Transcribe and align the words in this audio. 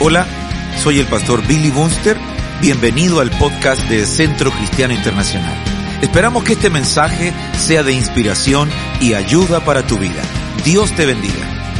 Hola, 0.00 0.28
soy 0.80 1.00
el 1.00 1.06
pastor 1.06 1.44
Billy 1.44 1.70
Bunster. 1.70 2.16
Bienvenido 2.60 3.18
al 3.18 3.30
podcast 3.30 3.82
de 3.88 4.06
Centro 4.06 4.52
Cristiano 4.52 4.94
Internacional. 4.94 5.52
Esperamos 6.00 6.44
que 6.44 6.52
este 6.52 6.70
mensaje 6.70 7.32
sea 7.58 7.82
de 7.82 7.94
inspiración 7.94 8.70
y 9.00 9.14
ayuda 9.14 9.64
para 9.64 9.84
tu 9.84 9.98
vida. 9.98 10.22
Dios 10.64 10.94
te 10.94 11.04
bendiga. 11.04 11.74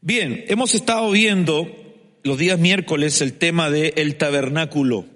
Bien, 0.00 0.44
hemos 0.48 0.74
estado 0.74 1.08
viendo 1.12 1.68
los 2.24 2.38
días 2.38 2.58
miércoles 2.58 3.20
el 3.20 3.34
tema 3.34 3.70
de 3.70 3.94
el 3.98 4.16
tabernáculo. 4.16 5.06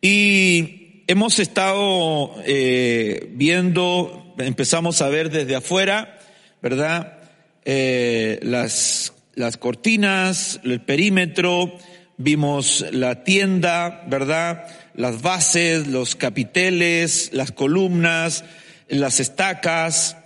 Y 0.00 1.02
hemos 1.08 1.40
estado 1.40 2.36
eh, 2.46 3.28
viendo, 3.32 4.34
empezamos 4.38 5.02
a 5.02 5.10
ver 5.10 5.28
desde 5.28 5.56
afuera, 5.56 6.16
¿verdad? 6.62 7.18
Eh, 7.64 8.38
las, 8.42 9.12
las 9.34 9.56
cortinas, 9.56 10.60
el 10.64 10.80
perímetro, 10.80 11.76
vimos 12.16 12.84
la 12.92 13.24
tienda, 13.24 14.04
¿verdad? 14.06 14.66
Las 14.94 15.22
bases, 15.22 15.86
los 15.86 16.16
capiteles, 16.16 17.30
las 17.32 17.52
columnas, 17.52 18.44
las 18.88 19.20
estacas, 19.20 20.16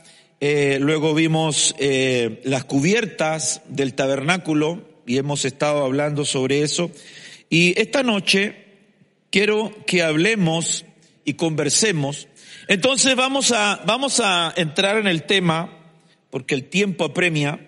eh, 0.40 0.78
luego 0.80 1.14
vimos 1.14 1.74
eh, 1.78 2.40
las 2.44 2.64
cubiertas 2.64 3.62
del 3.68 3.94
tabernáculo 3.94 4.86
y 5.06 5.16
hemos 5.18 5.44
estado 5.44 5.84
hablando 5.84 6.24
sobre 6.24 6.62
eso. 6.62 6.90
Y 7.48 7.80
esta 7.80 8.02
noche 8.02 8.56
quiero 9.30 9.72
que 9.86 10.02
hablemos 10.02 10.84
y 11.24 11.34
conversemos. 11.34 12.28
Entonces 12.68 13.14
vamos 13.16 13.52
a, 13.52 13.82
vamos 13.86 14.20
a 14.20 14.52
entrar 14.56 14.98
en 14.98 15.06
el 15.06 15.22
tema 15.22 15.83
porque 16.34 16.56
el 16.56 16.64
tiempo 16.64 17.04
apremia. 17.04 17.60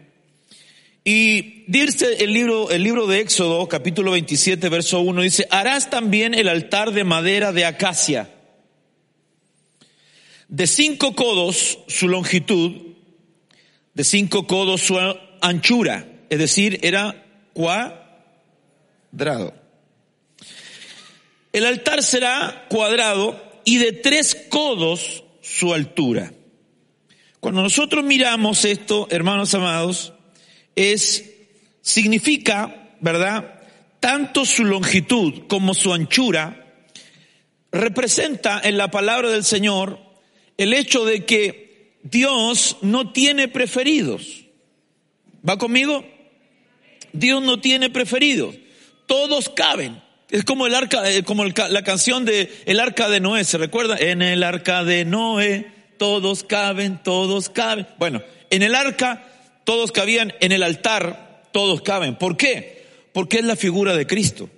Y 1.04 1.62
dice 1.68 2.24
el 2.24 2.32
libro, 2.32 2.68
el 2.68 2.82
libro 2.82 3.06
de 3.06 3.20
Éxodo, 3.20 3.68
capítulo 3.68 4.10
27, 4.10 4.68
verso 4.68 4.98
1, 5.02 5.22
dice, 5.22 5.46
harás 5.52 5.88
también 5.88 6.34
el 6.34 6.48
altar 6.48 6.90
de 6.90 7.04
madera 7.04 7.52
de 7.52 7.64
acacia, 7.64 8.28
de 10.48 10.66
cinco 10.66 11.14
codos 11.14 11.78
su 11.86 12.08
longitud, 12.08 12.72
de 13.94 14.02
cinco 14.02 14.48
codos 14.48 14.80
su 14.80 14.98
anchura, 15.40 16.08
es 16.28 16.38
decir, 16.40 16.80
era 16.82 17.24
cuadrado. 17.52 19.54
El 21.52 21.66
altar 21.66 22.02
será 22.02 22.66
cuadrado 22.68 23.40
y 23.64 23.76
de 23.76 23.92
tres 23.92 24.36
codos 24.50 25.22
su 25.40 25.72
altura. 25.72 26.32
Cuando 27.40 27.62
nosotros 27.62 28.04
miramos 28.04 28.64
esto, 28.64 29.08
hermanos 29.10 29.54
amados, 29.54 30.12
es, 30.74 31.24
significa, 31.80 32.96
¿verdad? 33.00 33.60
Tanto 34.00 34.44
su 34.44 34.64
longitud 34.64 35.46
como 35.48 35.74
su 35.74 35.92
anchura 35.92 36.84
representa 37.72 38.60
en 38.62 38.76
la 38.76 38.90
palabra 38.90 39.30
del 39.30 39.44
Señor 39.44 39.98
el 40.56 40.72
hecho 40.72 41.04
de 41.04 41.24
que 41.24 41.98
Dios 42.02 42.78
no 42.82 43.12
tiene 43.12 43.48
preferidos. 43.48 44.44
¿Va 45.48 45.58
conmigo? 45.58 46.04
Dios 47.12 47.42
no 47.42 47.60
tiene 47.60 47.90
preferidos. 47.90 48.56
Todos 49.06 49.48
caben. 49.48 50.02
Es 50.30 50.44
como 50.44 50.66
el 50.66 50.74
arca, 50.74 51.08
eh, 51.10 51.22
como 51.22 51.44
la 51.44 51.84
canción 51.84 52.24
de 52.24 52.52
El 52.66 52.80
arca 52.80 53.08
de 53.08 53.20
Noé, 53.20 53.44
¿se 53.44 53.58
recuerda? 53.58 53.96
En 53.96 54.22
el 54.22 54.42
arca 54.42 54.82
de 54.82 55.04
Noé 55.04 55.75
todos 55.96 56.44
caben, 56.44 57.02
todos 57.02 57.48
caben. 57.48 57.86
Bueno, 57.98 58.22
en 58.50 58.62
el 58.62 58.74
arca 58.74 59.24
todos 59.64 59.92
cabían, 59.92 60.32
en 60.40 60.52
el 60.52 60.62
altar 60.62 61.42
todos 61.52 61.82
caben. 61.82 62.16
¿Por 62.16 62.36
qué? 62.36 62.86
Porque 63.12 63.38
es 63.38 63.44
la 63.44 63.56
figura 63.56 63.96
de 63.96 64.06
Cristo. 64.06 64.48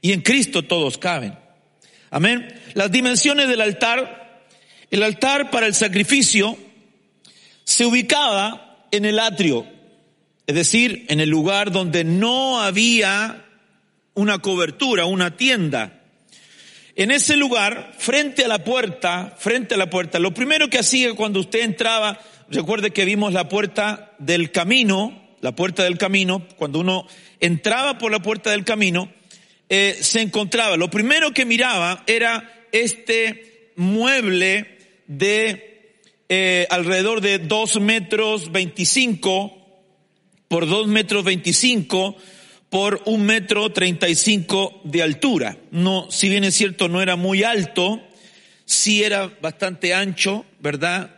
Y 0.00 0.12
en 0.12 0.20
Cristo 0.20 0.62
todos 0.62 0.98
caben. 0.98 1.38
Amén. 2.10 2.60
Las 2.74 2.92
dimensiones 2.92 3.48
del 3.48 3.60
altar, 3.60 4.44
el 4.90 5.02
altar 5.02 5.50
para 5.50 5.66
el 5.66 5.74
sacrificio 5.74 6.56
se 7.64 7.84
ubicaba 7.84 8.86
en 8.92 9.04
el 9.04 9.18
atrio, 9.18 9.66
es 10.46 10.54
decir, 10.54 11.06
en 11.08 11.20
el 11.20 11.28
lugar 11.28 11.72
donde 11.72 12.04
no 12.04 12.60
había 12.60 13.44
una 14.14 14.38
cobertura, 14.38 15.06
una 15.06 15.36
tienda. 15.36 15.95
En 16.98 17.10
ese 17.10 17.36
lugar, 17.36 17.92
frente 17.98 18.46
a 18.46 18.48
la 18.48 18.64
puerta, 18.64 19.36
frente 19.38 19.74
a 19.74 19.76
la 19.76 19.90
puerta, 19.90 20.18
lo 20.18 20.32
primero 20.32 20.70
que 20.70 20.78
hacía 20.78 21.12
cuando 21.12 21.40
usted 21.40 21.60
entraba, 21.60 22.18
recuerde 22.48 22.90
que 22.90 23.04
vimos 23.04 23.34
la 23.34 23.50
puerta 23.50 24.14
del 24.18 24.50
camino, 24.50 25.22
la 25.42 25.54
puerta 25.54 25.84
del 25.84 25.98
camino, 25.98 26.46
cuando 26.56 26.80
uno 26.80 27.06
entraba 27.38 27.98
por 27.98 28.10
la 28.10 28.20
puerta 28.20 28.50
del 28.50 28.64
camino, 28.64 29.12
eh, 29.68 29.94
se 30.00 30.22
encontraba, 30.22 30.78
lo 30.78 30.88
primero 30.88 31.32
que 31.32 31.44
miraba 31.44 32.02
era 32.06 32.66
este 32.72 33.72
mueble 33.76 34.78
de 35.06 36.00
eh, 36.30 36.66
alrededor 36.70 37.20
de 37.20 37.38
dos 37.40 37.78
metros 37.78 38.52
veinticinco 38.52 39.52
por 40.48 40.66
dos 40.66 40.86
metros 40.86 41.24
veinticinco 41.24 42.16
por 42.70 43.02
un 43.06 43.24
metro 43.24 43.70
treinta 43.72 44.08
y 44.08 44.14
cinco 44.14 44.80
de 44.84 45.02
altura. 45.02 45.56
No, 45.70 46.10
si 46.10 46.28
bien 46.28 46.44
es 46.44 46.54
cierto, 46.54 46.88
no 46.88 47.00
era 47.00 47.16
muy 47.16 47.42
alto, 47.42 48.02
sí 48.64 49.04
era 49.04 49.32
bastante 49.40 49.94
ancho, 49.94 50.44
¿verdad? 50.60 51.14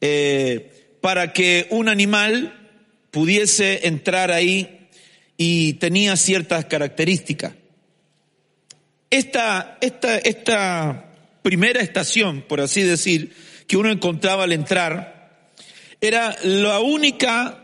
Eh, 0.00 0.96
para 1.00 1.32
que 1.32 1.66
un 1.70 1.88
animal 1.88 2.70
pudiese 3.10 3.86
entrar 3.86 4.30
ahí 4.30 4.88
y 5.36 5.74
tenía 5.74 6.16
ciertas 6.16 6.66
características. 6.66 7.54
Esta, 9.08 9.78
esta, 9.80 10.18
esta 10.18 11.12
primera 11.42 11.80
estación, 11.80 12.42
por 12.42 12.60
así 12.60 12.82
decir, 12.82 13.34
que 13.66 13.76
uno 13.76 13.90
encontraba 13.90 14.44
al 14.44 14.52
entrar, 14.52 15.48
era 16.00 16.36
la 16.44 16.80
única 16.80 17.59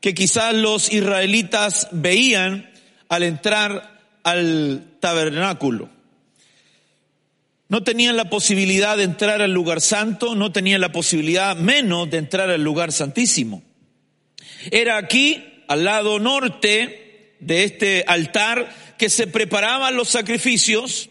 que 0.00 0.14
quizás 0.14 0.54
los 0.54 0.92
israelitas 0.92 1.88
veían 1.90 2.70
al 3.08 3.22
entrar 3.22 4.00
al 4.22 4.96
tabernáculo. 5.00 5.88
No 7.68 7.82
tenían 7.82 8.16
la 8.16 8.30
posibilidad 8.30 8.96
de 8.96 9.02
entrar 9.04 9.42
al 9.42 9.52
lugar 9.52 9.80
santo, 9.80 10.34
no 10.34 10.52
tenían 10.52 10.80
la 10.80 10.92
posibilidad 10.92 11.56
menos 11.56 12.08
de 12.10 12.18
entrar 12.18 12.48
al 12.48 12.62
lugar 12.62 12.92
santísimo. 12.92 13.62
Era 14.70 14.96
aquí, 14.96 15.62
al 15.68 15.84
lado 15.84 16.18
norte 16.18 17.34
de 17.40 17.64
este 17.64 18.04
altar, 18.06 18.74
que 18.96 19.10
se 19.10 19.26
preparaban 19.26 19.96
los 19.96 20.08
sacrificios, 20.08 21.10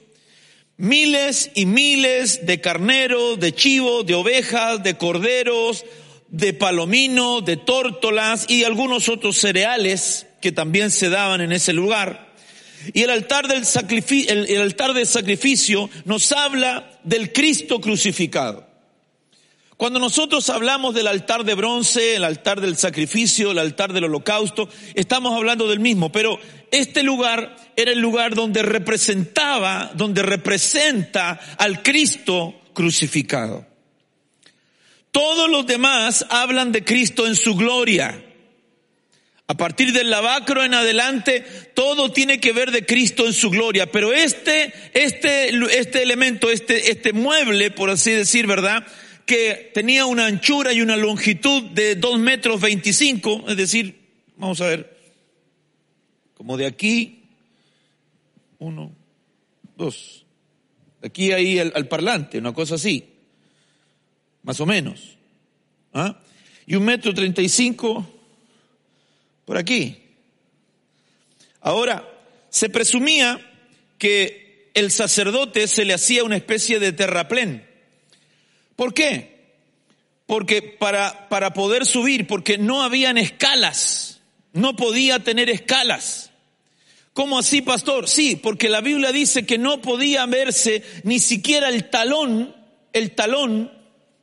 miles 0.78 1.52
y 1.54 1.66
miles 1.66 2.46
de 2.46 2.60
carneros, 2.60 3.40
de 3.40 3.54
chivos, 3.54 4.06
de 4.06 4.16
ovejas, 4.16 4.82
de 4.82 4.96
corderos, 4.96 5.86
de 6.30 6.54
palomino, 6.54 7.42
de 7.42 7.58
tórtolas 7.58 8.50
y 8.50 8.64
algunos 8.64 9.10
otros 9.10 9.38
cereales 9.38 10.28
que 10.42 10.52
también 10.52 10.92
se 10.92 11.10
daban 11.10 11.42
en 11.42 11.52
ese 11.52 11.74
lugar. 11.74 12.28
Y 12.94 13.04
el 13.04 13.10
altar 13.10 13.48
del 13.48 13.66
sacrificio, 13.66 14.34
el, 14.34 14.62
altar 14.62 14.94
del 14.94 15.08
sacrificio 15.08 15.90
nos 16.06 16.32
habla 16.32 17.00
del 17.04 17.34
Cristo 17.34 17.82
crucificado. 17.82 18.66
Cuando 19.78 20.00
nosotros 20.00 20.50
hablamos 20.50 20.96
del 20.96 21.08
altar 21.08 21.44
de 21.44 21.54
bronce, 21.54 22.16
el 22.16 22.24
altar 22.24 22.62
del 22.62 22.78
sacrificio, 22.78 23.52
el 23.52 23.60
altar 23.60 23.94
del 23.94 24.06
holocausto, 24.06 24.70
estamos 24.96 25.36
hablando 25.36 25.68
del 25.68 25.80
mismo, 25.80 26.12
pero 26.12 26.40
este 26.72 27.04
lugar 27.04 27.56
era 27.76 27.92
el 27.92 28.00
lugar 28.00 28.34
donde 28.34 28.64
representaba, 28.64 29.92
donde 29.94 30.24
representa 30.24 31.40
al 31.58 31.84
Cristo 31.84 32.56
crucificado. 32.74 33.68
Todos 35.12 35.50
los 35.50 35.66
demás 35.66 36.26
hablan 36.30 36.72
de 36.72 36.84
Cristo 36.84 37.28
en 37.28 37.36
su 37.36 37.56
gloria. 37.56 38.24
A 39.50 39.56
partir 39.56 39.94
del 39.94 40.10
lavacro 40.10 40.64
en 40.64 40.74
adelante, 40.74 41.46
todo 41.74 42.12
tiene 42.12 42.40
que 42.40 42.52
ver 42.52 42.72
de 42.72 42.86
Cristo 42.86 43.26
en 43.26 43.34
su 43.34 43.50
gloria. 43.50 43.92
Pero 43.92 44.12
este, 44.14 44.74
este, 44.94 45.50
este 45.78 46.04
elemento, 46.04 46.52
este, 46.52 46.92
este 46.92 47.14
mueble, 47.14 47.72
por 47.72 47.90
así 47.90 48.12
decir, 48.12 48.46
¿verdad? 48.46 48.86
que 49.28 49.72
tenía 49.74 50.06
una 50.06 50.26
anchura 50.26 50.72
y 50.72 50.82
una 50.82 50.96
longitud 50.96 51.62
de 51.72 51.96
2 51.96 52.20
metros 52.20 52.62
25, 52.62 53.44
es 53.50 53.58
decir, 53.58 54.00
vamos 54.38 54.62
a 54.62 54.68
ver, 54.68 54.98
como 56.34 56.56
de 56.56 56.66
aquí, 56.66 57.26
uno, 58.58 58.96
dos, 59.76 60.26
de 61.02 61.10
aquí 61.10 61.34
ahí 61.34 61.60
al, 61.60 61.88
parlante, 61.90 62.38
una 62.38 62.54
cosa 62.54 62.76
así, 62.76 63.17
más 64.48 64.62
o 64.62 64.66
menos. 64.66 65.18
¿ah? 65.94 66.18
Y 66.66 66.76
un 66.76 66.86
metro 66.86 67.14
treinta 67.14 67.42
y 67.42 67.50
cinco 67.50 68.08
por 69.44 69.58
aquí. 69.58 69.98
Ahora, 71.60 72.08
se 72.50 72.70
presumía 72.70 73.42
que 73.98 74.72
el 74.74 74.90
sacerdote 74.90 75.68
se 75.68 75.84
le 75.84 75.94
hacía 75.94 76.24
una 76.24 76.38
especie 76.38 76.80
de 76.80 76.94
terraplén. 76.94 77.68
¿Por 78.78 78.94
qué? 78.94 79.52
Porque 80.26 80.62
para, 80.62 81.28
para 81.28 81.52
poder 81.52 81.86
subir, 81.86 82.26
porque 82.26 82.58
no 82.58 82.84
habían 82.84 83.18
escalas, 83.18 84.22
no 84.54 84.78
podía 84.78 85.20
tener 85.20 85.50
escalas. 85.50 86.32
¿Cómo 87.12 87.38
así, 87.38 87.62
pastor? 87.62 88.08
Sí, 88.08 88.38
porque 88.38 88.70
la 88.70 88.80
Biblia 88.80 89.12
dice 89.12 89.46
que 89.46 89.58
no 89.58 89.82
podía 89.82 90.26
verse 90.26 90.84
ni 91.04 91.20
siquiera 91.20 91.68
el 91.68 91.90
talón, 91.90 92.56
el 92.94 93.12
talón 93.12 93.77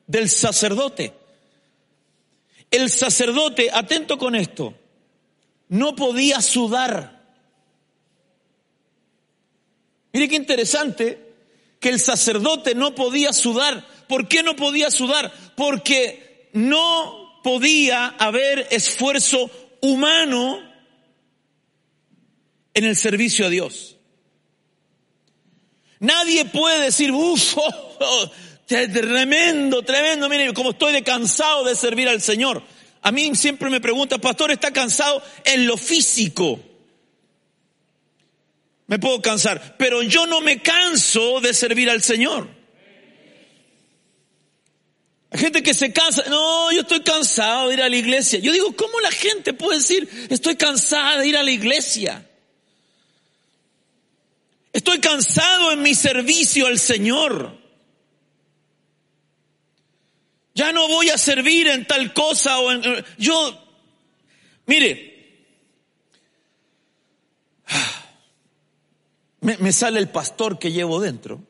del 0.06 0.29
sacerdote. 0.29 1.12
El 2.71 2.91
sacerdote, 2.91 3.71
atento 3.73 4.19
con 4.19 4.35
esto, 4.35 4.75
no 5.69 5.95
podía 5.95 6.41
sudar. 6.41 7.23
Mire 10.12 10.29
qué 10.29 10.37
interesante 10.37 11.19
que 11.81 11.89
el 11.89 12.01
sacerdote 12.01 12.75
no 12.75 12.95
podía 12.95 13.33
sudar. 13.33 13.87
¿Por 14.09 14.29
qué 14.29 14.43
no 14.43 14.56
podía 14.56 14.91
sudar? 14.91 15.33
Porque 15.56 16.49
no 16.53 17.41
podía 17.43 18.07
haber 18.07 18.69
esfuerzo 18.71 19.50
humano 19.81 20.59
en 22.73 22.85
el 22.85 22.97
servicio 22.97 23.47
a 23.47 23.50
Dios. 23.50 23.97
Nadie 26.00 26.45
puede 26.45 26.85
decir, 26.85 27.12
uff, 27.12 27.55
oh, 27.59 27.97
oh, 28.00 28.31
tremendo, 28.66 29.82
tremendo, 29.82 30.28
mire, 30.28 30.52
como 30.52 30.70
estoy 30.70 31.02
cansado 31.02 31.64
de 31.64 31.75
servir 31.76 32.08
al 32.08 32.20
Señor. 32.20 32.62
A 33.02 33.12
mí 33.12 33.34
siempre 33.34 33.69
me 33.69 33.81
pregunta, 33.81 34.19
pastor, 34.19 34.50
¿está 34.50 34.72
cansado 34.72 35.22
en 35.44 35.66
lo 35.66 35.76
físico? 35.76 36.58
Me 38.87 38.99
puedo 38.99 39.20
cansar, 39.20 39.76
pero 39.78 40.02
yo 40.02 40.26
no 40.26 40.40
me 40.40 40.62
canso 40.62 41.40
de 41.40 41.52
servir 41.52 41.90
al 41.90 42.02
Señor. 42.02 42.49
Hay 45.31 45.40
gente 45.40 45.62
que 45.62 45.75
se 45.75 45.93
cansa, 45.93 46.22
no, 46.28 46.70
yo 46.70 46.82
estoy 46.82 47.00
cansado 47.00 47.69
de 47.69 47.75
ir 47.75 47.82
a 47.82 47.88
la 47.88 47.96
iglesia. 47.96 48.38
Yo 48.38 48.52
digo, 48.52 48.75
¿cómo 48.76 49.00
la 49.00 49.11
gente 49.11 49.52
puede 49.52 49.78
decir, 49.78 50.08
estoy 50.31 50.56
cansada 50.56 51.19
de 51.19 51.28
ir 51.28 51.37
a 51.37 51.43
la 51.43 51.50
iglesia? 51.50 52.25
Estoy 54.72 55.00
cansado 55.00 55.72
en 55.72 55.82
mi 55.82 55.94
servicio 55.94 56.66
al 56.66 56.78
Señor. 56.78 57.63
Ya 60.55 60.73
no 60.73 60.89
voy 60.89 61.11
a 61.11 61.19
servir 61.19 61.67
en 61.67 61.87
tal 61.87 62.12
cosa 62.12 62.59
o 62.59 62.71
en... 62.71 62.83
Yo, 63.19 63.61
mire, 64.67 65.45
me, 69.41 69.56
me 69.59 69.73
sale 69.73 69.99
el 69.99 70.09
pastor 70.09 70.59
que 70.59 70.73
llevo 70.73 71.01
dentro. 71.01 71.43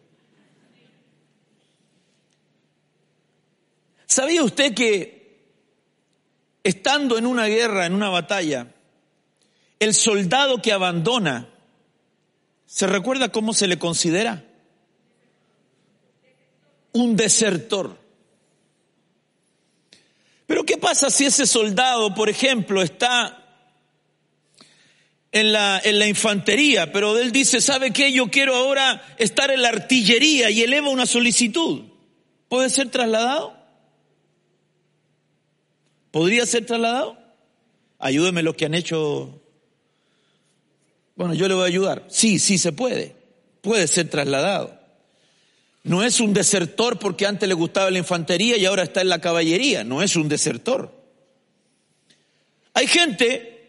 ¿Sabía 4.06 4.42
usted 4.42 4.74
que 4.74 5.14
estando 6.62 7.18
en 7.18 7.26
una 7.26 7.46
guerra, 7.46 7.86
en 7.86 7.94
una 7.94 8.08
batalla, 8.08 8.74
el 9.80 9.92
soldado 9.92 10.62
que 10.62 10.72
abandona 10.72 11.50
¿Se 12.74 12.88
recuerda 12.88 13.28
cómo 13.30 13.52
se 13.52 13.68
le 13.68 13.78
considera? 13.78 14.44
Un 16.90 17.14
desertor. 17.14 17.96
Pero 20.46 20.64
¿qué 20.64 20.76
pasa 20.76 21.10
si 21.10 21.24
ese 21.24 21.46
soldado, 21.46 22.14
por 22.14 22.28
ejemplo, 22.28 22.82
está 22.82 23.40
en 25.32 25.52
la, 25.52 26.06
infantería, 26.06 26.92
pero 26.92 27.18
él 27.18 27.32
dice, 27.32 27.60
¿sabe 27.60 27.92
qué? 27.92 28.12
Yo 28.12 28.30
quiero 28.30 28.54
ahora 28.54 29.02
estar 29.18 29.50
en 29.50 29.62
la 29.62 29.70
artillería 29.70 30.50
y 30.50 30.62
eleva 30.62 30.90
una 30.90 31.06
solicitud. 31.06 31.82
¿Puede 32.48 32.70
ser 32.70 32.90
trasladado? 32.90 33.56
¿Podría 36.12 36.46
ser 36.46 36.66
trasladado? 36.66 37.18
Ayúdeme 37.98 38.42
los 38.42 38.54
que 38.54 38.66
han 38.66 38.74
hecho 38.74 39.40
bueno, 41.16 41.34
yo 41.34 41.48
le 41.48 41.54
voy 41.54 41.64
a 41.64 41.66
ayudar. 41.66 42.04
Sí, 42.08 42.38
sí 42.38 42.58
se 42.58 42.72
puede. 42.72 43.14
Puede 43.60 43.86
ser 43.86 44.08
trasladado. 44.08 44.78
No 45.84 46.02
es 46.02 46.18
un 46.18 46.32
desertor 46.32 46.98
porque 46.98 47.26
antes 47.26 47.46
le 47.46 47.54
gustaba 47.54 47.90
la 47.90 47.98
infantería 47.98 48.56
y 48.56 48.64
ahora 48.64 48.82
está 48.82 49.02
en 49.02 49.10
la 49.10 49.20
caballería. 49.20 49.84
No 49.84 50.02
es 50.02 50.16
un 50.16 50.28
desertor. 50.28 50.90
Hay 52.72 52.86
gente 52.86 53.68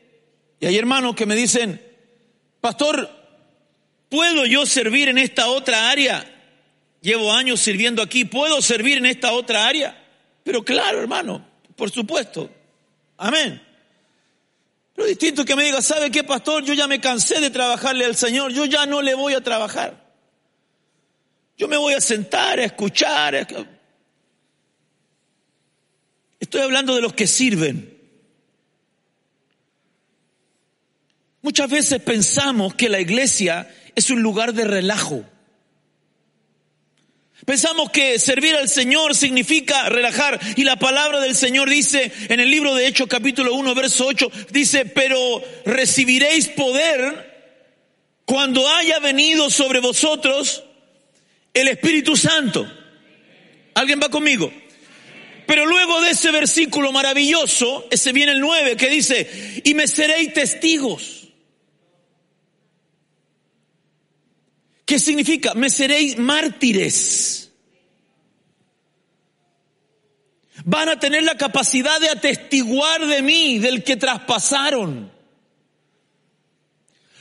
y 0.61 0.65
hay 0.65 0.77
hermanos 0.77 1.13
que 1.13 1.25
me 1.25 1.35
dicen, 1.35 1.81
pastor, 2.61 3.09
¿puedo 4.07 4.45
yo 4.45 4.65
servir 4.65 5.09
en 5.09 5.17
esta 5.17 5.49
otra 5.49 5.89
área? 5.89 6.31
Llevo 7.01 7.33
años 7.33 7.59
sirviendo 7.59 8.01
aquí, 8.01 8.23
¿puedo 8.23 8.61
servir 8.61 8.97
en 8.97 9.05
esta 9.05 9.33
otra 9.33 9.67
área? 9.67 10.01
Pero 10.43 10.63
claro, 10.63 11.01
hermano, 11.01 11.45
por 11.75 11.91
supuesto. 11.91 12.49
Amén. 13.17 13.61
Pero 14.95 15.07
distinto 15.07 15.43
que 15.43 15.57
me 15.57 15.65
diga, 15.65 15.81
¿sabe 15.81 16.09
qué, 16.09 16.23
pastor? 16.23 16.63
Yo 16.63 16.73
ya 16.73 16.87
me 16.87 17.01
cansé 17.01 17.41
de 17.41 17.49
trabajarle 17.49 18.05
al 18.05 18.15
Señor, 18.15 18.53
yo 18.53 18.63
ya 18.63 18.85
no 18.85 19.01
le 19.01 19.15
voy 19.15 19.33
a 19.33 19.41
trabajar. 19.41 20.04
Yo 21.65 21.69
me 21.69 21.77
voy 21.77 21.95
a 21.95 21.99
sentar, 21.99 22.59
a 22.59 22.63
escuchar. 22.63 23.47
Estoy 26.39 26.61
hablando 26.61 26.93
de 26.93 27.01
los 27.01 27.13
que 27.13 27.25
sirven. 27.25 27.91
Muchas 31.41 31.67
veces 31.67 31.99
pensamos 32.03 32.75
que 32.75 32.87
la 32.87 32.99
iglesia 32.99 33.67
es 33.95 34.11
un 34.11 34.21
lugar 34.21 34.53
de 34.53 34.65
relajo. 34.65 35.25
Pensamos 37.47 37.89
que 37.89 38.19
servir 38.19 38.55
al 38.55 38.69
Señor 38.69 39.15
significa 39.15 39.89
relajar 39.89 40.39
y 40.55 40.65
la 40.65 40.75
palabra 40.75 41.19
del 41.19 41.33
Señor 41.33 41.67
dice 41.67 42.11
en 42.29 42.39
el 42.39 42.51
libro 42.51 42.75
de 42.75 42.85
Hechos 42.85 43.07
capítulo 43.07 43.55
1 43.55 43.73
verso 43.73 44.05
8 44.05 44.31
dice, 44.51 44.85
pero 44.85 45.41
recibiréis 45.65 46.47
poder 46.49 47.33
cuando 48.25 48.69
haya 48.69 48.99
venido 48.99 49.49
sobre 49.49 49.79
vosotros 49.79 50.64
el 51.55 51.69
Espíritu 51.69 52.15
Santo. 52.15 52.69
¿Alguien 53.73 53.99
va 53.99 54.09
conmigo? 54.09 54.51
Pero 55.47 55.65
luego 55.65 56.01
de 56.01 56.11
ese 56.11 56.31
versículo 56.31 56.91
maravilloso, 56.91 57.87
ese 57.89 58.11
viene 58.11 58.33
el 58.33 58.41
9 58.41 58.77
que 58.77 58.89
dice, 58.89 59.61
y 59.63 59.73
me 59.73 59.87
seréis 59.87 60.33
testigos. 60.33 61.29
¿Qué 64.85 64.99
significa? 64.99 65.53
Me 65.53 65.69
seréis 65.69 66.17
mártires. 66.17 67.51
Van 70.63 70.89
a 70.89 70.99
tener 70.99 71.23
la 71.23 71.37
capacidad 71.37 71.99
de 71.99 72.09
atestiguar 72.09 73.05
de 73.05 73.21
mí, 73.21 73.59
del 73.59 73.83
que 73.83 73.97
traspasaron. 73.97 75.11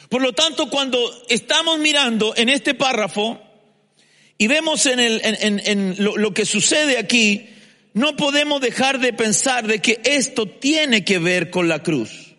Por 0.08 0.22
lo 0.22 0.32
tanto, 0.32 0.70
cuando 0.70 0.98
estamos 1.28 1.78
mirando 1.78 2.34
en 2.36 2.48
este 2.48 2.74
párrafo 2.74 3.43
y 4.38 4.46
vemos 4.46 4.86
en, 4.86 5.00
el, 5.00 5.20
en, 5.22 6.02
lo, 6.02 6.16
lo 6.16 6.34
que 6.34 6.44
sucede 6.44 6.98
aquí, 6.98 7.48
no 7.92 8.16
podemos 8.16 8.60
dejar 8.60 8.98
de 8.98 9.12
pensar 9.12 9.66
de 9.66 9.80
que 9.80 10.00
esto 10.04 10.46
tiene 10.46 11.04
que 11.04 11.18
ver 11.18 11.50
con 11.50 11.68
la 11.68 11.82
cruz. 11.82 12.34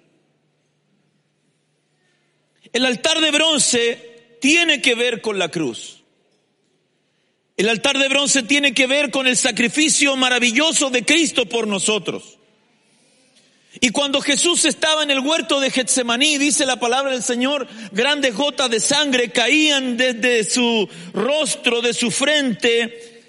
El 2.73 2.85
altar 2.85 3.21
de 3.21 3.31
bronce 3.31 4.37
tiene 4.41 4.81
que 4.81 4.95
ver 4.95 5.21
con 5.21 5.39
la 5.39 5.49
cruz. 5.49 6.03
El 7.57 7.69
altar 7.69 7.97
de 7.97 8.09
bronce 8.09 8.43
tiene 8.43 8.73
que 8.73 8.85
ver 8.85 9.11
con 9.11 9.27
el 9.27 9.37
sacrificio 9.37 10.17
maravilloso 10.17 10.89
de 10.89 11.05
Cristo 11.05 11.45
por 11.45 11.67
nosotros. 11.67 12.34
Y 13.81 13.89
cuando 13.89 14.21
Jesús 14.21 14.65
estaba 14.65 15.03
en 15.03 15.11
el 15.11 15.19
huerto 15.19 15.59
de 15.59 15.69
Getsemaní, 15.69 16.37
dice 16.37 16.65
la 16.65 16.79
palabra 16.79 17.11
del 17.11 17.23
Señor, 17.23 17.67
grandes 17.91 18.35
gotas 18.35 18.69
de 18.69 18.79
sangre 18.79 19.31
caían 19.31 19.97
desde 19.97 20.43
su 20.43 20.89
rostro, 21.13 21.81
de 21.81 21.93
su 21.93 22.09
frente, 22.09 23.23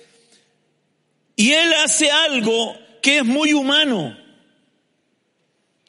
y 1.36 1.52
Él 1.52 1.74
hace 1.74 2.10
algo 2.10 2.76
que 3.02 3.18
es 3.18 3.24
muy 3.24 3.52
humano, 3.52 4.16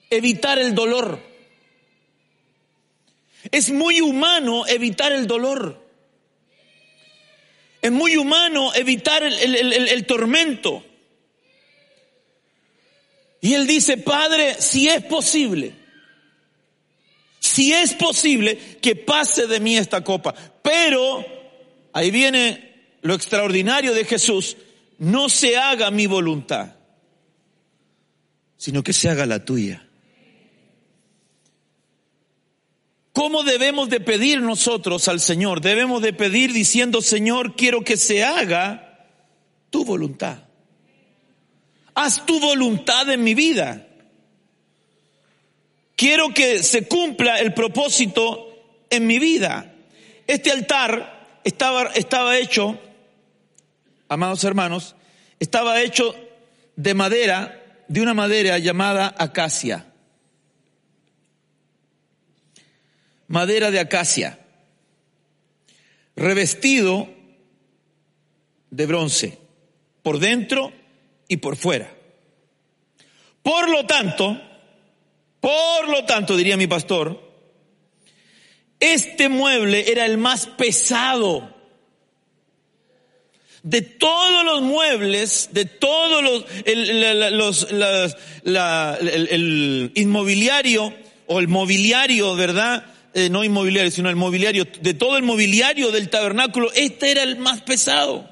evitar 0.09 0.59
el 0.59 0.75
dolor. 0.75 1.19
Es 3.51 3.71
muy 3.71 4.01
humano 4.01 4.67
evitar 4.67 5.13
el 5.13 5.25
dolor. 5.25 5.87
Es 7.81 7.91
muy 7.91 8.17
humano 8.17 8.73
evitar 8.73 9.23
el, 9.23 10.05
tormento. 10.05 10.83
Y 13.47 13.53
él 13.53 13.65
dice, 13.65 13.95
Padre, 13.95 14.57
si 14.59 14.89
es 14.89 15.05
posible, 15.05 15.73
si 17.39 17.71
es 17.71 17.93
posible 17.93 18.57
que 18.81 18.97
pase 18.97 19.47
de 19.47 19.61
mí 19.61 19.77
esta 19.77 20.03
copa, 20.03 20.35
pero 20.61 21.25
ahí 21.93 22.11
viene 22.11 22.97
lo 23.03 23.13
extraordinario 23.13 23.93
de 23.93 24.03
Jesús, 24.03 24.57
no 24.97 25.29
se 25.29 25.55
haga 25.55 25.91
mi 25.91 26.07
voluntad, 26.07 26.75
sino 28.57 28.83
que 28.83 28.91
se 28.91 29.07
haga 29.07 29.25
la 29.25 29.45
tuya. 29.45 29.87
¿Cómo 33.13 33.43
debemos 33.43 33.87
de 33.87 34.01
pedir 34.01 34.41
nosotros 34.41 35.07
al 35.07 35.21
Señor? 35.21 35.61
Debemos 35.61 36.01
de 36.01 36.11
pedir 36.11 36.51
diciendo, 36.51 37.01
Señor, 37.01 37.55
quiero 37.55 37.85
que 37.85 37.95
se 37.95 38.25
haga 38.25 39.07
tu 39.69 39.85
voluntad. 39.85 40.46
Haz 41.99 42.27
tu 42.27 42.39
voluntad 42.39 43.09
en 43.09 43.23
mi 43.23 43.33
vida. 43.33 43.87
Quiero 45.95 46.31
que 46.31 46.61
se 46.61 46.87
cumpla 46.87 47.39
el 47.39 47.55
propósito 47.55 48.55
en 48.91 49.07
mi 49.07 49.17
vida. 49.17 49.73
Este 50.27 50.51
altar 50.51 51.39
estaba, 51.43 51.85
estaba 51.95 52.37
hecho, 52.37 52.79
amados 54.09 54.43
hermanos, 54.43 54.95
estaba 55.39 55.81
hecho 55.81 56.13
de 56.75 56.93
madera, 56.93 57.63
de 57.87 58.01
una 58.01 58.13
madera 58.13 58.59
llamada 58.59 59.15
acacia. 59.17 59.91
Madera 63.27 63.71
de 63.71 63.79
acacia, 63.79 64.37
revestido 66.15 67.09
de 68.69 68.85
bronce, 68.85 69.39
por 70.03 70.19
dentro 70.19 70.71
y 71.27 71.37
por 71.37 71.55
fuera. 71.55 71.93
Por 73.43 73.69
lo 73.69 73.85
tanto, 73.85 74.41
por 75.39 75.89
lo 75.89 76.05
tanto, 76.05 76.35
diría 76.35 76.57
mi 76.57 76.67
pastor, 76.67 77.27
este 78.79 79.29
mueble 79.29 79.91
era 79.91 80.05
el 80.05 80.17
más 80.17 80.47
pesado 80.47 81.55
de 83.63 83.81
todos 83.81 84.45
los 84.45 84.61
muebles, 84.61 85.49
de 85.51 85.65
todos 85.65 86.23
los, 86.23 86.45
el, 86.65 87.11
inmobiliario 89.95 90.93
o 91.25 91.39
el 91.39 91.47
mobiliario, 91.47 92.35
¿verdad? 92.35 92.85
Eh, 93.13 93.29
no 93.29 93.43
inmobiliario, 93.43 93.91
sino 93.91 94.09
el 94.09 94.15
mobiliario, 94.15 94.65
de 94.79 94.93
todo 94.93 95.17
el 95.17 95.23
mobiliario 95.23 95.91
del 95.91 96.09
tabernáculo, 96.09 96.71
este 96.73 97.11
era 97.11 97.23
el 97.23 97.37
más 97.37 97.61
pesado. 97.61 98.29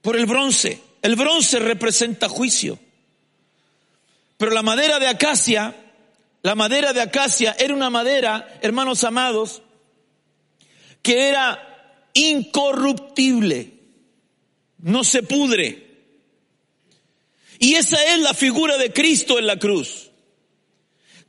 Por 0.00 0.16
el 0.16 0.26
bronce. 0.26 0.85
El 1.06 1.14
bronce 1.14 1.60
representa 1.60 2.28
juicio. 2.28 2.80
Pero 4.38 4.50
la 4.50 4.64
madera 4.64 4.98
de 4.98 5.06
acacia, 5.06 5.72
la 6.42 6.56
madera 6.56 6.92
de 6.92 7.00
acacia 7.00 7.54
era 7.60 7.74
una 7.74 7.90
madera, 7.90 8.58
hermanos 8.60 9.04
amados, 9.04 9.62
que 11.02 11.28
era 11.28 12.02
incorruptible, 12.12 13.72
no 14.78 15.04
se 15.04 15.22
pudre. 15.22 15.86
Y 17.60 17.76
esa 17.76 18.02
es 18.12 18.18
la 18.18 18.34
figura 18.34 18.76
de 18.76 18.92
Cristo 18.92 19.38
en 19.38 19.46
la 19.46 19.60
cruz. 19.60 20.10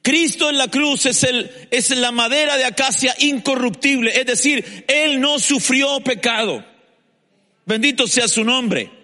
Cristo 0.01 0.49
en 0.49 0.57
la 0.57 0.69
cruz 0.69 1.05
es, 1.05 1.23
el, 1.23 1.51
es 1.69 1.91
la 1.91 2.11
madera 2.11 2.57
de 2.57 2.65
acacia 2.65 3.15
incorruptible, 3.19 4.19
es 4.19 4.25
decir, 4.25 4.85
Él 4.87 5.21
no 5.21 5.37
sufrió 5.37 5.99
pecado. 5.99 6.65
Bendito 7.67 8.07
sea 8.07 8.27
su 8.27 8.43
nombre. 8.43 8.96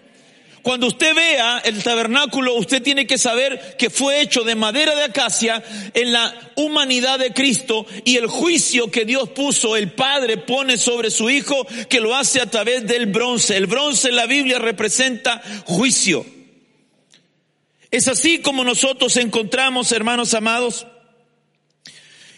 Cuando 0.64 0.88
usted 0.88 1.14
vea 1.14 1.60
el 1.60 1.84
tabernáculo, 1.84 2.56
usted 2.56 2.82
tiene 2.82 3.06
que 3.06 3.18
saber 3.18 3.76
que 3.78 3.90
fue 3.90 4.22
hecho 4.22 4.46
de 4.46 4.56
madera 4.56 4.96
de 4.96 5.04
acacia 5.04 5.62
en 5.94 6.14
la 6.14 6.34
humanidad 6.56 7.20
de 7.20 7.34
Cristo 7.34 7.86
y 8.06 8.16
el 8.16 8.28
juicio 8.28 8.90
que 8.90 9.04
Dios 9.04 9.28
puso, 9.28 9.76
el 9.76 9.92
Padre 9.92 10.38
pone 10.38 10.78
sobre 10.78 11.12
su 11.12 11.30
Hijo, 11.30 11.68
que 11.90 12.00
lo 12.00 12.16
hace 12.16 12.40
a 12.40 12.50
través 12.50 12.88
del 12.88 13.08
bronce. 13.08 13.58
El 13.58 13.68
bronce 13.68 14.08
en 14.08 14.16
la 14.16 14.26
Biblia 14.26 14.58
representa 14.58 15.42
juicio. 15.66 16.26
Es 17.92 18.08
así 18.08 18.40
como 18.40 18.64
nosotros 18.64 19.18
encontramos, 19.18 19.92
hermanos 19.92 20.34
amados, 20.34 20.88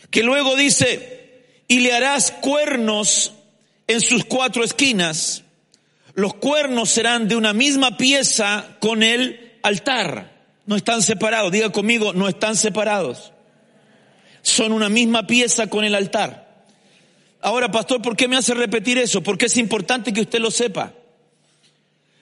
que 0.09 0.23
luego 0.23 0.55
dice, 0.55 1.43
y 1.67 1.77
le 1.77 1.93
harás 1.93 2.31
cuernos 2.31 3.33
en 3.87 4.01
sus 4.01 4.25
cuatro 4.25 4.63
esquinas 4.63 5.44
los 6.15 6.33
cuernos 6.35 6.89
serán 6.89 7.27
de 7.27 7.35
una 7.35 7.53
misma 7.53 7.97
pieza 7.97 8.77
con 8.79 9.03
el 9.03 9.57
altar. 9.61 10.33
No 10.65 10.77
están 10.77 11.01
separados, 11.01 11.51
diga 11.51 11.71
conmigo, 11.71 12.13
no 12.13 12.29
están 12.29 12.55
separados. 12.55 13.33
Son 14.41 14.71
una 14.71 14.89
misma 14.89 15.27
pieza 15.27 15.67
con 15.67 15.83
el 15.83 15.93
altar. 15.93 16.63
Ahora, 17.41 17.69
pastor, 17.69 18.01
¿por 18.01 18.15
qué 18.15 18.27
me 18.27 18.37
hace 18.37 18.53
repetir 18.53 18.97
eso? 18.97 19.21
Porque 19.21 19.47
es 19.47 19.57
importante 19.57 20.13
que 20.13 20.21
usted 20.21 20.39
lo 20.39 20.51
sepa. 20.51 20.93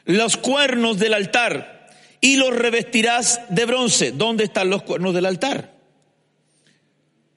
Los 0.06 0.38
cuernos 0.38 0.98
del 0.98 1.14
altar 1.14 1.90
y 2.20 2.36
los 2.38 2.54
revestirás 2.54 3.42
de 3.50 3.66
bronce. 3.66 4.12
¿Dónde 4.12 4.46
están 4.46 4.70
los 4.70 4.82
cuernos 4.82 5.14
del 5.14 5.28
altar? 5.28 5.72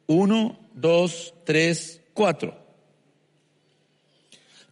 Uno, 0.06 0.58
dos, 0.72 1.34
tres, 1.44 2.00
cuatro. 2.14 2.65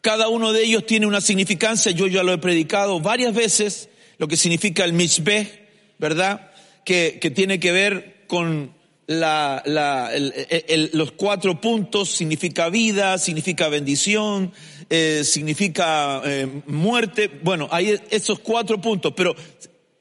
Cada 0.05 0.29
uno 0.29 0.53
de 0.53 0.65
ellos 0.65 0.85
tiene 0.85 1.07
una 1.07 1.23
significancia, 1.23 1.91
yo 1.91 2.07
ya 2.07 2.23
lo 2.23 2.35
he 2.35 2.37
predicado 2.37 3.01
varias 3.01 3.33
veces, 3.33 3.89
lo 4.19 4.29
que 4.29 4.37
significa 4.37 4.85
el 4.85 4.93
mishbeh, 4.93 5.67
¿verdad? 5.99 6.51
Que, 6.85 7.19
que 7.23 7.31
tiene 7.31 7.59
que 7.59 7.73
ver 7.73 8.25
con 8.27 8.75
la, 9.07 9.63
la, 9.65 10.11
el, 10.13 10.91
los 10.93 11.13
cuatro 11.13 11.59
puntos, 11.59 12.11
significa 12.11 12.69
vida, 12.69 13.17
significa 13.17 13.71
bendición, 13.71 14.53
eh, 14.91 15.23
significa 15.25 16.21
eh, 16.23 16.49
muerte. 16.67 17.31
Bueno, 17.43 17.71
hay 17.71 17.99
esos 18.11 18.41
cuatro 18.41 18.83
puntos, 18.83 19.15
pero 19.17 19.35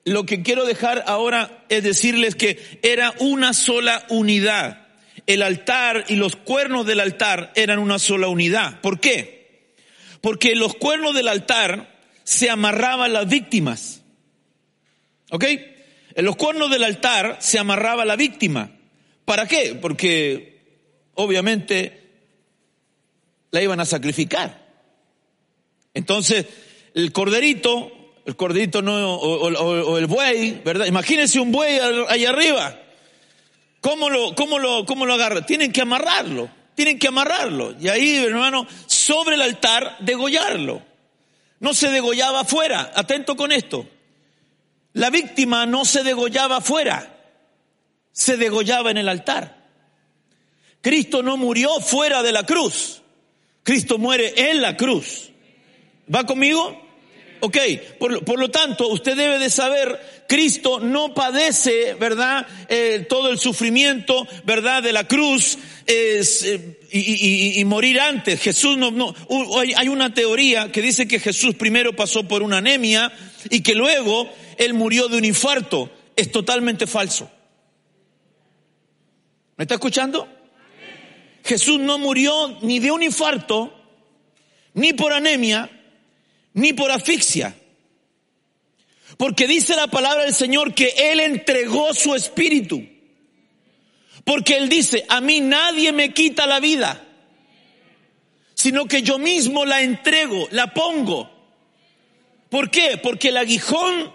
lo 0.04 0.26
que 0.26 0.44
quiero 0.44 0.66
dejar 0.66 1.06
ahora 1.08 1.64
es 1.70 1.82
decirles 1.82 2.36
que 2.36 2.60
era 2.82 3.14
una 3.20 3.54
sola 3.54 4.06
unidad. 4.10 4.86
El 5.28 5.42
altar 5.44 6.04
y 6.10 6.18
los 6.18 6.36
cuernos 6.36 6.86
del 6.86 7.00
altar 7.00 7.54
eran 7.56 7.80
una 7.80 8.00
sola 8.00 8.28
unidad. 8.28 8.82
¿Por 8.82 9.00
qué? 9.00 9.43
Porque 10.24 10.56
los 10.56 10.74
cuernos 10.76 11.14
del 11.14 11.28
altar 11.28 12.00
se 12.24 12.50
amarraban 12.50 13.12
las 13.12 13.28
víctimas. 13.28 14.04
¿Ok? 15.32 15.44
En 16.16 16.24
los 16.24 16.38
cuernos 16.38 16.72
del 16.72 16.86
altar 16.86 17.40
se 17.42 17.60
amarraba 17.60 18.06
la 18.06 18.16
víctima. 18.16 18.72
¿Para 19.26 19.50
qué? 19.50 19.76
Porque 19.76 20.62
obviamente 21.16 22.10
la 23.52 23.62
iban 23.62 23.82
a 23.82 23.86
sacrificar. 23.86 24.66
Entonces, 25.94 26.46
el 26.94 27.12
corderito, 27.12 27.92
el 28.26 28.38
corderito 28.38 28.82
no, 28.82 29.16
o, 29.16 29.98
el 29.98 30.08
buey, 30.08 30.62
¿verdad? 30.64 30.86
Imagínense 30.86 31.42
un 31.42 31.52
buey 31.52 31.80
allá 32.08 32.30
arriba. 32.30 32.80
¿Cómo 33.82 34.10
lo, 34.10 34.34
cómo 34.36 34.58
lo, 34.58 34.86
cómo 34.86 35.06
lo 35.06 35.16
agarra? 35.16 35.46
Tienen 35.46 35.74
que 35.74 35.82
amarrarlo. 35.82 36.63
Tienen 36.76 37.00
que 37.00 37.08
amarrarlo. 37.08 37.76
Y 37.80 37.88
ahí, 37.88 38.18
hermano, 38.18 38.68
sobre 38.88 39.36
el 39.36 39.42
altar, 39.42 39.98
degollarlo. 40.00 40.82
No 41.60 41.74
se 41.74 41.90
degollaba 41.90 42.42
afuera. 42.42 42.92
Atento 42.96 43.36
con 43.36 43.52
esto. 43.52 43.88
La 44.94 45.10
víctima 45.10 45.66
no 45.66 45.86
se 45.86 46.04
degollaba 46.04 46.58
afuera. 46.58 47.16
Se 48.12 48.38
degollaba 48.38 48.92
en 48.92 48.98
el 48.98 49.10
altar. 49.10 49.64
Cristo 50.82 51.24
no 51.24 51.38
murió 51.38 51.80
fuera 51.80 52.22
de 52.24 52.32
la 52.32 52.44
cruz. 52.44 53.02
Cristo 53.64 53.98
muere 53.98 54.34
en 54.50 54.62
la 54.62 54.76
cruz. 54.76 55.32
¿Va 56.14 56.26
conmigo? 56.26 56.82
Ok, 57.40 57.58
por, 58.00 58.24
por, 58.24 58.40
lo 58.40 58.50
tanto, 58.50 58.88
usted 58.88 59.18
debe 59.18 59.38
de 59.38 59.50
saber, 59.50 60.26
Cristo 60.30 60.80
no 60.80 61.14
padece, 61.14 61.94
¿verdad? 61.96 62.48
Eh, 62.70 63.06
todo 63.10 63.30
el 63.30 63.38
sufrimiento, 63.38 64.26
¿verdad? 64.46 64.82
De 64.82 64.94
la 64.94 65.08
cruz 65.08 65.58
es, 65.86 66.44
eh, 66.44 66.80
y, 66.92 67.60
y, 67.60 67.66
morir 67.66 68.00
antes. 68.00 68.40
Jesús 68.40 68.78
no, 68.78 68.92
no, 68.92 69.14
hay 69.76 69.88
una 69.88 70.14
teoría 70.14 70.72
que 70.72 70.82
dice 70.82 71.08
que 71.08 71.20
Jesús 71.20 71.56
primero 71.56 71.96
pasó 71.96 72.28
por 72.28 72.44
una 72.44 72.58
anemia 72.58 73.12
y 73.50 73.62
que 73.62 73.76
luego 73.76 74.30
él 74.58 74.74
murió 74.74 75.08
de 75.08 75.18
un 75.18 75.26
infarto. 75.26 75.92
Es 76.16 76.32
totalmente 76.32 76.88
falso. 76.88 77.30
¿Me 79.58 79.64
está 79.64 79.76
escuchando? 79.76 80.28
Jesús 81.44 81.80
no 81.80 81.98
murió 81.98 82.60
ni 82.62 82.80
de 82.80 82.92
un 82.92 83.04
infarto, 83.04 83.74
ni 84.74 84.94
por 84.94 85.12
anemia, 85.14 85.70
ni 86.54 86.74
por 86.74 86.92
asfixia. 86.92 87.56
Porque 89.18 89.48
dice 89.48 89.76
la 89.76 89.88
palabra 89.88 90.24
del 90.24 90.34
Señor 90.34 90.74
que 90.74 90.94
Él 90.98 91.20
entregó 91.20 91.94
su 91.94 92.16
espíritu. 92.16 92.93
Porque 94.24 94.58
Él 94.58 94.70
dice, 94.70 95.06
a 95.10 95.22
mí 95.22 95.42
nadie 95.42 95.92
me 95.92 96.14
quita 96.14 96.48
la 96.48 96.60
vida, 96.60 97.04
sino 98.54 98.86
que 98.86 99.02
yo 99.02 99.18
mismo 99.18 99.66
la 99.66 99.82
entrego, 99.82 100.48
la 100.52 100.74
pongo. 100.74 101.30
¿Por 102.50 102.70
qué? 102.70 103.00
Porque 103.02 103.30
el 103.30 103.38
aguijón, 103.38 104.14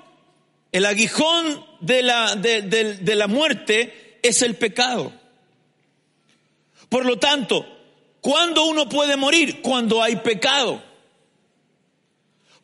el 0.73 0.87
aguijón 0.87 1.67
de 1.81 2.03
la, 2.03 2.37
de, 2.37 3.15
la 3.15 3.27
muerte 3.27 4.19
es 4.23 4.43
el 4.43 4.55
pecado. 4.55 5.13
Por 6.89 7.05
lo 7.05 7.19
tanto, 7.19 7.67
¿cuándo 8.21 8.65
uno 8.65 8.89
puede 8.89 9.17
morir? 9.17 9.61
Cuando 9.61 10.03
hay 10.03 10.17
pecado. 10.17 10.83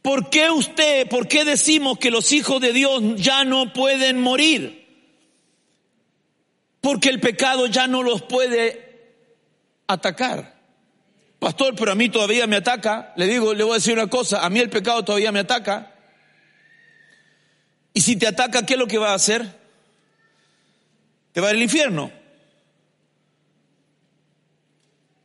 ¿Por 0.01 0.31
qué 0.31 0.51
usted, 0.51 1.09
por 1.09 1.29
qué 1.29 1.45
decimos 1.45 1.99
que 1.99 2.11
los 2.11 2.33
hijos 2.33 2.61
de 2.61 2.73
Dios 2.73 3.03
ya 3.17 3.45
no 3.45 3.73
pueden 3.73 4.21
morir? 4.21 4.84
Porque 6.85 7.09
el 7.09 7.19
pecado 7.19 7.67
ya 7.67 7.87
no 7.87 8.03
los 8.03 8.21
puede 8.21 9.07
atacar. 9.87 10.55
Pastor, 11.39 11.75
pero 11.75 11.93
a 11.93 11.95
mí 11.95 12.11
todavía 12.11 12.47
me 12.47 12.57
ataca. 12.57 13.15
Le 13.17 13.27
digo, 13.27 13.55
le 13.55 13.65
voy 13.65 13.73
a 13.73 13.75
decir 13.77 13.95
una 13.95 14.09
cosa, 14.09 14.45
a 14.45 14.51
mí 14.51 14.61
el 14.61 14.69
pecado 14.69 15.03
todavía 15.03 15.33
me 15.33 15.39
ataca. 15.39 15.95
Y 17.95 18.03
si 18.03 18.17
te 18.17 18.27
ataca, 18.27 18.67
¿qué 18.67 18.75
es 18.75 18.79
lo 18.79 18.87
que 18.87 18.99
va 18.99 19.13
a 19.13 19.15
hacer? 19.15 19.49
Te 21.33 21.41
va 21.41 21.49
al 21.49 21.63
infierno. 21.63 22.13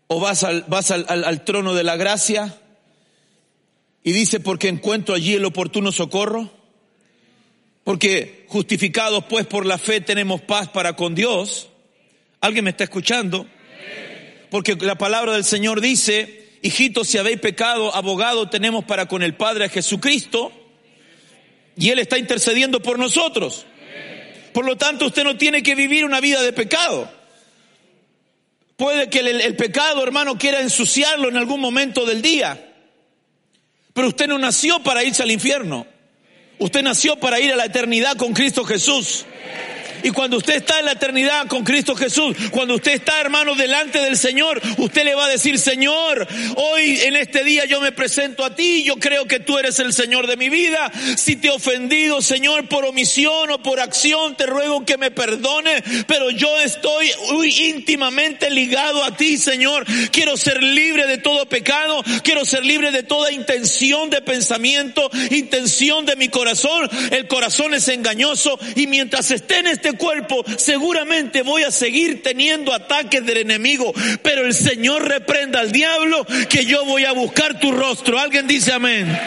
O 0.08 0.22
vas 0.22 0.46
al, 0.46 0.63
vas 0.70 0.92
al, 0.92 1.06
al 1.10 1.44
trono 1.44 1.74
de 1.74 1.84
la 1.84 1.98
gracia 1.98 2.58
y 4.01 4.13
dice, 4.13 4.39
porque 4.39 4.70
encuentro 4.70 5.13
allí 5.13 5.34
el 5.34 5.44
oportuno 5.44 5.92
socorro. 5.92 6.59
Porque 7.89 8.46
justificados 8.50 9.24
pues 9.27 9.48
por 9.48 9.65
la 9.65 9.79
fe 9.79 10.00
tenemos 10.00 10.41
paz 10.41 10.69
para 10.69 10.96
con 10.96 11.15
Dios. 11.15 11.69
¿Alguien 12.39 12.65
me 12.65 12.69
está 12.69 12.84
escuchando? 12.84 13.48
Porque 14.51 14.75
la 14.75 14.96
palabra 14.96 15.34
del 15.34 15.43
Señor 15.43 15.81
dice, 15.81 16.51
hijitos, 16.62 17.08
si 17.08 17.17
habéis 17.17 17.39
pecado, 17.39 17.96
abogado 17.96 18.48
tenemos 18.48 18.86
para 18.86 19.08
con 19.08 19.24
el 19.24 19.34
Padre 19.34 19.65
a 19.65 19.69
Jesucristo. 19.69 20.51
Y 21.77 21.89
Él 21.89 21.98
está 21.98 22.19
intercediendo 22.19 22.79
por 22.79 23.00
nosotros. 23.00 23.65
Por 24.53 24.65
lo 24.65 24.77
tanto, 24.77 25.08
usted 25.08 25.24
no 25.24 25.36
tiene 25.36 25.63
que 25.63 25.74
vivir 25.74 26.05
una 26.05 26.19
vida 26.19 26.43
de 26.43 26.53
pecado. 26.53 27.12
Puede 28.77 29.10
que 29.10 29.22
el, 29.22 29.41
el 29.41 29.55
pecado, 29.55 30.03
hermano, 30.03 30.38
quiera 30.38 30.62
ensuciarlo 30.62 31.27
en 31.27 31.38
algún 31.38 31.60
momento 31.60 32.05
del 32.05 32.22
día. 32.22 32.72
Pero 33.93 34.10
usted 34.10 34.27
no 34.27 34.38
nació 34.38 34.77
para 34.84 35.03
irse 35.03 35.24
al 35.24 35.31
infierno. 35.31 35.88
Usted 36.60 36.84
nació 36.84 37.16
para 37.16 37.39
ir 37.39 37.51
a 37.54 37.56
la 37.56 37.66
eternidad 37.66 38.18
con 38.18 38.34
Cristo 38.34 38.66
Jesús. 38.66 39.25
Y 40.03 40.12
cuando 40.12 40.38
usted 40.38 40.56
está 40.56 40.79
en 40.79 40.86
la 40.86 40.94
eternidad 40.94 41.48
con 41.48 41.63
Cristo 41.63 41.96
Jesús, 41.96 42.36
cuando 42.51 42.75
usted 42.75 42.94
está, 42.94 43.20
hermano, 43.22 43.56
delante 43.56 44.00
del 44.00 44.18
Señor, 44.18 44.62
usted 44.77 45.03
le 45.03 45.15
va 45.15 45.25
a 45.25 45.29
decir, 45.29 45.60
Señor, 45.60 46.27
hoy 46.56 47.00
en 47.01 47.15
este 47.15 47.44
día 47.44 47.65
yo 47.65 47.82
me 47.82 47.91
presento 47.91 48.44
a 48.46 48.56
ti, 48.56 48.84
yo 48.84 48.98
creo 48.98 49.25
que 49.25 49.39
tú 49.39 49.58
eres 49.58 49.79
el 49.79 49.94
Señor 49.94 50.27
de 50.27 50.38
mi 50.38 50.50
vida. 50.50 50.91
Si 51.18 51.36
te 51.36 51.48
he 51.48 51.51
ofendido, 51.51 52.22
Señor, 52.22 52.68
por 52.68 52.86
omisión 52.86 53.51
o 53.51 53.62
por 53.62 53.79
acción, 53.79 54.36
te 54.36 54.46
ruego 54.46 54.86
que 54.86 54.98
me 54.98 55.12
perdone, 55.12 55.84
pero 56.08 56.29
yo 56.29 56.60
estoy 56.60 57.12
íntimamente 57.60 58.50
ligado 58.50 59.03
a 59.03 59.15
ti, 59.15 59.38
Señor. 59.38 59.86
Quiero 60.12 60.38
ser 60.38 60.62
libre 60.63 61.08
de 61.08 61.18
todo 61.18 61.48
pecado, 61.48 62.03
quiero 62.24 62.46
ser 62.46 62.65
libre 62.65 62.91
de 62.91 63.03
toda 63.03 63.32
intención 63.32 64.10
de 64.10 64.22
pensamiento, 64.22 65.10
intención 65.32 66.06
de 66.06 66.15
mi 66.15 66.29
corazón. 66.29 66.89
El 67.12 67.27
corazón 67.27 67.74
es 67.74 67.88
engañoso 67.88 68.60
y 68.75 68.88
mientras 68.88 69.32
esté 69.32 69.60
en 69.60 69.68
este 69.68 69.88
cuerpo, 69.93 70.43
seguramente 70.58 71.41
voy 71.41 71.63
a 71.63 71.72
seguir 71.72 72.24
teniendo 72.24 72.74
ataques 72.74 73.25
del 73.25 73.38
enemigo, 73.38 73.93
pero 74.22 74.46
el 74.46 74.53
Señor 74.53 75.08
reprenda 75.08 75.60
al 75.60 75.72
diablo 75.72 76.25
que 76.50 76.65
yo 76.65 76.86
voy 76.86 77.05
a 77.05 77.12
buscar 77.12 77.60
tu 77.60 77.72
rostro. 77.72 78.19
Alguien 78.19 78.48
dice 78.48 78.74
amén. 78.74 79.17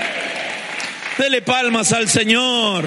Dele 1.19 1.43
palmas 1.43 1.93
al 1.93 2.09
Señor. 2.09 2.85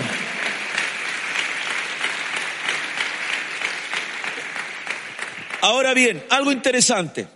Ahora 5.61 5.93
bien, 5.93 6.23
algo 6.29 6.51
interesante. 6.51 7.27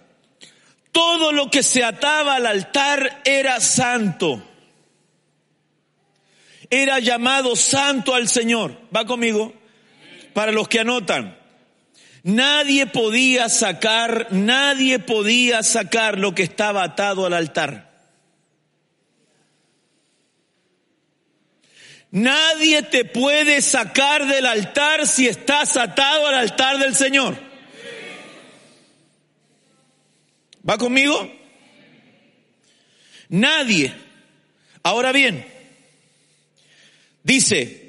Todo 0.91 1.31
lo 1.31 1.49
que 1.49 1.63
se 1.63 1.83
ataba 1.83 2.35
al 2.35 2.45
altar 2.45 3.21
era 3.25 3.59
santo. 3.59 4.43
Era 6.69 6.99
llamado 6.99 7.55
santo 7.55 8.13
al 8.13 8.27
Señor. 8.27 8.77
¿Va 8.95 9.05
conmigo? 9.05 9.58
Para 10.33 10.51
los 10.51 10.67
que 10.67 10.79
anotan. 10.79 11.37
Nadie 12.23 12.85
podía 12.85 13.49
sacar, 13.49 14.27
nadie 14.31 14.99
podía 14.99 15.63
sacar 15.63 16.17
lo 16.19 16.35
que 16.35 16.43
estaba 16.43 16.83
atado 16.83 17.25
al 17.25 17.33
altar. 17.33 17.89
Nadie 22.11 22.81
te 22.81 23.05
puede 23.05 23.61
sacar 23.61 24.25
del 24.25 24.45
altar 24.45 25.07
si 25.07 25.27
estás 25.27 25.77
atado 25.77 26.27
al 26.27 26.35
altar 26.35 26.79
del 26.79 26.95
Señor. 26.95 27.37
¿Va 30.67 30.77
conmigo? 30.77 31.31
Nadie. 33.29 33.93
Ahora 34.81 35.11
bien, 35.11 35.45
dice, 37.23 37.88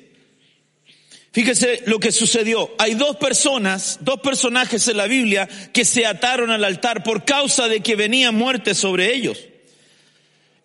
Fíjese 1.33 1.83
lo 1.87 2.01
que 2.01 2.11
sucedió. 2.11 2.75
Hay 2.79 2.95
dos 2.95 3.17
personas, 3.17 3.99
dos 4.01 4.21
personajes 4.21 4.89
en 4.89 4.97
la 4.97 5.07
Biblia 5.07 5.49
que 5.73 5.85
se 5.85 6.05
ataron 6.05 6.51
al 6.51 6.65
altar 6.65 7.05
por 7.05 7.25
causa 7.25 7.69
de 7.69 7.81
que 7.81 7.95
venía 7.95 8.33
muerte 8.33 8.75
sobre 8.75 9.15
ellos. 9.15 9.39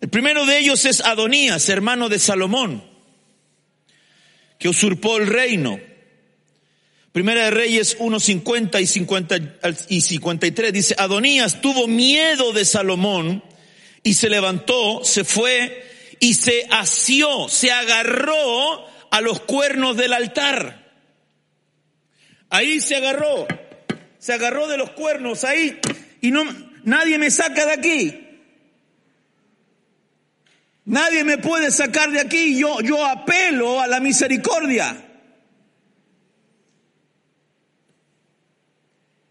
El 0.00 0.08
primero 0.08 0.44
de 0.44 0.58
ellos 0.58 0.84
es 0.84 1.00
Adonías, 1.00 1.68
hermano 1.68 2.08
de 2.08 2.18
Salomón, 2.18 2.82
que 4.58 4.68
usurpó 4.68 5.18
el 5.18 5.28
reino. 5.28 5.78
Primera 7.12 7.44
de 7.44 7.50
Reyes 7.52 7.98
1.50 7.98 8.82
y 8.82 8.86
50 8.86 9.36
y 9.88 10.00
53 10.00 10.72
dice, 10.72 10.96
Adonías 10.98 11.60
tuvo 11.60 11.86
miedo 11.86 12.52
de 12.52 12.64
Salomón 12.64 13.42
y 14.02 14.14
se 14.14 14.28
levantó, 14.28 15.02
se 15.04 15.24
fue 15.24 15.86
y 16.20 16.34
se 16.34 16.66
asió, 16.70 17.48
se 17.48 17.70
agarró 17.70 18.95
a 19.10 19.20
los 19.20 19.40
cuernos 19.40 19.96
del 19.96 20.12
altar. 20.12 20.86
Ahí 22.48 22.80
se 22.80 22.96
agarró, 22.96 23.46
se 24.18 24.32
agarró 24.32 24.68
de 24.68 24.76
los 24.76 24.90
cuernos 24.90 25.44
ahí 25.44 25.78
y 26.20 26.30
no 26.30 26.44
nadie 26.84 27.18
me 27.18 27.30
saca 27.30 27.66
de 27.66 27.72
aquí. 27.72 28.22
Nadie 30.84 31.24
me 31.24 31.38
puede 31.38 31.72
sacar 31.72 32.12
de 32.12 32.20
aquí. 32.20 32.58
Yo 32.58 32.80
yo 32.80 33.04
apelo 33.04 33.80
a 33.80 33.86
la 33.88 33.98
misericordia. 33.98 35.02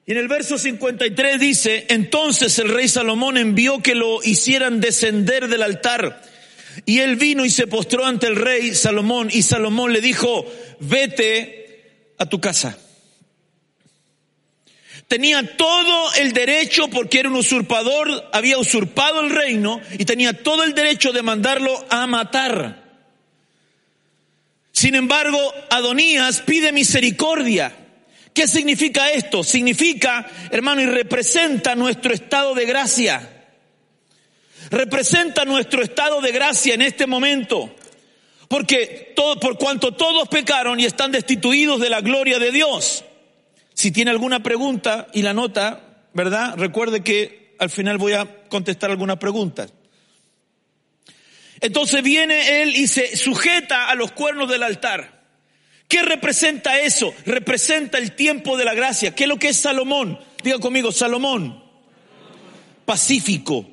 Y 0.07 0.11
en 0.11 0.17
el 0.19 0.27
verso 0.27 0.59
53 0.59 1.39
dice, 1.39 1.87
entonces 1.89 2.59
el 2.59 2.69
rey 2.69 2.87
Salomón 2.87 3.37
envió 3.37 3.81
que 3.81 3.95
lo 3.95 4.21
hicieran 4.21 4.79
descender 4.79 5.47
del 5.47 5.63
altar 5.63 6.21
y 6.85 6.99
él 6.99 7.15
vino 7.15 7.45
y 7.45 7.49
se 7.49 7.67
postró 7.67 8.05
ante 8.05 8.27
el 8.27 8.35
rey 8.35 8.73
Salomón 8.73 9.29
y 9.31 9.43
Salomón 9.43 9.93
le 9.93 10.01
dijo, 10.01 10.45
vete 10.79 12.13
a 12.17 12.25
tu 12.25 12.41
casa. 12.41 12.77
Tenía 15.07 15.55
todo 15.55 16.13
el 16.15 16.33
derecho, 16.33 16.87
porque 16.87 17.19
era 17.19 17.29
un 17.29 17.35
usurpador, 17.35 18.27
había 18.33 18.57
usurpado 18.57 19.21
el 19.21 19.29
reino 19.29 19.79
y 19.99 20.05
tenía 20.05 20.33
todo 20.33 20.63
el 20.63 20.73
derecho 20.73 21.13
de 21.13 21.21
mandarlo 21.21 21.85
a 21.89 22.07
matar. 22.07 22.83
Sin 24.71 24.95
embargo, 24.95 25.39
Adonías 25.69 26.41
pide 26.41 26.71
misericordia. 26.71 27.73
¿Qué 28.33 28.47
significa 28.47 29.11
esto? 29.11 29.43
Significa, 29.43 30.25
hermano, 30.51 30.81
y 30.81 30.87
representa 30.87 31.75
nuestro 31.75 32.13
estado 32.13 32.55
de 32.55 32.65
gracia 32.65 33.34
representa 34.75 35.45
nuestro 35.45 35.81
estado 35.81 36.19
de 36.19 36.33
gracia 36.33 36.73
en 36.73 36.81
este 36.81 37.07
momento. 37.07 37.73
Porque 38.49 39.13
todo, 39.15 39.39
por 39.39 39.57
cuanto 39.57 39.93
todos 39.93 40.27
pecaron 40.27 40.79
y 40.79 40.85
están 40.85 41.11
destituidos 41.11 41.79
de 41.79 41.89
la 41.89 42.01
gloria 42.01 42.39
de 42.39 42.51
Dios. 42.51 43.05
Si 43.73 43.91
tiene 43.91 44.11
alguna 44.11 44.43
pregunta 44.43 45.07
y 45.13 45.21
la 45.21 45.33
nota, 45.33 46.07
¿verdad? 46.13 46.55
Recuerde 46.57 47.03
que 47.03 47.55
al 47.57 47.69
final 47.69 47.97
voy 47.97 48.13
a 48.13 48.43
contestar 48.49 48.91
algunas 48.91 49.17
preguntas. 49.17 49.73
Entonces 51.61 52.03
viene 52.03 52.61
él 52.61 52.75
y 52.75 52.87
se 52.87 53.15
sujeta 53.15 53.89
a 53.89 53.95
los 53.95 54.11
cuernos 54.11 54.49
del 54.49 54.63
altar. 54.63 55.23
¿Qué 55.87 56.01
representa 56.01 56.79
eso? 56.81 57.13
Representa 57.25 57.97
el 57.97 58.11
tiempo 58.11 58.57
de 58.57 58.65
la 58.65 58.73
gracia. 58.73 59.15
¿Qué 59.15 59.23
es 59.23 59.29
lo 59.29 59.39
que 59.39 59.49
es 59.49 59.57
Salomón? 59.57 60.19
Diga 60.43 60.59
conmigo, 60.59 60.91
Salomón. 60.91 61.63
Pacífico, 62.85 63.69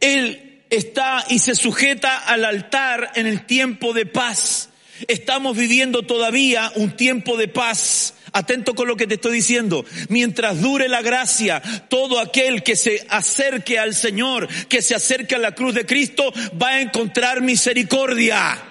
él 0.00 0.62
está 0.70 1.24
y 1.28 1.38
se 1.38 1.54
sujeta 1.54 2.18
al 2.18 2.44
altar 2.44 3.12
en 3.14 3.26
el 3.26 3.46
tiempo 3.46 3.92
de 3.92 4.06
paz. 4.06 4.70
Estamos 5.08 5.56
viviendo 5.56 6.02
todavía 6.02 6.72
un 6.74 6.96
tiempo 6.96 7.36
de 7.36 7.48
paz. 7.48 8.14
Atento 8.32 8.74
con 8.74 8.88
lo 8.88 8.96
que 8.96 9.06
te 9.06 9.14
estoy 9.14 9.34
diciendo. 9.34 9.84
Mientras 10.08 10.60
dure 10.60 10.88
la 10.88 11.02
gracia, 11.02 11.62
todo 11.88 12.18
aquel 12.18 12.62
que 12.62 12.76
se 12.76 13.06
acerque 13.08 13.78
al 13.78 13.94
Señor, 13.94 14.48
que 14.68 14.82
se 14.82 14.94
acerque 14.94 15.34
a 15.34 15.38
la 15.38 15.54
cruz 15.54 15.74
de 15.74 15.86
Cristo, 15.86 16.32
va 16.60 16.70
a 16.70 16.80
encontrar 16.80 17.40
misericordia. 17.40 18.62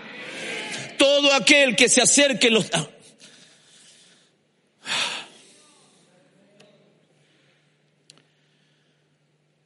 Todo 0.97 1.33
aquel 1.33 1.75
que 1.75 1.89
se 1.89 2.01
acerque, 2.01 2.49
los, 2.49 2.69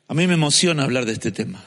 A 0.09 0.15
mí 0.15 0.25
me 0.25 0.33
emociona 0.33 0.83
hablar 0.83 1.05
de 1.05 1.13
este 1.13 1.31
tema. 1.31 1.63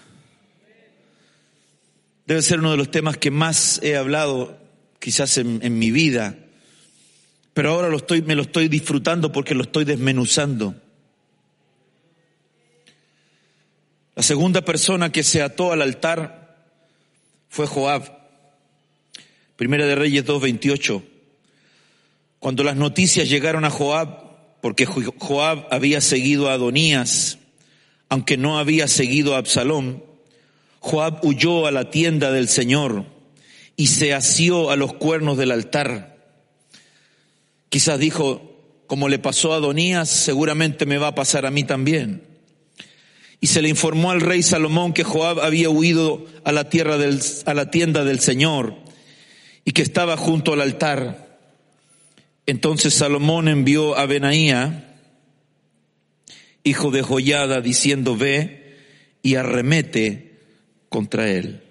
Debe 2.26 2.42
ser 2.42 2.58
uno 2.58 2.72
de 2.72 2.76
los 2.76 2.90
temas 2.90 3.16
que 3.16 3.30
más 3.30 3.78
he 3.84 3.96
hablado 3.96 4.58
quizás 4.98 5.38
en, 5.38 5.78
mi 5.78 5.92
vida, 5.92 6.36
pero 7.54 7.70
ahora 7.70 7.88
lo 7.88 7.98
estoy, 7.98 8.20
me 8.22 8.34
lo 8.34 8.42
estoy 8.42 8.66
disfrutando 8.66 9.30
porque 9.30 9.54
lo 9.54 9.62
estoy 9.62 9.84
desmenuzando. 9.84 10.74
La 14.16 14.24
segunda 14.24 14.64
persona 14.64 15.12
que 15.12 15.22
se 15.22 15.40
ató 15.40 15.72
al 15.72 15.80
altar 15.80 16.66
fue 17.48 17.68
Joab. 17.68 18.10
Primera 19.54 19.86
de 19.86 19.94
Reyes 19.94 20.26
2.28. 20.26 21.00
Cuando 22.40 22.64
las 22.64 22.74
noticias 22.74 23.28
llegaron 23.28 23.64
a 23.64 23.70
Joab, 23.70 24.60
porque 24.60 24.84
Joab 24.84 25.68
había 25.70 26.00
seguido 26.00 26.50
a 26.50 26.54
Adonías, 26.54 27.38
aunque 28.12 28.36
no 28.36 28.58
había 28.58 28.88
seguido 28.88 29.34
a 29.34 29.38
Absalón, 29.38 30.04
Joab 30.80 31.24
huyó 31.24 31.66
a 31.66 31.70
la 31.70 31.88
tienda 31.88 32.30
del 32.30 32.46
Señor 32.46 33.06
y 33.74 33.86
se 33.86 34.12
asió 34.12 34.70
a 34.70 34.76
los 34.76 34.92
cuernos 34.92 35.38
del 35.38 35.50
altar. 35.50 36.18
Quizás 37.70 37.98
dijo, 37.98 38.54
como 38.86 39.08
le 39.08 39.18
pasó 39.18 39.54
a 39.54 39.56
Adonías, 39.56 40.10
seguramente 40.10 40.84
me 40.84 40.98
va 40.98 41.06
a 41.06 41.14
pasar 41.14 41.46
a 41.46 41.50
mí 41.50 41.64
también. 41.64 42.22
Y 43.40 43.46
se 43.46 43.62
le 43.62 43.70
informó 43.70 44.10
al 44.10 44.20
rey 44.20 44.42
Salomón 44.42 44.92
que 44.92 45.04
Joab 45.04 45.40
había 45.40 45.70
huido 45.70 46.26
a 46.44 46.52
la 46.52 46.68
tierra 46.68 46.98
del, 46.98 47.18
a 47.46 47.54
la 47.54 47.70
tienda 47.70 48.04
del 48.04 48.20
Señor 48.20 48.76
y 49.64 49.72
que 49.72 49.80
estaba 49.80 50.18
junto 50.18 50.52
al 50.52 50.60
altar. 50.60 51.38
Entonces 52.44 52.92
Salomón 52.92 53.48
envió 53.48 53.96
a 53.96 54.04
Benaía, 54.04 54.91
hijo 56.64 56.90
de 56.90 57.02
Joyada, 57.02 57.60
diciendo, 57.60 58.16
ve 58.16 58.78
y 59.22 59.36
arremete 59.36 60.38
contra 60.88 61.28
él. 61.30 61.62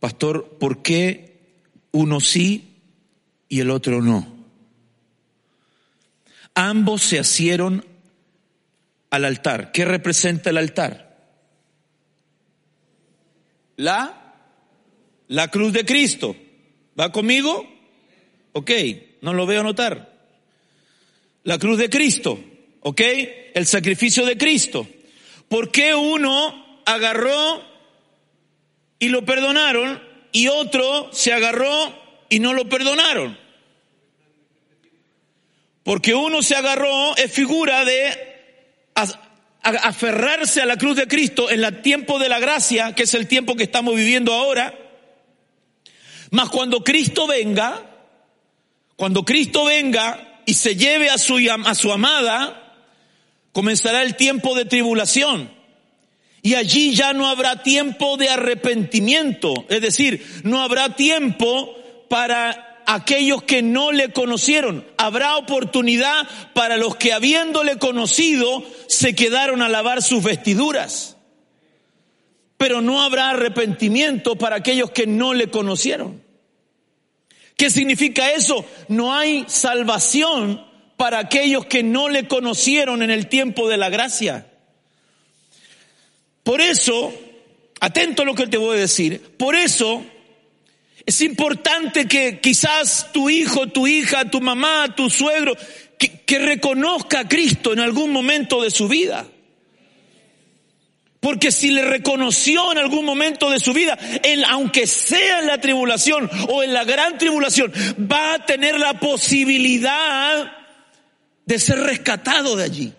Pastor, 0.00 0.58
¿por 0.58 0.82
qué 0.82 1.38
uno 1.92 2.20
sí 2.20 2.74
y 3.48 3.60
el 3.60 3.70
otro 3.70 4.02
no? 4.02 4.32
Ambos 6.54 7.02
se 7.02 7.18
asieron 7.18 7.84
al 9.10 9.24
altar. 9.24 9.72
¿Qué 9.72 9.84
representa 9.84 10.50
el 10.50 10.58
altar? 10.58 11.04
La, 13.76 14.34
la 15.28 15.48
cruz 15.48 15.72
de 15.72 15.84
Cristo. 15.84 16.36
¿Va 16.98 17.10
conmigo? 17.10 17.66
Ok, 18.52 18.70
no 19.20 19.32
lo 19.32 19.46
veo 19.46 19.60
anotar 19.60 20.13
la 21.44 21.58
cruz 21.58 21.78
de 21.78 21.90
Cristo, 21.90 22.42
¿ok? 22.80 23.00
El 23.54 23.66
sacrificio 23.66 24.26
de 24.26 24.36
Cristo. 24.36 24.86
¿Por 25.48 25.70
qué 25.70 25.94
uno 25.94 26.80
agarró 26.84 27.62
y 28.98 29.08
lo 29.08 29.24
perdonaron 29.24 30.02
y 30.32 30.48
otro 30.48 31.10
se 31.12 31.32
agarró 31.32 31.68
y 32.28 32.40
no 32.40 32.54
lo 32.54 32.68
perdonaron? 32.68 33.38
Porque 35.82 36.14
uno 36.14 36.42
se 36.42 36.56
agarró 36.56 37.14
es 37.16 37.30
figura 37.30 37.84
de 37.84 38.34
aferrarse 39.62 40.62
a 40.62 40.66
la 40.66 40.78
cruz 40.78 40.96
de 40.96 41.06
Cristo 41.06 41.50
en 41.50 41.62
el 41.62 41.82
tiempo 41.82 42.18
de 42.18 42.30
la 42.30 42.38
gracia, 42.38 42.94
que 42.94 43.02
es 43.02 43.12
el 43.12 43.28
tiempo 43.28 43.54
que 43.54 43.64
estamos 43.64 43.94
viviendo 43.94 44.32
ahora. 44.32 44.78
Mas 46.30 46.48
cuando 46.48 46.82
Cristo 46.82 47.26
venga, 47.26 47.82
cuando 48.96 49.24
Cristo 49.26 49.66
venga, 49.66 50.33
y 50.46 50.54
se 50.54 50.76
lleve 50.76 51.10
a 51.10 51.18
su, 51.18 51.38
a 51.64 51.74
su 51.74 51.92
amada, 51.92 52.74
comenzará 53.52 54.02
el 54.02 54.16
tiempo 54.16 54.54
de 54.54 54.64
tribulación. 54.64 55.50
Y 56.42 56.54
allí 56.56 56.94
ya 56.94 57.12
no 57.12 57.28
habrá 57.28 57.62
tiempo 57.62 58.16
de 58.16 58.28
arrepentimiento, 58.28 59.64
es 59.68 59.80
decir, 59.80 60.24
no 60.44 60.62
habrá 60.62 60.94
tiempo 60.94 61.74
para 62.08 62.82
aquellos 62.86 63.42
que 63.42 63.62
no 63.62 63.92
le 63.92 64.12
conocieron. 64.12 64.86
Habrá 64.98 65.36
oportunidad 65.36 66.28
para 66.52 66.76
los 66.76 66.96
que 66.96 67.12
habiéndole 67.12 67.78
conocido 67.78 68.62
se 68.88 69.14
quedaron 69.14 69.62
a 69.62 69.68
lavar 69.68 70.02
sus 70.02 70.22
vestiduras. 70.22 71.16
Pero 72.56 72.80
no 72.80 73.02
habrá 73.02 73.30
arrepentimiento 73.30 74.36
para 74.36 74.56
aquellos 74.56 74.90
que 74.90 75.06
no 75.06 75.34
le 75.34 75.48
conocieron. 75.48 76.23
¿Qué 77.56 77.70
significa 77.70 78.32
eso? 78.32 78.64
No 78.88 79.14
hay 79.14 79.44
salvación 79.48 80.64
para 80.96 81.18
aquellos 81.18 81.66
que 81.66 81.82
no 81.82 82.08
le 82.08 82.26
conocieron 82.26 83.02
en 83.02 83.10
el 83.10 83.28
tiempo 83.28 83.68
de 83.68 83.76
la 83.76 83.90
gracia. 83.90 84.46
Por 86.42 86.60
eso, 86.60 87.12
atento 87.80 88.22
a 88.22 88.24
lo 88.26 88.34
que 88.34 88.46
te 88.46 88.56
voy 88.56 88.76
a 88.76 88.80
decir, 88.80 89.20
por 89.38 89.54
eso 89.54 90.04
es 91.06 91.20
importante 91.20 92.06
que 92.06 92.40
quizás 92.40 93.12
tu 93.12 93.28
hijo, 93.28 93.68
tu 93.68 93.86
hija, 93.86 94.30
tu 94.30 94.40
mamá, 94.40 94.94
tu 94.94 95.10
suegro, 95.10 95.54
que, 95.98 96.38
reconozca 96.38 97.20
a 97.20 97.28
Cristo 97.28 97.72
en 97.72 97.80
algún 97.80 98.10
momento 98.10 98.62
de 98.62 98.70
su 98.70 98.88
vida. 98.88 99.26
Porque 101.24 101.50
si 101.50 101.70
le 101.70 101.86
reconoció 101.86 102.70
en 102.70 102.76
algún 102.76 103.06
momento 103.06 103.48
de 103.48 103.58
su 103.58 103.72
vida, 103.72 103.98
aunque 104.50 104.86
sea 104.86 105.40
en 105.40 105.46
la 105.46 105.58
tribulación 105.58 106.28
o 106.50 106.62
en 106.62 106.74
la 106.74 106.84
gran 106.84 107.16
tribulación, 107.16 107.72
va 107.98 108.34
a 108.34 108.44
tener 108.44 108.78
la 108.78 109.00
posibilidad 109.00 110.52
de 111.46 111.58
ser 111.58 111.78
rescatado 111.78 112.56
de 112.56 112.64
allí. 112.64 112.92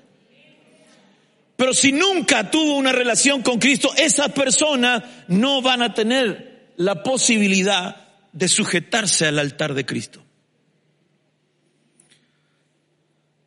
Pero 1.56 1.72
si 1.76 1.92
nunca 1.92 2.50
tuvo 2.50 2.78
una 2.78 2.92
relación 2.92 3.44
con 3.44 3.60
Cristo, 3.60 3.94
esas 3.96 4.32
personas 4.32 5.04
no 5.28 5.62
van 5.62 5.84
a 5.84 5.94
tener 5.94 6.72
la 6.78 7.04
posibilidad 7.04 8.08
de 8.34 8.48
sujetarse 8.48 9.28
al 9.28 9.38
altar 9.38 9.76
de 9.76 9.86
Cristo. 9.86 10.26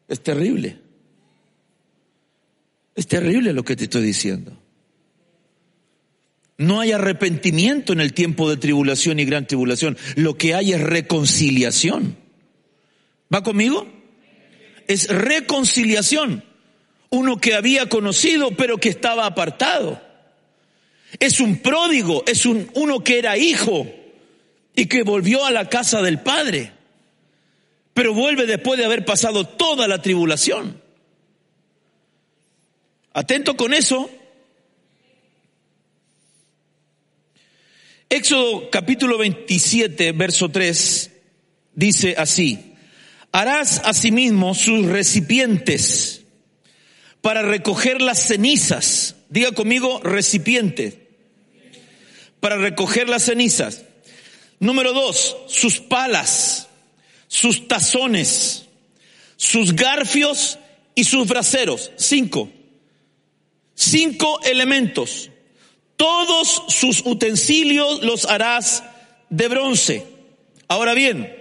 Es 0.07 0.23
terrible. 0.23 0.79
Es 2.95 3.09
terrible 3.09 3.53
lo 3.53 3.65
que 3.65 3.75
te 3.75 3.83
estoy 3.85 4.03
diciendo. 4.03 4.68
No 6.59 6.81
hay 6.81 6.91
arrepentimiento 6.91 7.93
en 7.93 8.01
el 8.01 8.13
tiempo 8.13 8.51
de 8.51 8.57
tribulación 8.57 9.21
y 9.21 9.25
gran 9.25 9.47
tribulación. 9.47 9.97
Lo 10.17 10.37
que 10.37 10.55
hay 10.55 10.73
es 10.73 10.81
reconciliación. 10.81 12.17
¿Va 13.33 13.45
conmigo? 13.45 13.87
Es 14.89 15.09
reconciliación. 15.09 16.45
Uno 17.11 17.39
que 17.39 17.55
había 17.55 17.89
conocido 17.89 18.51
pero 18.57 18.79
que 18.79 18.89
estaba 18.89 19.25
apartado. 19.25 20.03
Es 21.21 21.39
un 21.39 21.59
pródigo, 21.59 22.25
es 22.27 22.45
un, 22.45 22.69
uno 22.75 23.05
que 23.05 23.19
era 23.19 23.39
hijo 23.39 23.87
y 24.75 24.87
que 24.87 25.05
volvió 25.05 25.45
a 25.45 25.53
la 25.53 25.69
casa 25.69 26.03
del 26.03 26.21
padre. 26.21 26.73
Pero 27.95 28.15
vuelve 28.15 28.47
después 28.47 28.79
de 28.79 28.85
haber 28.85 29.05
pasado 29.05 29.45
toda 29.47 29.87
la 29.87 30.03
tribulación. 30.03 30.83
Atento 33.13 33.57
con 33.57 33.75
eso, 33.75 34.11
Éxodo 38.11 38.71
capítulo 38.71 39.19
27, 39.19 40.13
verso 40.13 40.49
3, 40.49 41.11
dice 41.75 42.15
así, 42.17 42.73
harás 43.33 43.83
asimismo 43.85 44.55
sus 44.55 44.87
recipientes 44.87 46.23
para 47.21 47.43
recoger 47.43 48.01
las 48.01 48.19
cenizas. 48.19 49.17
Diga 49.29 49.53
conmigo, 49.53 50.01
recipiente. 50.01 51.07
Para 52.41 52.57
recoger 52.57 53.11
las 53.11 53.25
cenizas. 53.25 53.83
Número 54.59 54.95
dos, 54.95 55.37
sus 55.49 55.79
palas, 55.79 56.69
sus 57.27 57.69
tazones, 57.69 58.65
sus 59.37 59.77
garfios 59.77 60.59
y 60.95 61.05
sus 61.05 61.29
braseros. 61.29 61.93
Cinco. 61.97 62.51
Cinco 63.75 64.41
elementos 64.45 65.31
todos 65.99 66.63
sus 66.69 67.03
utensilios 67.05 68.03
los 68.03 68.25
harás 68.25 68.85
de 69.29 69.49
bronce. 69.49 70.07
Ahora 70.69 70.95
bien, 70.95 71.37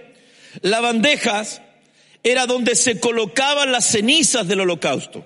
la 0.60 0.80
bandeja 0.80 1.44
era 2.24 2.46
donde 2.46 2.74
se 2.74 2.98
colocaban 2.98 3.72
las 3.72 3.86
cenizas 3.86 4.46
del 4.48 4.60
holocausto. 4.60 5.24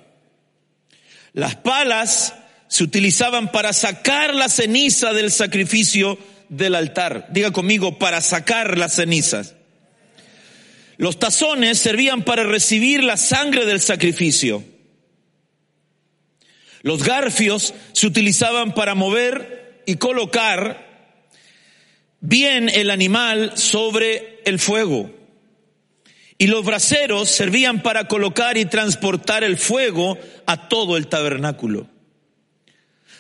Las 1.33 1.57
palas 1.57 2.35
se 2.69 2.85
utilizaban 2.85 3.51
para 3.51 3.73
sacar 3.73 4.35
la 4.35 4.51
ceniza 4.51 5.15
del 5.15 5.33
sacrificio 5.33 6.19
del 6.51 6.75
altar. 6.75 7.29
Diga 7.31 7.53
conmigo, 7.53 7.99
para 7.99 8.21
sacar 8.21 8.77
las 8.77 8.97
cenizas. 8.97 9.55
Los 10.99 11.19
tazones 11.19 11.79
servían 11.79 12.23
para 12.23 12.45
recibir 12.45 13.03
la 13.03 13.17
sangre 13.17 13.65
del 13.65 13.81
sacrificio. 13.81 14.63
Los 16.83 17.05
garfios 17.05 17.75
se 17.93 18.07
utilizaban 18.07 18.75
para 18.75 18.95
mover 18.95 19.83
y 19.87 19.97
colocar 19.97 20.93
bien 22.21 22.69
el 22.69 22.91
animal 22.91 23.57
sobre 23.57 24.41
el 24.45 24.59
fuego. 24.59 25.11
Y 26.39 26.49
los 26.49 26.65
braseros 26.65 27.29
servían 27.29 27.83
para 27.83 28.09
colocar 28.09 28.57
y 28.59 28.65
transportar 28.65 29.45
el 29.45 29.57
fuego 29.59 30.19
a 30.47 30.69
todo 30.69 30.97
el 30.97 31.07
tabernáculo. 31.07 31.89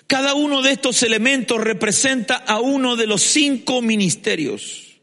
Cada 0.09 0.35
uno 0.35 0.61
de 0.62 0.72
estos 0.72 1.03
elementos 1.05 1.61
representa 1.61 2.35
a 2.35 2.61
uno 2.61 2.96
de 2.96 3.07
los 3.07 3.22
cinco 3.22 3.81
ministerios. 3.81 4.98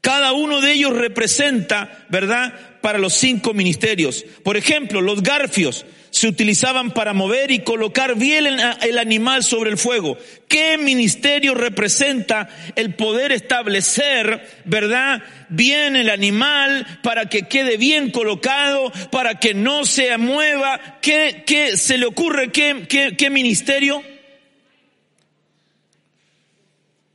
Cada 0.00 0.32
uno 0.32 0.60
de 0.60 0.72
ellos 0.72 0.96
representa, 0.96 2.06
¿verdad?, 2.08 2.80
para 2.80 2.98
los 2.98 3.14
cinco 3.14 3.52
ministerios. 3.52 4.24
Por 4.42 4.56
ejemplo, 4.56 5.00
los 5.00 5.22
garfios 5.22 5.84
se 6.16 6.28
utilizaban 6.28 6.92
para 6.92 7.12
mover 7.12 7.50
y 7.50 7.58
colocar 7.58 8.14
bien 8.16 8.46
el 8.80 8.98
animal 8.98 9.44
sobre 9.44 9.68
el 9.68 9.76
fuego. 9.76 10.16
¿Qué 10.48 10.78
ministerio 10.78 11.52
representa 11.52 12.48
el 12.74 12.94
poder 12.94 13.32
establecer, 13.32 14.62
verdad, 14.64 15.22
bien 15.50 15.94
el 15.94 16.08
animal 16.08 17.00
para 17.02 17.26
que 17.26 17.42
quede 17.42 17.76
bien 17.76 18.12
colocado, 18.12 18.90
para 19.10 19.38
que 19.38 19.52
no 19.52 19.84
se 19.84 20.16
mueva? 20.16 20.80
¿Qué, 21.02 21.74
se 21.76 21.98
le 21.98 22.06
ocurre? 22.06 22.50
¿Qué, 22.50 22.86
qué, 22.88 23.14
qué 23.14 23.28
ministerio? 23.28 24.02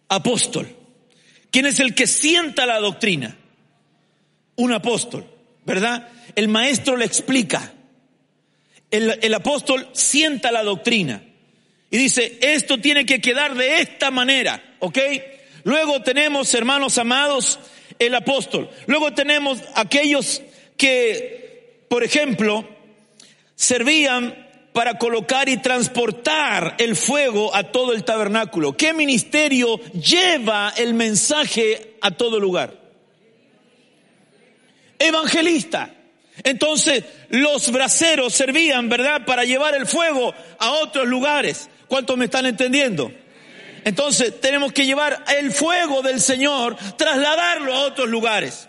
Apóstol. 0.10 0.76
¿Quién 1.50 1.66
es 1.66 1.80
el 1.80 1.96
que 1.96 2.06
sienta 2.06 2.68
la 2.68 2.80
doctrina? 2.80 3.36
Un 4.58 4.74
apóstol, 4.74 5.26
¿verdad? 5.66 6.08
El 6.36 6.50
maestro 6.50 6.98
le 6.98 7.06
explica 7.06 7.74
el, 8.92 9.34
apóstol 9.34 9.88
sienta 9.94 10.52
la 10.52 10.64
doctrina 10.64 11.24
y 11.90 11.98
dice, 11.98 12.38
esto 12.42 12.78
tiene 12.78 13.06
que 13.06 13.22
quedar 13.22 13.56
de 13.56 13.82
esta 13.82 14.12
manera, 14.12 14.62
¿ok? 14.80 14.98
Luego 15.64 16.02
tenemos, 16.02 16.54
hermanos 16.54 16.98
amados, 16.98 17.60
el 18.00 18.16
apóstol. 18.16 18.70
Luego 18.88 19.14
tenemos 19.14 19.60
aquellos 19.76 20.42
que, 20.78 21.84
por 21.88 22.04
ejemplo, 22.04 22.68
servían 23.56 24.48
para 24.74 24.98
colocar 24.98 25.50
y 25.50 25.58
transportar 25.58 26.76
el 26.80 26.96
fuego 26.96 27.54
a 27.54 27.72
todo 27.72 27.94
el 27.94 28.04
tabernáculo. 28.04 28.76
¿Qué 28.76 28.94
ministerio 28.94 29.78
lleva 29.92 30.74
el 30.78 30.94
mensaje 30.94 31.96
a 32.02 32.12
todo 32.12 32.40
lugar? 32.40 32.74
Evangelista. 34.98 35.94
Entonces 36.44 37.04
los 37.30 37.72
braceros 37.72 38.34
servían, 38.34 38.90
¿verdad?, 38.90 39.26
para 39.26 39.44
llevar 39.44 39.76
el 39.76 39.86
fuego 39.86 40.34
a 40.60 40.72
otros 40.72 41.08
lugares. 41.08 41.70
¿Cuántos 41.88 42.18
me 42.18 42.26
están 42.26 42.46
entendiendo? 42.46 43.12
Entonces 43.84 44.40
tenemos 44.40 44.74
que 44.74 44.86
llevar 44.86 45.24
el 45.38 45.52
fuego 45.52 46.02
del 46.02 46.22
Señor, 46.22 46.78
trasladarlo 46.98 47.74
a 47.74 47.82
otros 47.82 48.10
lugares. 48.10 48.68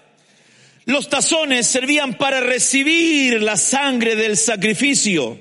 Los 0.85 1.09
tazones 1.09 1.67
servían 1.67 2.15
para 2.15 2.41
recibir 2.41 3.43
la 3.43 3.57
sangre 3.57 4.17
del 4.17 4.37
sacrificio. 4.37 5.39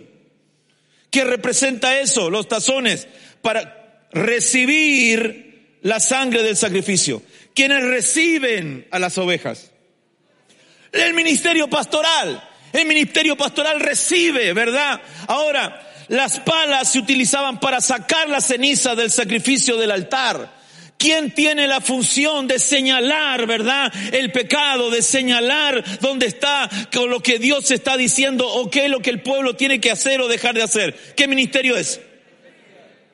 ¿Qué 1.10 1.24
representa 1.24 2.00
eso? 2.00 2.30
Los 2.30 2.48
tazones 2.48 3.08
para 3.42 4.08
recibir 4.12 5.78
la 5.82 6.00
sangre 6.00 6.44
del 6.44 6.56
sacrificio. 6.56 7.24
Quienes 7.56 7.84
reciben 7.84 8.88
a 8.92 9.00
las 9.00 9.18
ovejas. 9.18 9.72
El 10.92 11.14
ministerio 11.14 11.70
pastoral. 11.70 12.50
El 12.74 12.86
ministerio 12.86 13.36
pastoral 13.36 13.80
recibe, 13.80 14.54
¿verdad? 14.54 15.02
Ahora, 15.28 15.90
las 16.08 16.40
palas 16.40 16.92
se 16.92 17.00
utilizaban 17.00 17.60
para 17.60 17.82
sacar 17.82 18.30
la 18.30 18.42
ceniza 18.42 18.96
del 18.96 19.12
sacrificio 19.12 19.78
del 19.78 19.92
altar. 19.92 20.62
¿Quién 20.98 21.32
tiene 21.32 21.66
la 21.68 21.82
función 21.82 22.48
de 22.48 22.60
señalar, 22.60 23.48
verdad, 23.48 23.92
el 24.12 24.32
pecado, 24.32 24.92
de 24.92 25.02
señalar 25.02 25.84
dónde 26.00 26.28
está, 26.28 26.70
con 26.94 27.10
lo 27.10 27.22
que 27.22 27.40
Dios 27.40 27.72
está 27.72 27.98
diciendo 27.98 28.48
o 28.48 28.70
qué 28.70 28.86
es 28.86 28.92
lo 28.92 29.00
que 29.00 29.10
el 29.10 29.22
pueblo 29.22 29.56
tiene 29.56 29.82
que 29.82 29.90
hacer 29.90 30.22
o 30.22 30.28
dejar 30.28 30.54
de 30.54 30.62
hacer? 30.62 30.94
¿Qué 31.16 31.28
ministerio 31.28 31.76
es? 31.76 32.00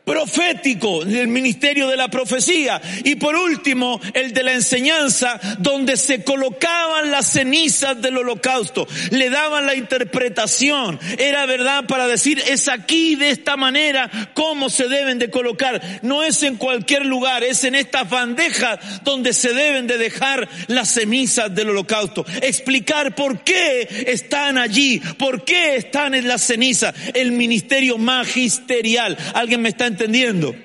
Profético, 0.07 1.03
el 1.03 1.27
ministerio 1.27 1.89
de 1.89 1.97
la 1.97 2.07
profecía. 2.07 2.81
Y 3.03 3.15
por 3.15 3.35
último, 3.35 3.99
el 4.13 4.33
de 4.33 4.41
la 4.41 4.53
enseñanza, 4.53 5.37
donde 5.59 5.97
se 5.97 6.23
colocaban 6.23 7.11
las 7.11 7.29
cenizas 7.33 8.01
del 8.01 8.15
holocausto, 8.15 8.87
le 9.11 9.29
daban 9.29 9.65
la 9.65 9.75
interpretación. 9.75 10.97
Era 11.17 11.45
verdad 11.45 11.87
para 11.87 12.07
decir, 12.07 12.41
es 12.47 12.69
aquí 12.69 13.15
de 13.15 13.31
esta 13.31 13.57
manera 13.57 14.09
cómo 14.33 14.69
se 14.69 14.87
deben 14.87 15.19
de 15.19 15.29
colocar. 15.29 15.99
No 16.03 16.23
es 16.23 16.41
en 16.41 16.55
cualquier 16.55 17.05
lugar, 17.05 17.43
es 17.43 17.65
en 17.65 17.75
estas 17.75 18.09
bandejas 18.09 19.03
donde 19.03 19.33
se 19.33 19.53
deben 19.53 19.87
de 19.87 19.97
dejar 19.97 20.47
las 20.67 20.93
cenizas 20.93 21.53
del 21.53 21.71
holocausto. 21.71 22.25
Explicar 22.41 23.13
por 23.13 23.41
qué 23.41 24.05
están 24.07 24.57
allí, 24.57 25.01
por 25.19 25.43
qué 25.43 25.75
están 25.75 26.15
en 26.15 26.29
las 26.29 26.43
cenizas. 26.43 26.95
El 27.13 27.33
ministerio 27.33 27.97
magisterial. 27.97 29.17
¿Alguien 29.33 29.61
me 29.61 29.67
está 29.67 29.83
entendiendo? 29.83 29.96
Entendiendo? 29.97 30.55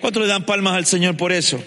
¿Cuántos 0.00 0.20
le 0.20 0.28
dan 0.28 0.44
palmas 0.44 0.74
al 0.74 0.84
Señor 0.84 1.16
por 1.16 1.32
eso? 1.32 1.62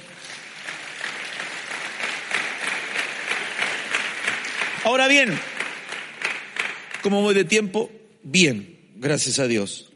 Ahora 4.83 5.07
bien, 5.07 5.39
¿cómo 7.01 7.21
voy 7.21 7.33
de 7.33 7.45
tiempo? 7.45 7.89
Bien, 8.23 8.77
gracias 8.95 9.39
a 9.39 9.47
Dios. 9.47 9.89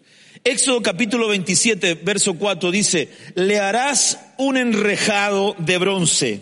Éxodo 0.45 0.81
capítulo 0.81 1.27
27, 1.27 1.95
verso 1.95 2.35
4 2.35 2.71
dice, 2.71 3.09
le 3.35 3.59
harás 3.59 4.17
un 4.37 4.55
enrejado 4.55 5.55
de 5.59 5.77
bronce 5.77 6.41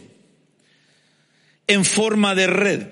en 1.68 1.84
forma 1.84 2.36
de 2.36 2.48
red. 2.48 2.88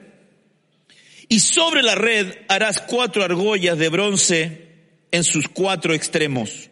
Y 1.30 1.42
sobre 1.42 1.84
la 1.84 1.96
red 1.96 2.34
harás 2.48 2.82
cuatro 2.82 3.24
argollas 3.24 3.78
de 3.78 3.90
bronce 3.90 4.68
en 5.12 5.24
sus 5.24 5.48
cuatro 5.48 5.94
extremos 5.94 6.70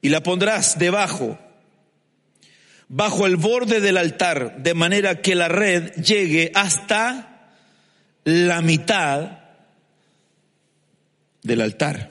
y 0.00 0.08
la 0.08 0.22
pondrás 0.22 0.78
debajo, 0.78 1.38
bajo 2.88 3.26
el 3.26 3.36
borde 3.36 3.80
del 3.80 3.96
altar, 3.96 4.62
de 4.62 4.74
manera 4.74 5.20
que 5.20 5.34
la 5.34 5.48
red 5.48 5.92
llegue 5.94 6.50
hasta 6.54 7.52
la 8.24 8.62
mitad 8.62 9.38
del 11.42 11.60
altar. 11.60 12.10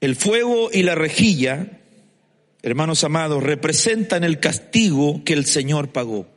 El 0.00 0.16
fuego 0.16 0.70
y 0.72 0.82
la 0.82 0.94
rejilla, 0.94 1.66
hermanos 2.62 3.04
amados, 3.04 3.42
representan 3.42 4.24
el 4.24 4.40
castigo 4.40 5.22
que 5.24 5.32
el 5.32 5.46
Señor 5.46 5.92
pagó, 5.92 6.28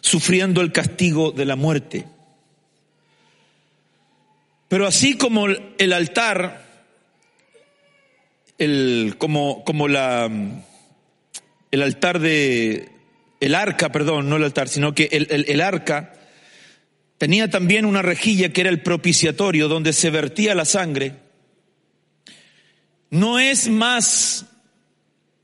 sufriendo 0.00 0.60
el 0.60 0.72
castigo 0.72 1.30
de 1.30 1.44
la 1.44 1.56
muerte. 1.56 2.06
Pero 4.68 4.86
así 4.86 5.16
como 5.16 5.46
el 5.46 5.92
altar 5.92 6.69
el, 8.60 9.14
como, 9.18 9.64
como 9.64 9.88
la, 9.88 10.30
el 11.70 11.82
altar 11.82 12.20
de, 12.20 12.88
el 13.40 13.54
arca, 13.54 13.90
perdón, 13.90 14.28
no 14.28 14.36
el 14.36 14.44
altar, 14.44 14.68
sino 14.68 14.94
que 14.94 15.08
el, 15.10 15.26
el, 15.30 15.46
el 15.48 15.60
arca 15.62 16.12
tenía 17.18 17.48
también 17.48 17.86
una 17.86 18.02
rejilla 18.02 18.52
que 18.52 18.60
era 18.60 18.70
el 18.70 18.82
propiciatorio 18.82 19.66
donde 19.66 19.94
se 19.94 20.10
vertía 20.10 20.54
la 20.54 20.66
sangre. 20.66 21.16
No 23.08 23.38
es 23.38 23.68
más 23.68 24.46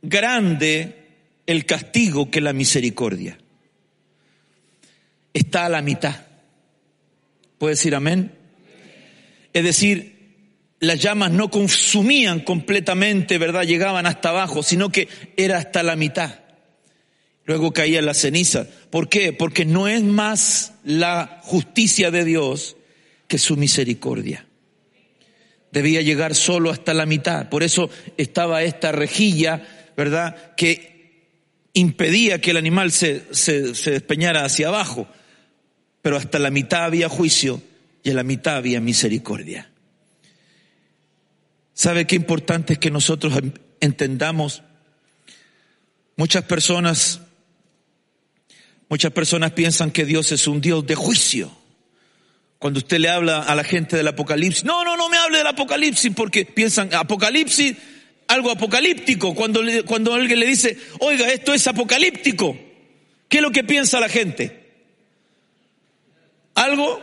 grande 0.02 1.06
el 1.46 1.64
castigo 1.64 2.30
que 2.30 2.42
la 2.42 2.52
misericordia. 2.52 3.38
Está 5.32 5.64
a 5.64 5.70
la 5.70 5.80
mitad. 5.80 6.26
¿Puede 7.58 7.72
decir 7.72 7.94
amén? 7.94 8.32
Es 9.54 9.64
decir, 9.64 10.15
las 10.80 11.00
llamas 11.00 11.30
no 11.30 11.50
consumían 11.50 12.40
completamente, 12.40 13.38
¿verdad? 13.38 13.64
Llegaban 13.64 14.06
hasta 14.06 14.28
abajo, 14.30 14.62
sino 14.62 14.90
que 14.90 15.08
era 15.36 15.58
hasta 15.58 15.82
la 15.82 15.96
mitad. 15.96 16.40
Luego 17.44 17.72
caía 17.72 18.02
la 18.02 18.14
ceniza. 18.14 18.66
¿Por 18.90 19.08
qué? 19.08 19.32
Porque 19.32 19.64
no 19.64 19.88
es 19.88 20.02
más 20.02 20.74
la 20.84 21.40
justicia 21.42 22.10
de 22.10 22.24
Dios 22.24 22.76
que 23.28 23.38
su 23.38 23.56
misericordia. 23.56 24.46
Debía 25.72 26.02
llegar 26.02 26.34
solo 26.34 26.70
hasta 26.70 26.92
la 26.92 27.06
mitad. 27.06 27.48
Por 27.48 27.62
eso 27.62 27.88
estaba 28.16 28.62
esta 28.62 28.92
rejilla, 28.92 29.92
¿verdad? 29.96 30.54
Que 30.56 31.30
impedía 31.72 32.40
que 32.40 32.50
el 32.50 32.56
animal 32.56 32.92
se, 32.92 33.22
se, 33.30 33.74
se 33.74 33.92
despeñara 33.92 34.44
hacia 34.44 34.68
abajo. 34.68 35.06
Pero 36.02 36.16
hasta 36.16 36.38
la 36.38 36.50
mitad 36.50 36.84
había 36.84 37.08
juicio 37.08 37.62
y 38.02 38.10
en 38.10 38.16
la 38.16 38.22
mitad 38.22 38.56
había 38.56 38.80
misericordia. 38.80 39.70
¿Sabe 41.76 42.06
qué 42.06 42.16
importante 42.16 42.72
es 42.72 42.78
que 42.78 42.90
nosotros 42.90 43.34
entendamos? 43.80 44.62
Muchas 46.16 46.42
personas, 46.44 47.20
muchas 48.88 49.12
personas 49.12 49.52
piensan 49.52 49.90
que 49.90 50.06
Dios 50.06 50.32
es 50.32 50.46
un 50.48 50.62
Dios 50.62 50.86
de 50.86 50.94
juicio. 50.94 51.52
Cuando 52.58 52.78
usted 52.78 52.98
le 52.98 53.10
habla 53.10 53.42
a 53.42 53.54
la 53.54 53.62
gente 53.62 53.94
del 53.94 54.08
Apocalipsis, 54.08 54.64
no, 54.64 54.84
no, 54.84 54.96
no 54.96 55.10
me 55.10 55.18
hable 55.18 55.36
del 55.36 55.46
Apocalipsis 55.48 56.10
porque 56.16 56.46
piensan 56.46 56.94
Apocalipsis, 56.94 57.76
algo 58.26 58.50
apocalíptico. 58.50 59.34
Cuando, 59.34 59.60
cuando 59.84 60.14
alguien 60.14 60.40
le 60.40 60.46
dice, 60.46 60.78
oiga, 61.00 61.28
esto 61.28 61.52
es 61.52 61.66
apocalíptico, 61.66 62.54
¿qué 62.54 62.66
¿Qué 63.28 63.36
es 63.36 63.42
lo 63.42 63.50
que 63.50 63.64
piensa 63.64 64.00
la 64.00 64.08
gente? 64.08 64.72
Algo 66.54 67.02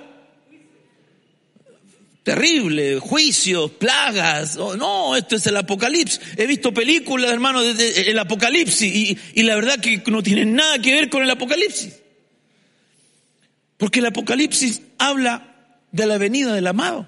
terrible, 2.24 3.00
juicios, 3.00 3.72
plagas. 3.72 4.58
Oh, 4.58 4.76
no, 4.76 5.16
esto 5.16 5.36
es 5.36 5.46
el 5.48 5.58
apocalipsis. 5.58 6.20
He 6.38 6.48
visto 6.48 6.74
películas, 6.74 7.32
hermano, 7.32 7.62
del 7.62 8.20
apocalipsis 8.20 8.94
y, 8.94 9.18
y 9.34 9.44
la 9.44 9.56
verdad 9.56 9.80
que 9.80 10.02
no 10.08 10.24
tienen 10.24 10.56
nada 10.56 10.80
que 10.80 10.94
ver 10.94 11.10
con 11.10 11.24
el 11.24 11.30
apocalipsis. 11.30 12.00
Porque 13.78 14.00
el 14.00 14.06
apocalipsis 14.06 14.82
habla 14.98 15.78
de 15.92 16.06
la 16.06 16.18
venida 16.18 16.54
del 16.54 16.68
amado. 16.68 17.08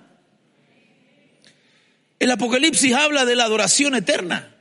El 2.19 2.31
Apocalipsis 2.31 2.93
habla 2.93 3.25
de 3.25 3.35
la 3.35 3.43
adoración 3.43 3.95
eterna. 3.95 4.54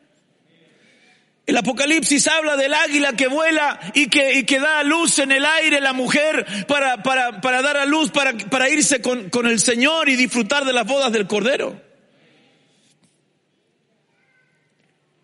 El 1.47 1.57
Apocalipsis 1.59 2.27
habla 2.27 2.57
del 2.57 2.73
águila 2.73 3.13
que 3.13 3.29
vuela 3.29 3.79
y 3.95 4.07
que, 4.07 4.59
da 4.59 4.81
a 4.81 4.85
luz 4.85 5.19
en 5.19 5.31
el 5.31 5.45
aire 5.45 5.81
la 5.81 5.93
mujer 5.93 6.47
para, 6.67 7.63
dar 7.63 7.77
a 7.77 7.85
luz, 7.85 8.11
para, 8.11 8.71
irse 8.71 9.03
con 9.03 9.47
el 9.47 9.61
Señor 9.61 10.09
y 10.09 10.17
disfrutar 10.17 10.65
de 10.65 10.73
las 10.73 10.87
bodas 10.87 11.13
del 11.13 11.27
Cordero. 11.27 11.85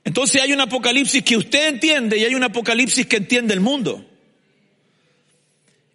Entonces 0.04 0.42
hay 0.42 0.52
un 0.52 0.60
Apocalipsis 0.60 1.22
que 1.22 1.36
usted 1.36 1.68
entiende 1.68 2.18
y 2.18 2.24
hay 2.24 2.34
un 2.34 2.42
Apocalipsis 2.42 3.06
que 3.06 3.16
entiende 3.16 3.54
el 3.54 3.60
mundo. 3.60 4.04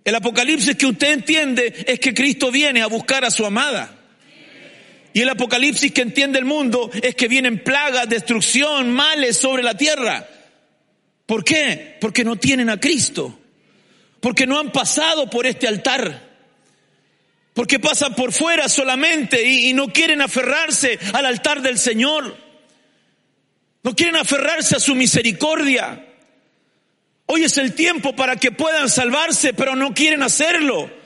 El 0.04 0.16
Apocalipsis 0.16 0.76
que 0.76 0.86
usted 0.86 1.12
entiende 1.12 1.84
es 1.88 2.00
que 2.00 2.14
Cristo 2.14 2.52
viene 2.52 2.82
a 2.82 2.88
buscar 2.88 3.26
a 3.26 3.32
su 3.32 3.46
amada. 3.46 3.95
Y 5.16 5.22
el 5.22 5.30
apocalipsis 5.30 5.94
que 5.94 6.02
entiende 6.02 6.40
el 6.40 6.44
mundo 6.44 6.92
es 7.02 7.16
que 7.16 7.30
vienen 7.30 7.64
plagas, 7.64 8.10
destrucción, 8.10 8.92
males 8.92 9.38
sobre 9.38 9.64
la 9.64 9.78
tierra. 9.78 10.28
¿Por 11.26 11.46
qué? 11.46 11.96
Porque 12.02 12.26
no 12.26 12.36
tienen 12.36 12.70
a 12.70 12.82
Cristo. 12.82 13.40
Porque 14.20 14.46
no 14.46 14.60
han 14.60 14.74
pasado 14.74 15.30
por 15.30 15.46
este 15.46 15.70
altar. 15.70 16.22
Porque 17.54 17.80
pasan 17.80 18.14
por 18.14 18.34
fuera 18.34 18.68
solamente 18.68 19.42
y, 19.42 19.70
y 19.70 19.74
no 19.74 19.88
quieren 19.88 20.22
aferrarse 20.22 21.00
al 21.14 21.26
altar 21.26 21.62
del 21.62 21.80
Señor. 21.80 22.36
No 23.84 23.96
quieren 23.96 24.18
aferrarse 24.18 24.76
a 24.76 24.82
su 24.82 24.96
misericordia. 24.96 26.08
Hoy 27.28 27.46
es 27.46 27.58
el 27.58 27.74
tiempo 27.74 28.18
para 28.18 28.36
que 28.36 28.52
puedan 28.52 28.90
salvarse, 28.90 29.54
pero 29.54 29.78
no 29.78 29.94
quieren 29.94 30.24
hacerlo. 30.24 31.05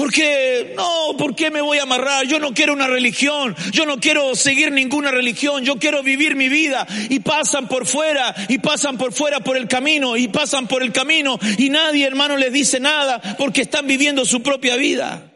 Porque, 0.00 0.72
no, 0.76 1.14
¿por 1.18 1.36
qué 1.36 1.50
me 1.50 1.60
voy 1.60 1.76
a 1.76 1.82
amarrar? 1.82 2.26
Yo 2.26 2.38
no 2.38 2.54
quiero 2.54 2.72
una 2.72 2.86
religión, 2.86 3.54
yo 3.70 3.84
no 3.84 4.00
quiero 4.00 4.34
seguir 4.34 4.72
ninguna 4.72 5.10
religión, 5.10 5.62
yo 5.62 5.78
quiero 5.78 6.02
vivir 6.02 6.36
mi 6.36 6.48
vida. 6.48 6.86
Y 7.10 7.20
pasan 7.20 7.68
por 7.68 7.84
fuera, 7.84 8.34
y 8.48 8.56
pasan 8.60 8.96
por 8.96 9.12
fuera 9.12 9.40
por 9.40 9.58
el 9.58 9.68
camino, 9.68 10.16
y 10.16 10.28
pasan 10.28 10.68
por 10.68 10.82
el 10.82 10.90
camino, 10.90 11.38
y 11.58 11.68
nadie, 11.68 12.06
hermano, 12.06 12.38
les 12.38 12.50
dice 12.50 12.80
nada, 12.80 13.20
porque 13.36 13.60
están 13.60 13.86
viviendo 13.86 14.24
su 14.24 14.42
propia 14.42 14.76
vida. 14.76 15.30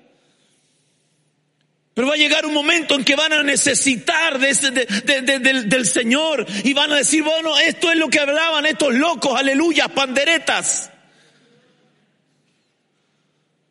Pero 1.92 2.08
va 2.08 2.14
a 2.14 2.16
llegar 2.16 2.46
un 2.46 2.54
momento 2.54 2.94
en 2.94 3.04
que 3.04 3.16
van 3.16 3.34
a 3.34 3.42
necesitar 3.42 4.38
de 4.38 5.40
del, 5.40 5.68
del 5.68 5.86
Señor 5.86 6.46
y 6.64 6.72
van 6.72 6.90
a 6.90 6.96
decir, 6.96 7.22
bueno, 7.22 7.58
esto 7.58 7.92
es 7.92 7.98
lo 7.98 8.08
que 8.08 8.18
hablaban 8.18 8.64
estos 8.64 8.94
locos, 8.94 9.38
aleluya, 9.38 9.88
panderetas. 9.88 10.90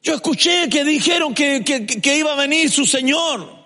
Yo 0.03 0.15
escuché 0.15 0.67
que 0.69 0.83
dijeron 0.83 1.33
que, 1.33 1.63
que, 1.63 2.17
iba 2.17 2.33
a 2.33 2.35
venir 2.35 2.69
su 2.69 2.85
Señor. 2.85 3.63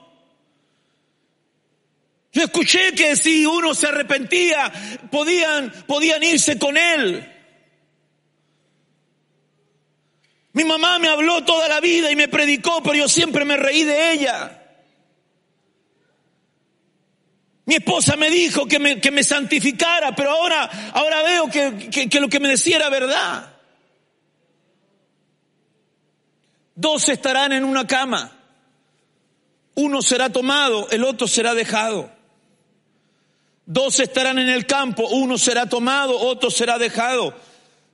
Yo 2.31 2.43
escuché 2.43 2.93
que 2.93 3.15
si 3.15 3.43
uno 3.43 3.73
se 3.73 3.87
arrepentía, 3.87 4.71
podían, 5.09 5.71
podían 5.87 6.21
irse 6.21 6.59
con 6.59 6.77
Él. 6.77 7.33
Mi 10.53 10.63
mamá 10.63 10.99
me 10.99 11.07
habló 11.07 11.43
toda 11.43 11.67
la 11.67 11.79
vida 11.79 12.11
y 12.11 12.15
me 12.15 12.27
predicó, 12.27 12.83
pero 12.83 12.93
yo 12.93 13.09
siempre 13.09 13.43
me 13.43 13.57
reí 13.57 13.83
de 13.83 14.11
ella. 14.11 14.63
Mi 17.65 17.75
esposa 17.75 18.15
me 18.15 18.29
dijo 18.29 18.67
que 18.67 18.77
me, 18.77 19.01
que 19.01 19.09
me 19.09 19.23
santificara, 19.23 20.15
pero 20.15 20.29
ahora, 20.31 20.91
ahora 20.93 21.23
veo 21.23 21.49
que, 21.49 22.07
que 22.07 22.19
lo 22.19 22.29
que 22.29 22.39
me 22.39 22.49
decía 22.49 22.75
era 22.75 22.89
verdad. 22.89 23.56
Dos 26.77 27.09
estarán 27.09 27.53
en 27.53 27.63
una 27.63 27.87
cama. 27.87 28.31
Uno 29.73 30.03
será 30.03 30.31
tomado, 30.31 30.87
el 30.91 31.03
otro 31.03 31.27
será 31.27 31.55
dejado. 31.55 32.11
Dos 33.65 33.99
estarán 33.99 34.37
en 34.37 34.47
el 34.47 34.67
campo, 34.67 35.07
uno 35.07 35.39
será 35.39 35.67
tomado, 35.67 36.19
otro 36.19 36.51
será 36.51 36.77
dejado. 36.77 37.33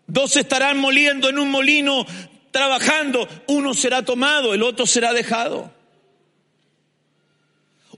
Dos 0.05 0.35
estarán 0.35 0.79
moliendo 0.79 1.29
en 1.29 1.39
un 1.39 1.49
molino, 1.49 2.05
trabajando, 2.51 3.25
uno 3.47 3.73
será 3.73 4.03
tomado, 4.03 4.53
el 4.53 4.61
otro 4.61 4.85
será 4.85 5.13
dejado. 5.13 5.71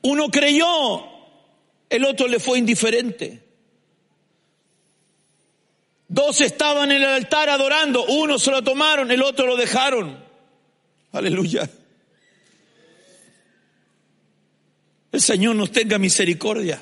Uno 0.03 0.29
creyó, 0.29 1.03
el 1.89 2.05
otro 2.05 2.27
le 2.27 2.39
fue 2.39 2.59
indiferente. 2.59 3.43
Dos 6.07 6.41
estaban 6.41 6.91
en 6.91 7.01
el 7.01 7.09
altar 7.09 7.49
adorando, 7.49 8.05
uno 8.05 8.37
se 8.37 8.51
lo 8.51 8.63
tomaron, 8.63 9.09
el 9.09 9.23
otro 9.23 9.47
lo 9.47 9.55
dejaron. 9.55 10.24
Aleluya. 11.15 11.69
El 15.13 15.21
Señor 15.21 15.55
nos 15.55 15.71
tenga 15.71 15.97
misericordia. 15.97 16.81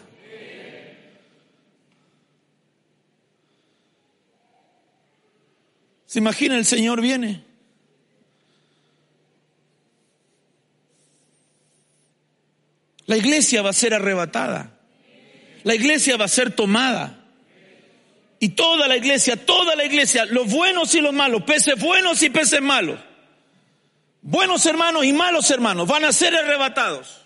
¿Se 6.08 6.18
imagina 6.18 6.58
el 6.58 6.66
Señor 6.66 7.00
viene? 7.00 7.44
La 13.06 13.18
iglesia 13.18 13.62
va 13.62 13.70
a 13.70 13.74
ser 13.74 13.94
arrebatada. 13.94 14.80
La 15.62 15.76
iglesia 15.76 16.18
va 16.18 16.26
a 16.26 16.28
ser 16.28 16.56
tomada. 16.56 17.24
Y 18.40 18.50
toda 18.50 18.88
la 18.88 18.98
iglesia, 18.98 19.46
toda 19.46 19.76
la 19.76 19.86
iglesia, 19.86 20.26
los 20.26 20.52
buenos 20.52 20.96
y 20.96 21.02
los 21.02 21.14
malos, 21.14 21.44
peces 21.44 21.80
buenos 21.80 22.24
y 22.24 22.32
peces 22.32 22.62
malos 22.64 23.13
buenos 24.24 24.66
hermanos 24.66 25.06
y 25.06 25.14
malos 25.14 25.52
hermanos 25.52 25.88
van 25.88 26.06
a 26.06 26.12
ser 26.12 26.36
arrebatados. 26.36 27.22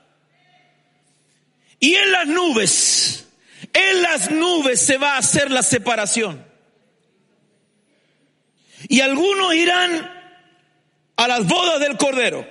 Y 1.80 1.96
en 1.96 2.12
las 2.12 2.28
nubes, 2.28 3.28
en 3.72 4.02
las 4.02 4.32
nubes 4.32 4.82
se 4.82 4.98
va 4.98 5.14
a 5.14 5.20
hacer 5.20 5.52
la 5.52 5.64
separación. 5.64 6.46
Y 8.90 9.02
algunos 9.02 9.54
irán 9.54 10.12
a 11.16 11.28
las 11.28 11.48
bodas 11.48 11.80
del 11.80 11.98
Cordero. 11.98 12.48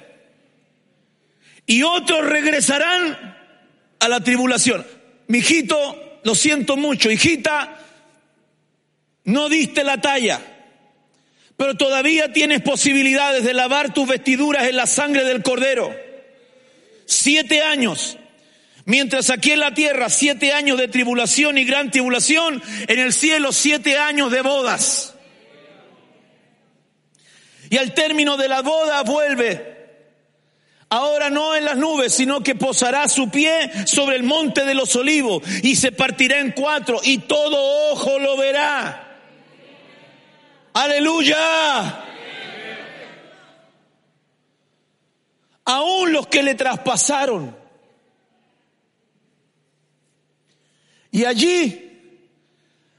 Y 1.67 1.83
otros 1.83 2.25
regresarán 2.25 3.37
a 3.99 4.09
la 4.09 4.21
tribulación. 4.21 4.87
Mi 5.27 5.39
hijito, 5.39 6.21
lo 6.23 6.35
siento 6.37 6.77
mucho, 6.77 7.11
hijita, 7.11 7.81
no 9.25 9.49
diste 9.49 9.83
la 9.83 10.01
talla 10.01 10.56
pero 11.57 11.75
todavía 11.75 12.33
tienes 12.33 12.61
posibilidades 12.61 13.45
de 13.45 13.55
lavar 13.55 13.95
tus 13.95 14.07
vestiduras 14.07 14.69
en 14.69 14.77
la 14.77 14.87
sangre 14.87 15.25
del 15.25 15.43
cordero. 15.43 15.95
Siete 17.07 17.63
años. 17.63 18.19
Mientras 18.85 19.31
aquí 19.31 19.53
en 19.53 19.61
la 19.61 19.75
tierra 19.75 20.11
siete 20.11 20.53
años 20.53 20.79
de 20.79 20.89
tribulación 20.89 21.59
y 21.59 21.65
gran 21.65 21.91
tribulación, 21.91 22.63
en 22.87 22.99
el 22.99 23.13
cielo 23.13 23.53
siete 23.53 23.97
años 23.97 24.31
de 24.31 24.43
bodas. 24.43 25.15
Y 27.71 27.79
al 27.79 27.95
término 27.95 28.37
de 28.37 28.49
la 28.49 28.63
boda 28.63 29.03
vuelve. 29.03 29.77
Ahora 30.89 31.31
no 31.31 31.57
en 31.57 31.65
las 31.65 31.77
nubes, 31.77 32.15
sino 32.15 32.43
que 32.43 32.55
posará 32.55 33.09
su 33.09 33.29
pie 33.29 33.73
sobre 33.87 34.17
el 34.17 34.23
monte 34.23 34.65
de 34.65 34.75
los 34.75 34.95
olivos 34.95 35.43
y 35.65 35.75
se 35.75 35.91
partirá 35.91 36.39
en 36.39 36.53
cuatro 36.53 37.01
y 37.03 37.19
todo 37.19 37.91
ojo 37.91 38.21
lo 38.21 38.37
verá. 38.37 39.06
Aleluya. 40.77 42.05
Aún 45.65 46.13
los 46.13 46.27
que 46.27 46.43
le 46.43 46.55
traspasaron. 46.55 47.57
Y 51.13 51.25
allí, 51.25 52.21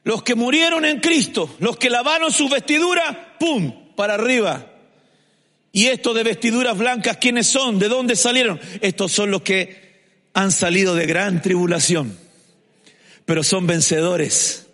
los 0.03 0.23
que 0.23 0.33
murieron 0.33 0.85
en 0.85 0.99
Cristo, 0.99 1.55
los 1.59 1.77
que 1.77 1.91
lavaron 1.91 2.31
sus 2.31 2.49
vestiduras, 2.49 3.15
¡pum!, 3.39 3.93
para 3.95 4.15
arriba. 4.15 4.71
Y 5.71 5.85
estos 5.85 6.15
de 6.15 6.23
vestiduras 6.23 6.75
blancas, 6.75 7.17
¿quiénes 7.17 7.45
son? 7.45 7.77
¿De 7.77 7.89
dónde 7.89 8.15
salieron? 8.15 8.59
Estos 8.81 9.11
son 9.11 9.29
los 9.29 9.43
que 9.43 10.01
han 10.33 10.51
salido 10.51 10.95
de 10.95 11.05
gran 11.05 11.43
tribulación, 11.43 12.17
pero 13.25 13.43
son 13.43 13.67
vencedores 13.67 14.66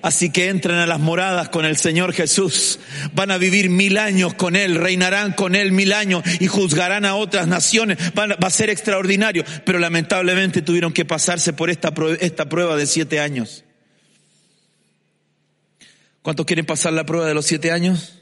Así 0.00 0.30
que 0.30 0.48
entran 0.48 0.78
a 0.78 0.86
las 0.86 1.00
moradas 1.00 1.50
con 1.50 1.64
el 1.66 1.76
Señor 1.76 2.14
Jesús. 2.14 2.78
Van 3.12 3.30
a 3.30 3.38
vivir 3.38 3.68
mil 3.68 3.98
años 3.98 4.32
con 4.34 4.56
Él, 4.56 4.76
reinarán 4.76 5.32
con 5.32 5.54
Él 5.54 5.72
mil 5.72 5.92
años 5.92 6.22
y 6.40 6.46
juzgarán 6.46 7.04
a 7.04 7.14
otras 7.14 7.46
naciones. 7.46 7.98
va 8.16 8.36
a 8.40 8.50
ser 8.50 8.70
extraordinario. 8.70 9.44
Pero 9.66 9.78
lamentablemente 9.78 10.62
tuvieron 10.62 10.92
que 10.92 11.04
pasarse 11.04 11.52
por 11.52 11.68
esta, 11.68 11.92
esta 12.20 12.48
prueba 12.48 12.76
de 12.76 12.86
siete 12.86 13.20
años. 13.20 13.64
¿Cuántos 16.22 16.46
quieren 16.46 16.64
pasar 16.64 16.92
la 16.92 17.04
prueba 17.04 17.26
de 17.26 17.34
los 17.34 17.44
siete 17.44 17.72
años? 17.72 18.20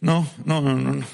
No, 0.00 0.28
no, 0.44 0.60
no. 0.60 0.76
no. 0.76 1.06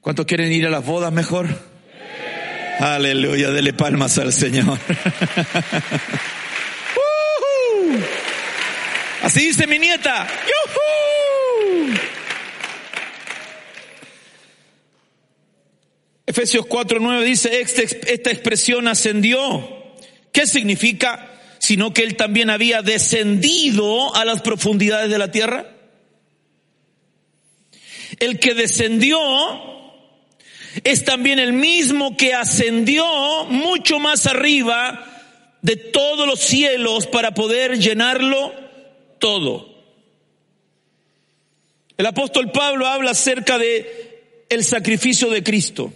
¿Cuántos 0.00 0.24
quieren 0.24 0.52
ir 0.52 0.66
a 0.66 0.70
las 0.70 0.84
bodas 0.84 1.12
mejor? 1.12 1.69
Aleluya, 2.80 3.50
dele 3.50 3.74
palmas 3.74 4.16
al 4.16 4.32
Señor. 4.32 4.78
Así 9.22 9.48
dice 9.48 9.66
mi 9.66 9.78
nieta. 9.78 10.26
Efesios 16.24 16.64
4:9 16.64 17.22
dice, 17.22 17.60
esta 17.60 18.30
expresión 18.30 18.88
ascendió. 18.88 19.92
¿Qué 20.32 20.46
significa? 20.46 21.38
Sino 21.58 21.92
que 21.92 22.02
él 22.02 22.16
también 22.16 22.48
había 22.48 22.80
descendido 22.80 24.16
a 24.16 24.24
las 24.24 24.40
profundidades 24.40 25.10
de 25.10 25.18
la 25.18 25.30
tierra. 25.30 25.66
El 28.20 28.40
que 28.40 28.54
descendió 28.54 29.18
es 30.84 31.04
también 31.04 31.38
el 31.38 31.52
mismo 31.52 32.16
que 32.16 32.34
ascendió 32.34 33.04
mucho 33.48 33.98
más 33.98 34.26
arriba 34.26 35.06
de 35.62 35.76
todos 35.76 36.26
los 36.26 36.40
cielos 36.40 37.06
para 37.06 37.34
poder 37.34 37.78
llenarlo 37.78 38.52
todo. 39.18 39.70
El 41.96 42.06
apóstol 42.06 42.50
Pablo 42.50 42.86
habla 42.86 43.10
acerca 43.10 43.58
de 43.58 44.44
el 44.48 44.64
sacrificio 44.64 45.28
de 45.28 45.42
Cristo. 45.42 45.92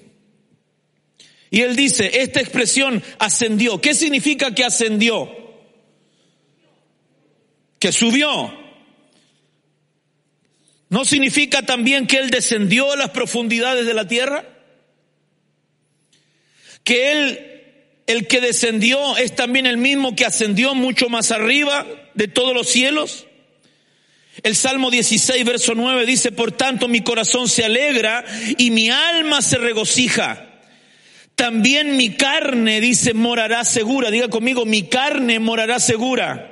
Y 1.50 1.60
él 1.62 1.76
dice, 1.76 2.20
esta 2.20 2.40
expresión 2.40 3.02
ascendió. 3.18 3.80
¿Qué 3.80 3.94
significa 3.94 4.54
que 4.54 4.64
ascendió? 4.64 5.30
Que 7.78 7.92
subió. 7.92 8.52
¿No 10.88 11.04
significa 11.04 11.62
también 11.62 12.06
que 12.06 12.18
él 12.18 12.30
descendió 12.30 12.92
a 12.92 12.96
las 12.96 13.10
profundidades 13.10 13.86
de 13.86 13.94
la 13.94 14.06
tierra? 14.06 14.53
Que 16.84 17.10
Él, 17.12 17.64
el 18.06 18.26
que 18.26 18.40
descendió, 18.40 19.16
es 19.16 19.34
también 19.34 19.66
el 19.66 19.78
mismo 19.78 20.14
que 20.14 20.26
ascendió 20.26 20.74
mucho 20.74 21.08
más 21.08 21.32
arriba 21.32 21.86
de 22.12 22.28
todos 22.28 22.54
los 22.54 22.68
cielos. 22.68 23.26
El 24.42 24.54
Salmo 24.54 24.90
16, 24.90 25.44
verso 25.44 25.74
9 25.74 26.04
dice, 26.06 26.30
por 26.30 26.52
tanto 26.52 26.86
mi 26.86 27.00
corazón 27.00 27.48
se 27.48 27.64
alegra 27.64 28.24
y 28.58 28.70
mi 28.70 28.90
alma 28.90 29.40
se 29.40 29.58
regocija. 29.58 30.50
También 31.34 31.96
mi 31.96 32.10
carne, 32.10 32.80
dice, 32.80 33.14
morará 33.14 33.64
segura. 33.64 34.10
Diga 34.10 34.28
conmigo, 34.28 34.66
mi 34.66 34.84
carne 34.84 35.38
morará 35.38 35.80
segura. 35.80 36.50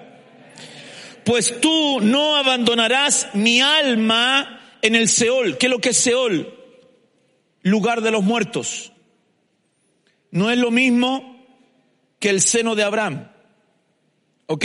Pues 1.25 1.61
tú 1.61 2.01
no 2.01 2.37
abandonarás 2.37 3.29
mi 3.35 3.61
alma 3.61 4.77
en 4.81 4.97
el 4.97 5.09
Seol. 5.09 5.59
¿Qué 5.59 5.67
es 5.67 5.71
lo 5.71 5.79
que 5.81 5.91
es 5.91 5.97
Seol? 5.97 6.59
Lugar 7.63 8.01
de 8.01 8.11
los 8.11 8.25
muertos 8.25 8.92
no 10.33 10.51
es 10.51 10.59
lo 10.59 10.71
mismo 10.71 11.47
que 12.19 12.31
el 12.31 12.41
seno 12.41 12.75
de 12.75 12.83
Abraham. 12.83 13.29
¿Ok? 14.47 14.65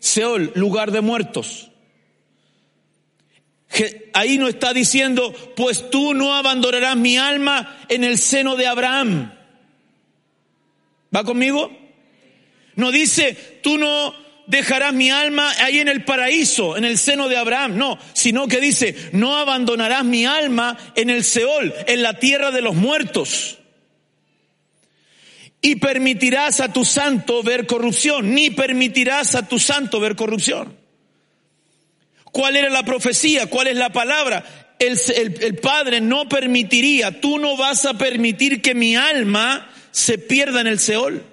Seol, 0.00 0.52
lugar 0.54 0.90
de 0.90 1.00
muertos. 1.00 1.70
Ahí 4.12 4.38
no 4.38 4.48
está 4.48 4.72
diciendo, 4.72 5.32
pues 5.56 5.90
tú 5.90 6.14
no 6.14 6.34
abandonarás 6.34 6.96
mi 6.96 7.16
alma 7.16 7.78
en 7.88 8.04
el 8.04 8.18
seno 8.18 8.56
de 8.56 8.66
Abraham. 8.66 9.32
¿Va 11.14 11.24
conmigo? 11.24 11.70
No 12.74 12.90
dice, 12.90 13.60
tú 13.62 13.78
no 13.78 14.14
dejarás 14.46 14.92
mi 14.92 15.10
alma 15.10 15.52
ahí 15.60 15.78
en 15.78 15.88
el 15.88 16.04
paraíso, 16.04 16.76
en 16.76 16.84
el 16.84 16.98
seno 16.98 17.28
de 17.28 17.36
Abraham. 17.36 17.76
No, 17.76 17.98
sino 18.14 18.48
que 18.48 18.60
dice, 18.60 19.10
no 19.12 19.36
abandonarás 19.36 20.04
mi 20.04 20.26
alma 20.26 20.76
en 20.96 21.10
el 21.10 21.22
Seol, 21.22 21.72
en 21.86 22.02
la 22.02 22.18
tierra 22.18 22.50
de 22.50 22.62
los 22.62 22.74
muertos 22.74 23.58
y 25.64 25.76
permitirás 25.76 26.60
a 26.60 26.70
tu 26.74 26.84
santo 26.84 27.42
ver 27.42 27.66
corrupción, 27.66 28.34
ni 28.34 28.50
permitirás 28.50 29.34
a 29.34 29.48
tu 29.48 29.58
santo 29.58 29.98
ver 29.98 30.14
corrupción. 30.14 30.76
¿Cuál 32.24 32.56
era 32.56 32.68
la 32.68 32.82
profecía? 32.82 33.46
¿Cuál 33.46 33.68
es 33.68 33.76
la 33.76 33.88
palabra? 33.88 34.74
El, 34.78 35.56
Padre 35.62 36.02
no 36.02 36.28
permitiría, 36.28 37.18
tú 37.18 37.38
no 37.38 37.56
vas 37.56 37.86
a 37.86 37.94
permitir 37.94 38.60
que 38.60 38.74
mi 38.74 38.94
alma 38.94 39.72
se 39.90 40.18
pierda 40.18 40.60
en 40.60 40.66
el 40.66 40.78
Seol. 40.78 41.24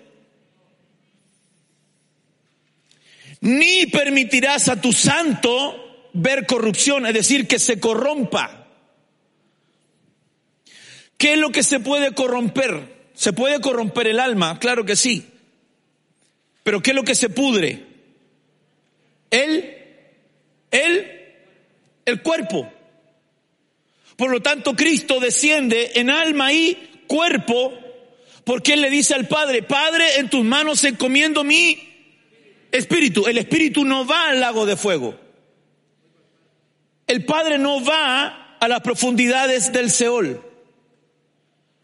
Ni 3.41 3.87
permitirás 3.87 4.69
a 4.69 4.79
tu 4.79 4.93
santo 4.93 6.09
ver 6.13 6.45
corrupción, 6.45 7.05
es 7.05 7.13
decir, 7.13 7.49
que 7.49 7.59
se 7.59 7.81
corrompa. 7.81 8.65
¿Qué 11.17 11.33
es 11.33 11.37
lo 11.37 11.51
que 11.51 11.63
se 11.63 11.81
puede 11.81 12.13
corromper? 12.13 13.00
¿Se 13.21 13.33
puede 13.33 13.61
corromper 13.61 14.07
el 14.07 14.19
alma? 14.19 14.57
Claro 14.57 14.83
que 14.83 14.95
sí. 14.95 15.23
Pero 16.63 16.81
¿qué 16.81 16.89
es 16.89 16.95
lo 16.95 17.03
que 17.03 17.13
se 17.13 17.29
pudre? 17.29 17.85
Él, 19.29 19.77
él, 20.71 21.35
el 22.03 22.23
cuerpo. 22.23 22.67
Por 24.15 24.31
lo 24.31 24.41
tanto, 24.41 24.75
Cristo 24.75 25.19
desciende 25.19 25.91
en 25.99 26.09
alma 26.09 26.51
y 26.51 26.73
cuerpo, 27.05 27.77
porque 28.43 28.73
Él 28.73 28.81
le 28.81 28.89
dice 28.89 29.13
al 29.13 29.27
Padre, 29.27 29.61
Padre, 29.61 30.17
en 30.17 30.27
tus 30.27 30.43
manos 30.43 30.83
encomiendo 30.83 31.43
mi 31.43 31.77
espíritu. 32.71 33.27
El 33.27 33.37
espíritu 33.37 33.85
no 33.85 34.03
va 34.03 34.29
al 34.29 34.39
lago 34.39 34.65
de 34.65 34.75
fuego. 34.75 35.13
El 37.05 37.23
Padre 37.25 37.59
no 37.59 37.85
va 37.85 38.57
a 38.59 38.67
las 38.67 38.81
profundidades 38.81 39.71
del 39.71 39.91
Seol. 39.91 40.50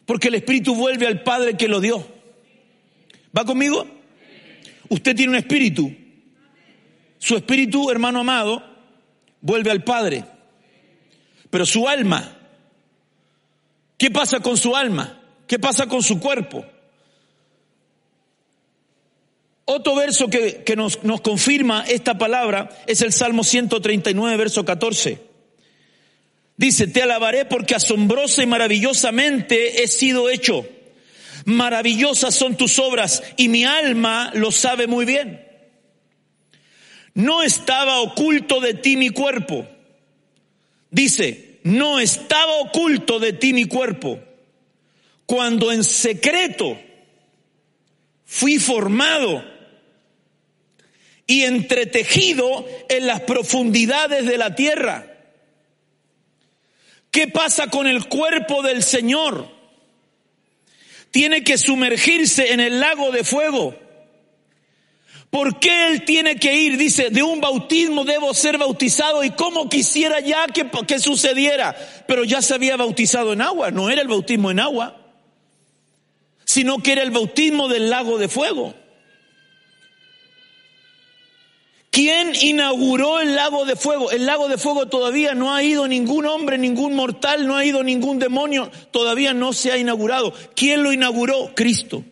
Porque 0.08 0.30
el 0.30 0.36
Espíritu 0.36 0.74
vuelve 0.74 1.06
al 1.06 1.22
Padre 1.22 1.58
que 1.58 1.68
lo 1.68 1.82
dio. 1.82 2.08
¿Va 3.38 3.44
conmigo? 3.44 3.86
Usted 4.88 5.14
tiene 5.16 5.32
un 5.32 5.38
espíritu. 5.38 5.94
Su 7.20 7.36
espíritu, 7.36 7.92
hermano 7.92 8.22
amado, 8.22 8.64
vuelve 9.42 9.70
al 9.70 9.84
Padre. 9.84 10.24
Pero 11.50 11.66
su 11.66 11.90
alma, 11.90 12.40
¿qué 13.98 14.10
pasa 14.10 14.40
con 14.40 14.56
su 14.56 14.78
alma? 14.78 15.22
¿Qué 15.46 15.60
pasa 15.60 15.88
con 15.88 16.02
su 16.02 16.22
cuerpo? 16.22 16.66
Otro 19.66 19.94
verso 19.94 20.30
que, 20.30 20.64
que 20.64 20.78
nos, 20.78 21.04
nos 21.04 21.20
confirma 21.20 21.84
esta 21.86 22.18
palabra 22.18 22.70
es 22.88 23.02
el 23.02 23.12
Salmo 23.12 23.44
139, 23.44 24.38
verso 24.38 24.64
14. 24.64 25.27
Dice, 26.58 26.88
te 26.88 27.04
alabaré 27.04 27.46
porque 27.46 27.76
asombrosa 27.76 28.42
y 28.42 28.48
maravillosamente 28.48 29.84
he 29.84 29.88
sido 29.88 30.30
hecho. 30.30 30.68
Maravillosas 31.46 32.34
son 32.34 32.58
tus 32.58 32.80
obras 32.80 33.24
y 33.38 33.48
mi 33.48 33.64
alma 33.64 34.32
lo 34.34 34.52
sabe 34.52 34.88
muy 34.88 35.06
bien. 35.06 35.48
No 37.14 37.44
estaba 37.44 38.02
oculto 38.02 38.60
de 38.60 38.74
ti 38.74 38.98
mi 38.98 39.12
cuerpo. 39.12 39.68
Dice, 40.90 41.60
no 41.64 42.00
estaba 42.00 42.54
oculto 42.58 43.20
de 43.20 43.34
ti 43.34 43.54
mi 43.54 43.66
cuerpo. 43.66 44.20
Cuando 45.28 45.72
en 45.72 45.84
secreto 45.84 46.80
fui 48.26 48.58
formado 48.58 49.44
y 51.28 51.44
entretejido 51.44 52.68
en 52.90 53.06
las 53.06 53.22
profundidades 53.22 54.26
de 54.26 54.38
la 54.38 54.56
tierra. 54.56 55.17
¿Qué 57.18 57.28
pasa 57.28 57.66
con 57.66 57.88
el 57.88 58.08
cuerpo 58.08 58.62
del 58.62 58.84
Señor? 58.84 59.50
Tiene 61.10 61.44
que 61.44 61.58
sumergirse 61.58 62.54
en 62.54 62.60
el 62.60 62.80
lago 62.80 63.10
de 63.10 63.24
fuego. 63.24 63.76
¿Por 65.32 65.60
qué 65.60 65.88
Él 65.88 66.06
tiene 66.06 66.36
que 66.36 66.54
ir? 66.54 66.78
Dice, 66.78 67.10
de 67.10 67.24
un 67.24 67.42
bautismo 67.42 68.06
debo 68.06 68.36
ser 68.36 68.60
bautizado 68.60 69.24
y 69.24 69.32
como 69.32 69.68
quisiera 69.68 70.20
ya 70.20 70.46
que, 70.46 70.70
que 70.86 71.00
sucediera. 71.00 71.76
Pero 72.08 72.24
ya 72.24 72.44
se 72.44 72.54
había 72.54 72.78
bautizado 72.78 73.34
en 73.34 73.42
agua, 73.42 73.72
no 73.72 73.90
era 73.90 74.04
el 74.04 74.08
bautismo 74.08 74.52
en 74.52 74.60
agua, 74.60 74.96
sino 76.46 76.84
que 76.84 76.92
era 76.92 77.02
el 77.02 77.10
bautismo 77.10 77.68
del 77.68 77.90
lago 77.90 78.20
de 78.20 78.28
fuego. 78.28 78.76
¿Quién 81.98 82.34
inauguró 82.42 83.22
el 83.22 83.34
lago 83.34 83.66
de 83.66 83.76
fuego? 83.76 84.12
El 84.12 84.28
lago 84.28 84.48
de 84.48 84.60
fuego 84.60 84.88
todavía 84.88 85.34
no 85.34 85.56
ha 85.56 85.64
ido 85.64 85.88
ningún 85.88 86.28
hombre, 86.28 86.60
ningún 86.60 86.94
mortal, 86.94 87.48
no 87.48 87.58
ha 87.58 87.66
ido 87.66 87.82
ningún 87.82 88.20
demonio, 88.20 88.70
todavía 88.92 89.34
no 89.34 89.52
se 89.52 89.72
ha 89.72 89.80
inaugurado. 89.80 90.32
¿Quién 90.56 90.84
lo 90.84 90.94
inauguró? 90.94 91.56
Cristo. 91.56 92.06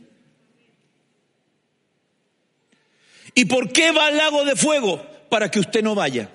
¿Y 3.35 3.45
por 3.45 3.71
qué 3.71 3.91
va 3.91 4.07
al 4.07 4.17
lago 4.17 4.43
de 4.43 4.55
fuego? 4.55 5.05
Para 5.29 5.51
que 5.51 5.59
usted 5.59 5.83
no 5.83 5.93
vaya. 5.93 6.31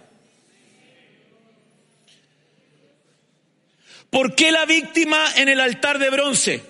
¿Por 4.10 4.36
qué 4.36 4.52
la 4.52 4.64
víctima 4.64 5.18
en 5.34 5.48
el 5.48 5.58
altar 5.58 5.98
de 5.98 6.10
bronce? 6.10 6.62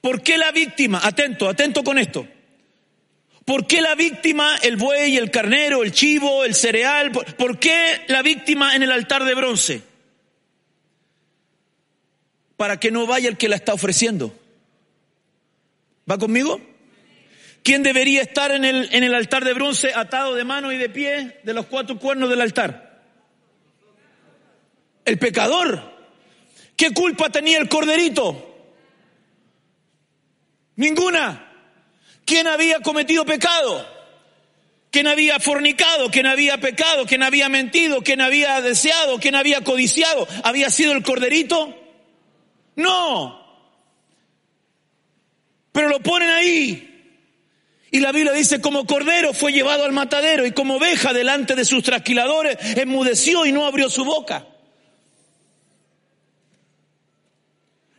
¿Por 0.00 0.22
qué 0.22 0.38
la 0.38 0.52
víctima? 0.52 1.00
Atento, 1.02 1.48
atento 1.48 1.82
con 1.82 1.98
esto. 1.98 2.28
¿Por 3.46 3.68
qué 3.68 3.80
la 3.80 3.94
víctima, 3.94 4.56
el 4.56 4.76
buey, 4.76 5.16
el 5.16 5.30
carnero, 5.30 5.84
el 5.84 5.92
chivo, 5.92 6.44
el 6.44 6.56
cereal? 6.56 7.12
¿Por 7.12 7.60
qué 7.60 8.02
la 8.08 8.20
víctima 8.20 8.74
en 8.74 8.82
el 8.82 8.90
altar 8.90 9.24
de 9.24 9.36
bronce? 9.36 9.82
Para 12.56 12.80
que 12.80 12.90
no 12.90 13.06
vaya 13.06 13.28
el 13.28 13.36
que 13.36 13.48
la 13.48 13.54
está 13.54 13.72
ofreciendo. 13.72 14.36
¿Va 16.10 16.18
conmigo? 16.18 16.60
¿Quién 17.62 17.84
debería 17.84 18.20
estar 18.20 18.50
en 18.50 18.64
el, 18.64 18.88
en 18.92 19.04
el 19.04 19.14
altar 19.14 19.44
de 19.44 19.52
bronce 19.52 19.92
atado 19.94 20.34
de 20.34 20.42
mano 20.42 20.72
y 20.72 20.76
de 20.76 20.88
pie 20.88 21.38
de 21.44 21.54
los 21.54 21.66
cuatro 21.66 22.00
cuernos 22.00 22.28
del 22.28 22.40
altar? 22.40 23.00
El 25.04 25.20
pecador. 25.20 25.94
¿Qué 26.76 26.90
culpa 26.90 27.30
tenía 27.30 27.58
el 27.58 27.68
corderito? 27.68 28.72
Ninguna. 30.74 31.45
¿Quién 32.26 32.48
había 32.48 32.80
cometido 32.80 33.24
pecado? 33.24 33.86
¿Quién 34.90 35.06
había 35.06 35.38
fornicado? 35.38 36.10
¿Quién 36.10 36.26
había 36.26 36.58
pecado? 36.58 37.06
¿Quién 37.06 37.22
había 37.22 37.48
mentido? 37.48 38.02
¿Quién 38.02 38.20
había 38.20 38.60
deseado? 38.60 39.18
¿Quién 39.20 39.36
había 39.36 39.62
codiciado? 39.62 40.26
¿Había 40.42 40.68
sido 40.70 40.92
el 40.92 41.04
corderito? 41.04 41.74
No. 42.74 43.46
Pero 45.70 45.88
lo 45.88 46.00
ponen 46.00 46.30
ahí. 46.30 46.92
Y 47.92 48.00
la 48.00 48.10
Biblia 48.10 48.32
dice, 48.32 48.60
como 48.60 48.86
cordero 48.86 49.32
fue 49.32 49.52
llevado 49.52 49.84
al 49.84 49.92
matadero 49.92 50.44
y 50.44 50.50
como 50.50 50.76
oveja 50.76 51.12
delante 51.12 51.54
de 51.54 51.64
sus 51.64 51.84
trasquiladores, 51.84 52.58
enmudeció 52.76 53.46
y 53.46 53.52
no 53.52 53.66
abrió 53.66 53.88
su 53.88 54.04
boca. 54.04 54.46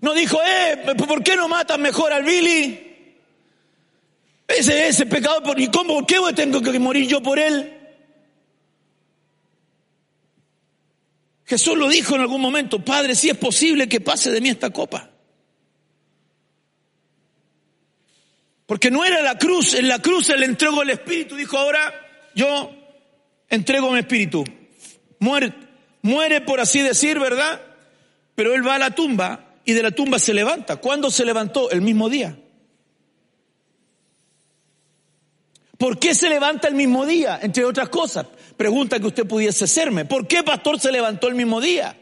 No 0.01 0.13
dijo, 0.13 0.38
eh, 0.45 0.95
¿por 0.97 1.23
qué 1.23 1.38
no 1.38 1.47
matan 1.47 1.82
mejor 1.82 2.11
al 2.11 2.23
Billy? 2.23 2.86
Ese, 4.48 4.88
ese 4.88 5.06
pecador, 5.06 5.60
¿y 5.60 5.68
cómo? 5.68 5.95
¿Por 5.95 6.06
qué 6.06 6.18
tengo 6.34 6.62
que 6.62 6.80
morir 6.80 7.08
yo 7.08 7.22
por 7.22 7.38
él? 7.38 7.74
Jesús 11.45 11.78
lo 11.78 11.89
dijo 11.89 12.16
en 12.16 12.22
algún 12.22 12.41
momento, 12.41 12.84
Padre, 12.84 13.16
si 13.16 13.30
es 13.30 13.38
posible 13.38 13.88
que 13.88 14.02
pase 14.02 14.32
de 14.32 14.41
mí 14.41 14.50
esta 14.50 14.70
copa. 14.70 15.10
Porque 18.66 18.91
no 18.91 19.06
era 19.06 19.22
la 19.22 19.38
cruz, 19.38 19.74
en 19.74 19.88
la 19.88 20.00
cruz 20.00 20.30
él 20.30 20.43
entregó 20.43 20.82
el 20.82 20.89
Espíritu, 20.89 21.36
dijo, 21.36 21.58
ahora 21.58 21.93
yo 22.36 22.72
entrego 23.50 23.91
mi 23.91 24.00
Espíritu. 24.00 24.43
Muere, 25.20 25.54
muere 26.02 26.41
por 26.41 26.60
así 26.60 26.82
decir, 26.82 27.18
¿verdad? 27.18 27.62
Pero 28.36 28.54
él 28.54 28.68
va 28.68 28.76
a 28.76 28.80
la 28.80 28.91
tumba 28.91 29.56
y 29.64 29.74
de 29.74 29.84
la 29.84 29.91
tumba 29.91 30.20
se 30.20 30.34
levanta. 30.34 30.78
¿Cuándo 30.78 31.10
se 31.10 31.24
levantó? 31.24 31.72
El 31.72 31.82
mismo 31.82 32.10
día. 32.10 32.38
¿Por 35.78 35.99
qué 35.99 36.15
se 36.15 36.30
levanta 36.30 36.67
el 36.67 36.75
mismo 36.75 37.05
día? 37.05 37.39
Entre 37.41 37.63
otras 37.63 37.89
cosas. 37.89 38.25
Pregunta 38.55 38.99
que 38.99 39.07
usted 39.07 39.28
pudiese 39.28 39.65
hacerme. 39.65 40.05
¿Por 40.05 40.28
qué 40.28 40.43
pastor 40.43 40.80
se 40.80 40.91
levantó 40.91 41.28
el 41.28 41.36
mismo 41.36 41.61
día? 41.61 41.95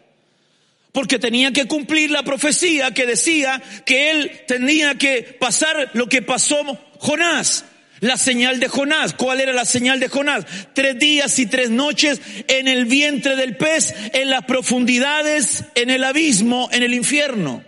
Porque 0.93 1.19
tenía 1.19 1.51
que 1.51 1.65
cumplir 1.65 2.09
la 2.09 2.23
profecía 2.23 2.91
que 2.91 3.05
decía 3.05 3.61
que 3.85 4.11
él 4.11 4.43
tenía 4.47 4.95
que 4.95 5.23
pasar 5.23 5.91
lo 5.93 6.07
que 6.07 6.21
pasó 6.21 6.79
Jonás. 6.99 7.65
La 7.99 8.17
señal 8.17 8.61
de 8.61 8.69
Jonás. 8.69 9.13
¿Cuál 9.13 9.41
era 9.41 9.51
la 9.51 9.65
señal 9.65 9.99
de 9.99 10.07
Jonás? 10.07 10.45
Tres 10.73 10.97
días 10.97 11.37
y 11.39 11.47
tres 11.47 11.69
noches 11.69 12.21
en 12.47 12.69
el 12.69 12.85
vientre 12.85 13.35
del 13.35 13.57
pez, 13.57 13.93
en 14.13 14.29
las 14.29 14.45
profundidades, 14.45 15.65
en 15.75 15.89
el 15.89 16.03
abismo, 16.05 16.69
en 16.71 16.83
el 16.83 16.93
infierno. 16.93 17.61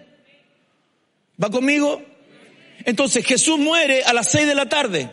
¿Va 1.42 1.50
conmigo? 1.50 2.02
Entonces 2.86 3.26
Jesús 3.26 3.60
muere 3.60 4.04
a 4.04 4.14
las 4.14 4.32
seis 4.32 4.48
de 4.48 4.56
la 4.56 4.70
tarde. 4.70 5.10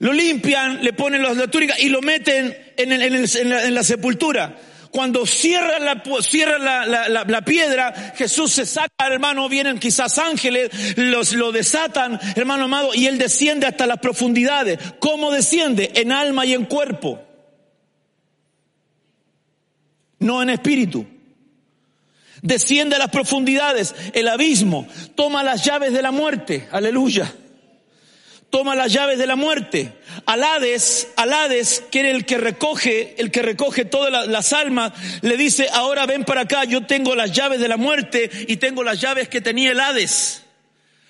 Lo 0.00 0.12
limpian, 0.12 0.82
le 0.82 0.92
ponen 0.92 1.22
la 1.22 1.48
túnica 1.48 1.74
y 1.78 1.88
lo 1.88 2.00
meten 2.00 2.56
en, 2.76 3.74
la, 3.74 3.82
sepultura. 3.82 4.56
Cuando 4.92 5.26
cierran, 5.26 5.84
la, 5.84 6.02
cierran 6.22 6.64
la, 6.64 7.44
piedra, 7.44 8.14
Jesús 8.16 8.52
se 8.52 8.64
saca, 8.64 8.92
hermano, 9.00 9.48
vienen 9.48 9.80
quizás 9.80 10.18
ángeles, 10.18 10.70
los, 10.96 11.32
lo 11.32 11.50
desatan, 11.50 12.20
hermano 12.36 12.64
amado, 12.64 12.94
y 12.94 13.06
él 13.06 13.18
desciende 13.18 13.66
hasta 13.66 13.88
las 13.88 13.98
profundidades. 13.98 14.78
¿Cómo 15.00 15.32
desciende? 15.32 15.90
En 15.96 16.12
alma 16.12 16.46
y 16.46 16.54
en 16.54 16.66
cuerpo. 16.66 17.20
No 20.20 20.42
en 20.42 20.50
espíritu. 20.50 21.06
Desciende 22.40 22.94
a 22.94 23.00
las 23.00 23.10
profundidades, 23.10 23.96
el 24.12 24.28
abismo, 24.28 24.86
toma 25.16 25.42
las 25.42 25.64
llaves 25.64 25.92
de 25.92 26.02
la 26.02 26.12
muerte. 26.12 26.68
Aleluya 26.70 27.34
toma 28.50 28.74
las 28.74 28.92
llaves 28.92 29.18
de 29.18 29.26
la 29.26 29.36
muerte. 29.36 29.92
Alades, 30.26 31.08
Alades, 31.16 31.84
que 31.90 32.00
era 32.00 32.10
el 32.10 32.24
que 32.24 32.38
recoge, 32.38 33.14
el 33.18 33.30
que 33.30 33.42
recoge 33.42 33.84
todas 33.84 34.28
las 34.28 34.52
almas, 34.52 34.92
le 35.22 35.36
dice, 35.36 35.68
ahora 35.72 36.06
ven 36.06 36.24
para 36.24 36.42
acá, 36.42 36.64
yo 36.64 36.86
tengo 36.86 37.14
las 37.14 37.32
llaves 37.32 37.60
de 37.60 37.68
la 37.68 37.76
muerte 37.76 38.30
y 38.48 38.56
tengo 38.56 38.82
las 38.82 39.00
llaves 39.00 39.28
que 39.28 39.40
tenía 39.40 39.72
el 39.72 39.80
Hades 39.80 40.44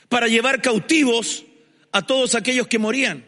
para 0.09 0.27
llevar 0.27 0.63
cautivos 0.63 1.45
a 1.93 2.03
todos 2.03 2.35
aquellos 2.35 2.67
que 2.67 2.79
morían 2.79 3.28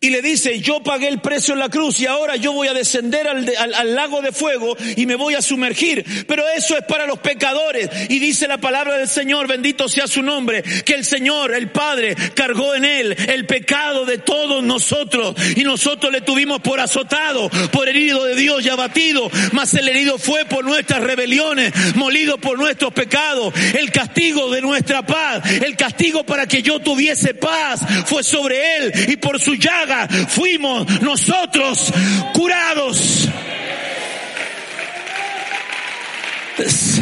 y 0.00 0.10
le 0.10 0.22
dice, 0.22 0.60
yo 0.60 0.80
pagué 0.80 1.08
el 1.08 1.20
precio 1.20 1.54
en 1.54 1.60
la 1.60 1.68
cruz 1.68 1.98
y 1.98 2.06
ahora 2.06 2.36
yo 2.36 2.52
voy 2.52 2.68
a 2.68 2.72
descender 2.72 3.26
al, 3.26 3.94
lago 3.96 4.22
de 4.22 4.30
fuego 4.30 4.76
y 4.96 5.06
me 5.06 5.16
voy 5.16 5.34
a 5.34 5.42
sumergir. 5.42 6.04
Pero 6.28 6.44
eso 6.56 6.78
es 6.78 6.84
para 6.84 7.04
los 7.04 7.18
pecadores. 7.18 7.90
Y 8.08 8.20
dice 8.20 8.46
la 8.46 8.58
palabra 8.58 8.96
del 8.96 9.08
Señor, 9.08 9.48
bendito 9.48 9.88
sea 9.88 10.06
su 10.06 10.22
nombre, 10.22 10.62
que 10.62 10.94
el 10.94 11.04
Señor, 11.04 11.52
el 11.52 11.70
Padre, 11.70 12.14
cargó 12.34 12.76
en 12.76 12.84
él 12.84 13.16
el 13.28 13.46
pecado 13.46 14.04
de 14.04 14.18
todos 14.18 14.62
nosotros. 14.62 15.34
Y 15.56 15.64
nosotros 15.64 16.12
le 16.12 16.20
tuvimos 16.20 16.60
por 16.60 16.78
azotado, 16.78 17.50
por 17.72 17.88
herido 17.88 18.24
de 18.24 18.36
Dios 18.36 18.64
y 18.64 18.68
abatido. 18.68 19.28
Mas 19.50 19.74
el 19.74 19.88
herido 19.88 20.16
fue 20.16 20.44
por 20.44 20.64
nuestras 20.64 21.02
rebeliones, 21.02 21.72
molido 21.96 22.38
por 22.38 22.56
nuestros 22.56 22.92
pecados. 22.92 23.52
El 23.76 23.90
castigo 23.90 24.48
de 24.50 24.60
nuestra 24.60 25.04
paz, 25.04 25.42
el 25.50 25.76
castigo 25.76 26.24
para 26.24 26.46
que 26.46 26.62
yo 26.62 26.78
tuviese 26.78 27.34
paz 27.34 27.80
fue 28.06 28.22
sobre 28.22 28.76
él 28.76 28.92
y 29.08 29.16
por 29.16 29.40
su 29.40 29.56
llaga 29.56 29.87
fuimos 30.28 31.00
nosotros 31.00 31.92
curados. 32.34 33.28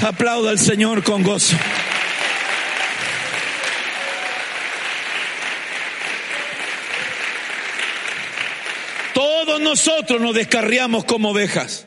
Aplauda 0.03 0.51
al 0.51 0.59
Señor 0.59 1.03
con 1.03 1.23
gozo. 1.23 1.57
Todos 9.15 9.61
nosotros 9.61 10.21
nos 10.21 10.35
descarriamos 10.35 11.05
como 11.05 11.31
ovejas. 11.31 11.87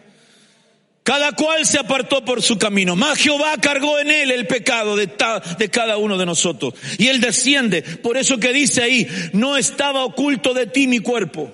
Cada 1.09 1.31
cual 1.31 1.65
se 1.65 1.79
apartó 1.79 2.23
por 2.23 2.43
su 2.43 2.59
camino. 2.59 2.95
Mas 2.95 3.17
Jehová 3.17 3.55
cargó 3.59 3.97
en 3.97 4.11
él 4.11 4.29
el 4.29 4.45
pecado 4.45 4.95
de, 4.95 5.09
de, 5.57 5.69
cada 5.69 5.97
uno 5.97 6.19
de 6.19 6.25
nosotros. 6.27 6.75
Y 6.99 7.07
él 7.07 7.19
desciende. 7.19 7.81
Por 7.81 8.15
eso 8.15 8.37
que 8.37 8.53
dice 8.53 8.83
ahí, 8.83 9.07
no 9.33 9.57
estaba 9.57 10.05
oculto 10.05 10.53
de 10.53 10.67
ti 10.67 10.85
mi 10.85 10.99
cuerpo. 10.99 11.51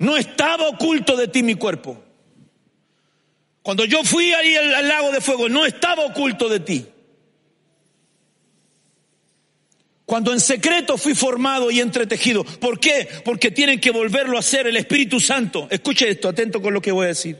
No 0.00 0.16
estaba 0.16 0.70
oculto 0.70 1.16
de 1.16 1.28
ti 1.28 1.44
mi 1.44 1.54
cuerpo. 1.54 2.02
Cuando 3.62 3.84
yo 3.84 4.02
fui 4.02 4.32
ahí 4.32 4.56
al 4.56 4.88
lago 4.88 5.12
de 5.12 5.20
fuego, 5.20 5.48
no 5.48 5.64
estaba 5.64 6.06
oculto 6.06 6.48
de 6.48 6.58
ti. 6.58 6.84
Cuando 10.10 10.32
en 10.32 10.40
secreto 10.40 10.98
fui 10.98 11.14
formado 11.14 11.70
y 11.70 11.78
entretejido. 11.78 12.42
¿Por 12.42 12.80
qué? 12.80 13.08
Porque 13.24 13.52
tienen 13.52 13.80
que 13.80 13.92
volverlo 13.92 14.36
a 14.36 14.40
hacer 14.40 14.66
el 14.66 14.76
Espíritu 14.76 15.20
Santo. 15.20 15.68
Escuche 15.70 16.10
esto, 16.10 16.28
atento 16.28 16.60
con 16.60 16.74
lo 16.74 16.82
que 16.82 16.90
voy 16.90 17.04
a 17.04 17.10
decir. 17.10 17.38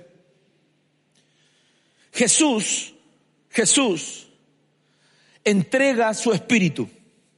Jesús, 2.13 2.95
Jesús 3.51 4.29
entrega 5.43 6.15
su 6.15 6.33
espíritu. 6.33 6.89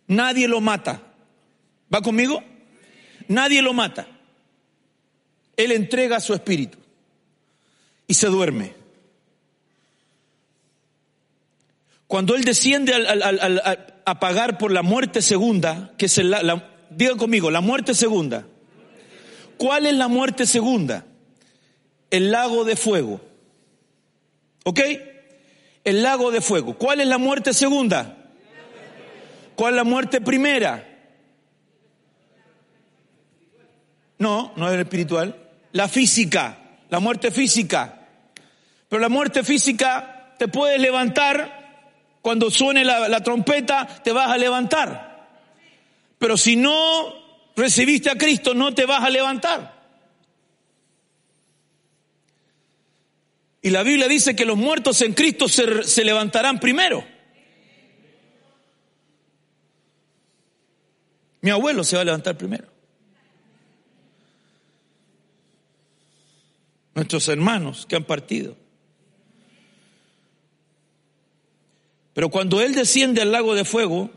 Nadie 0.06 0.46
lo 0.48 0.60
mata. 0.60 1.00
¿Va 1.92 2.02
conmigo? 2.02 2.44
Nadie 3.26 3.62
lo 3.62 3.72
mata. 3.72 4.06
Él 5.56 5.72
entrega 5.72 6.20
su 6.20 6.34
espíritu 6.34 6.76
y 8.06 8.12
se 8.12 8.26
duerme. 8.26 8.74
Cuando 12.06 12.34
Él 12.34 12.44
desciende 12.44 12.92
a 14.04 14.20
pagar 14.20 14.58
por 14.58 14.72
la 14.72 14.82
muerte 14.82 15.22
segunda, 15.22 15.92
que 15.96 16.06
es 16.06 16.18
la, 16.18 16.70
digan 16.90 17.18
conmigo, 17.18 17.50
la 17.50 17.60
muerte 17.60 17.94
segunda. 17.94 18.46
¿Cuál 19.56 19.86
es 19.86 19.94
la 19.94 20.08
muerte 20.08 20.46
segunda? 20.46 21.06
El 22.10 22.30
lago 22.30 22.64
de 22.64 22.76
fuego. 22.76 23.20
¿Ok? 24.64 24.80
El 25.84 26.02
lago 26.02 26.30
de 26.30 26.40
fuego. 26.40 26.76
¿Cuál 26.76 27.00
es 27.00 27.06
la 27.06 27.18
muerte 27.18 27.52
segunda? 27.52 28.16
¿Cuál 29.54 29.74
es 29.74 29.76
la 29.76 29.84
muerte 29.84 30.20
primera? 30.20 30.88
No, 34.18 34.52
no 34.56 34.70
es 34.70 34.78
espiritual. 34.78 35.50
La 35.72 35.88
física, 35.88 36.58
la 36.90 37.00
muerte 37.00 37.30
física. 37.30 38.08
Pero 38.88 39.00
la 39.00 39.08
muerte 39.08 39.42
física 39.42 40.34
te 40.38 40.48
puede 40.48 40.78
levantar 40.78 41.61
cuando 42.22 42.52
suene 42.52 42.84
la, 42.84 43.20
trompeta, 43.22 44.00
te 44.02 44.12
vas 44.12 44.30
a 44.30 44.38
levantar. 44.38 45.28
Pero 46.18 46.36
si 46.36 46.54
no 46.54 47.52
recibiste 47.56 48.10
a 48.10 48.16
Cristo, 48.16 48.54
no 48.54 48.72
te 48.72 48.86
vas 48.86 49.02
a 49.02 49.10
levantar. 49.10 49.82
Y 53.60 53.70
la 53.70 53.82
Biblia 53.82 54.06
dice 54.06 54.36
que 54.36 54.44
los 54.44 54.56
muertos 54.56 55.02
en 55.02 55.14
Cristo 55.14 55.48
se, 55.48 56.04
levantarán 56.04 56.60
primero. 56.60 57.04
Mi 61.40 61.50
abuelo 61.50 61.82
se 61.82 61.96
va 61.96 62.02
a 62.02 62.04
levantar 62.04 62.38
primero. 62.38 62.68
Nuestros 66.94 67.26
hermanos 67.26 67.84
que 67.84 67.96
han 67.96 68.04
partido. 68.04 68.61
Pero 72.14 72.28
cuando 72.28 72.60
Él 72.60 72.74
desciende 72.74 73.22
al 73.22 73.32
lago 73.32 73.54
de 73.54 73.64
fuego, 73.64 74.10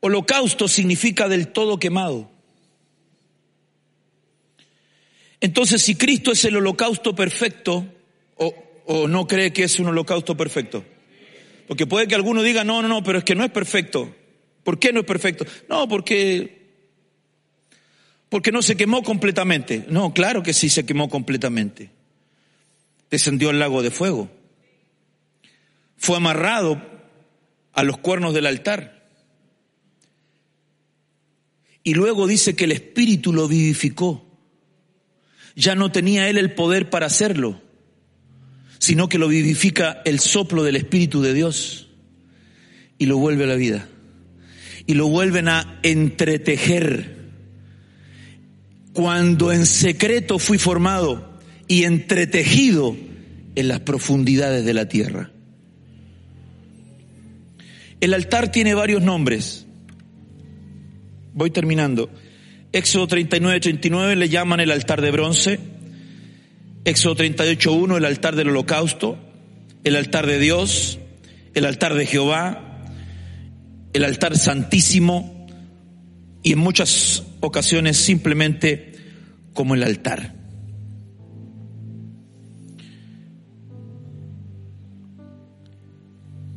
holocausto 0.00 0.68
significa 0.68 1.28
del 1.28 1.48
todo 1.48 1.78
quemado. 1.78 2.30
Entonces, 5.40 5.82
si 5.82 5.94
Cristo 5.94 6.32
es 6.32 6.44
el 6.44 6.56
holocausto 6.56 7.14
perfecto, 7.14 7.86
o, 8.36 9.08
no 9.08 9.26
cree 9.26 9.52
que 9.52 9.64
es 9.64 9.78
un 9.78 9.88
holocausto 9.88 10.36
perfecto, 10.36 10.84
porque 11.66 11.86
puede 11.86 12.06
que 12.06 12.14
alguno 12.14 12.42
diga, 12.42 12.64
no, 12.64 12.80
no, 12.80 12.88
no, 12.88 13.02
pero 13.02 13.18
es 13.18 13.24
que 13.24 13.34
no 13.34 13.44
es 13.44 13.50
perfecto. 13.50 14.14
¿Por 14.62 14.78
qué 14.78 14.92
no 14.92 15.00
es 15.00 15.06
perfecto? 15.06 15.44
No, 15.68 15.88
porque, 15.88 16.70
porque 18.28 18.52
no 18.52 18.62
se 18.62 18.76
quemó 18.76 19.02
completamente. 19.02 19.84
No, 19.88 20.14
claro 20.14 20.42
que 20.42 20.52
sí 20.52 20.70
se 20.70 20.86
quemó 20.86 21.08
completamente. 21.08 21.90
Descendió 23.10 23.50
al 23.50 23.58
lago 23.58 23.82
de 23.82 23.90
fuego 23.90 24.30
fue 25.96 26.16
amarrado 26.16 26.80
a 27.72 27.82
los 27.82 27.98
cuernos 27.98 28.34
del 28.34 28.46
altar. 28.46 29.08
Y 31.82 31.94
luego 31.94 32.26
dice 32.26 32.56
que 32.56 32.64
el 32.64 32.72
Espíritu 32.72 33.32
lo 33.32 33.46
vivificó. 33.46 34.26
Ya 35.54 35.74
no 35.74 35.92
tenía 35.92 36.28
él 36.28 36.36
el 36.36 36.52
poder 36.52 36.90
para 36.90 37.06
hacerlo, 37.06 37.62
sino 38.78 39.08
que 39.08 39.18
lo 39.18 39.28
vivifica 39.28 40.02
el 40.04 40.20
soplo 40.20 40.64
del 40.64 40.76
Espíritu 40.76 41.22
de 41.22 41.32
Dios 41.32 41.88
y 42.98 43.06
lo 43.06 43.18
vuelve 43.18 43.44
a 43.44 43.48
la 43.48 43.54
vida. 43.54 43.88
Y 44.86 44.94
lo 44.94 45.08
vuelven 45.08 45.48
a 45.48 45.78
entretejer. 45.82 47.16
Cuando 48.92 49.52
en 49.52 49.66
secreto 49.66 50.38
fui 50.38 50.58
formado 50.58 51.38
y 51.68 51.84
entretejido 51.84 52.96
en 53.54 53.68
las 53.68 53.80
profundidades 53.80 54.64
de 54.64 54.74
la 54.74 54.88
tierra. 54.88 55.30
El 58.00 58.14
altar 58.14 58.52
tiene 58.52 58.74
varios 58.74 59.02
nombres. 59.02 59.66
Voy 61.32 61.50
terminando. 61.50 62.10
Éxodo 62.72 63.06
39, 63.06 63.60
39 63.60 64.16
le 64.16 64.28
llaman 64.28 64.60
el 64.60 64.70
altar 64.70 65.00
de 65.00 65.10
bronce. 65.10 65.58
Éxodo 66.84 67.16
38, 67.16 67.72
1 67.72 67.96
el 67.96 68.04
altar 68.04 68.36
del 68.36 68.50
holocausto. 68.50 69.18
El 69.82 69.96
altar 69.96 70.26
de 70.26 70.38
Dios. 70.38 70.98
El 71.54 71.64
altar 71.64 71.94
de 71.94 72.06
Jehová. 72.06 72.84
El 73.92 74.04
altar 74.04 74.36
santísimo. 74.36 75.46
Y 76.42 76.52
en 76.52 76.58
muchas 76.58 77.24
ocasiones 77.40 77.96
simplemente 77.96 78.92
como 79.54 79.74
el 79.74 79.82
altar. 79.82 80.35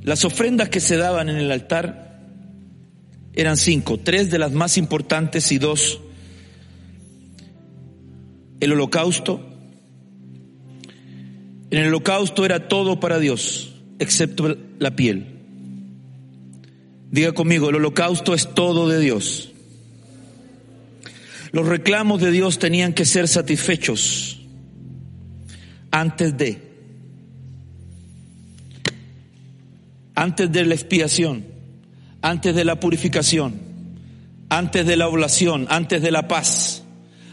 Las 0.09 0.25
ofrendas 0.25 0.69
que 0.69 0.79
se 0.79 0.97
daban 0.97 1.29
en 1.29 1.35
el 1.35 1.51
altar 1.51 2.19
eran 3.35 3.57
cinco, 3.57 3.99
tres 3.99 4.31
de 4.31 4.39
las 4.39 4.51
más 4.51 4.75
importantes 4.75 5.51
y 5.51 5.59
dos 5.59 6.01
el 8.59 8.71
holocausto. 8.71 9.39
En 11.69 11.77
el 11.77 11.89
holocausto 11.89 12.43
era 12.43 12.67
todo 12.67 12.99
para 12.99 13.19
Dios, 13.19 13.75
excepto 13.99 14.57
la 14.79 14.95
piel. 14.95 15.27
Diga 17.11 17.33
conmigo, 17.33 17.69
el 17.69 17.75
holocausto 17.75 18.33
es 18.33 18.51
todo 18.55 18.89
de 18.89 18.99
Dios. 18.99 19.51
Los 21.51 21.67
reclamos 21.67 22.19
de 22.19 22.31
Dios 22.31 22.57
tenían 22.57 22.93
que 22.93 23.05
ser 23.05 23.27
satisfechos 23.27 24.39
antes 25.91 26.35
de. 26.35 26.68
Antes 30.19 30.51
de 30.51 30.65
la 30.65 30.75
expiación, 30.75 31.45
antes 32.21 32.53
de 32.53 32.65
la 32.65 32.77
purificación, 32.77 33.55
antes 34.49 34.85
de 34.85 34.97
la 34.97 35.07
oblación, 35.07 35.65
antes 35.69 36.01
de 36.01 36.11
la 36.11 36.27
paz, 36.27 36.83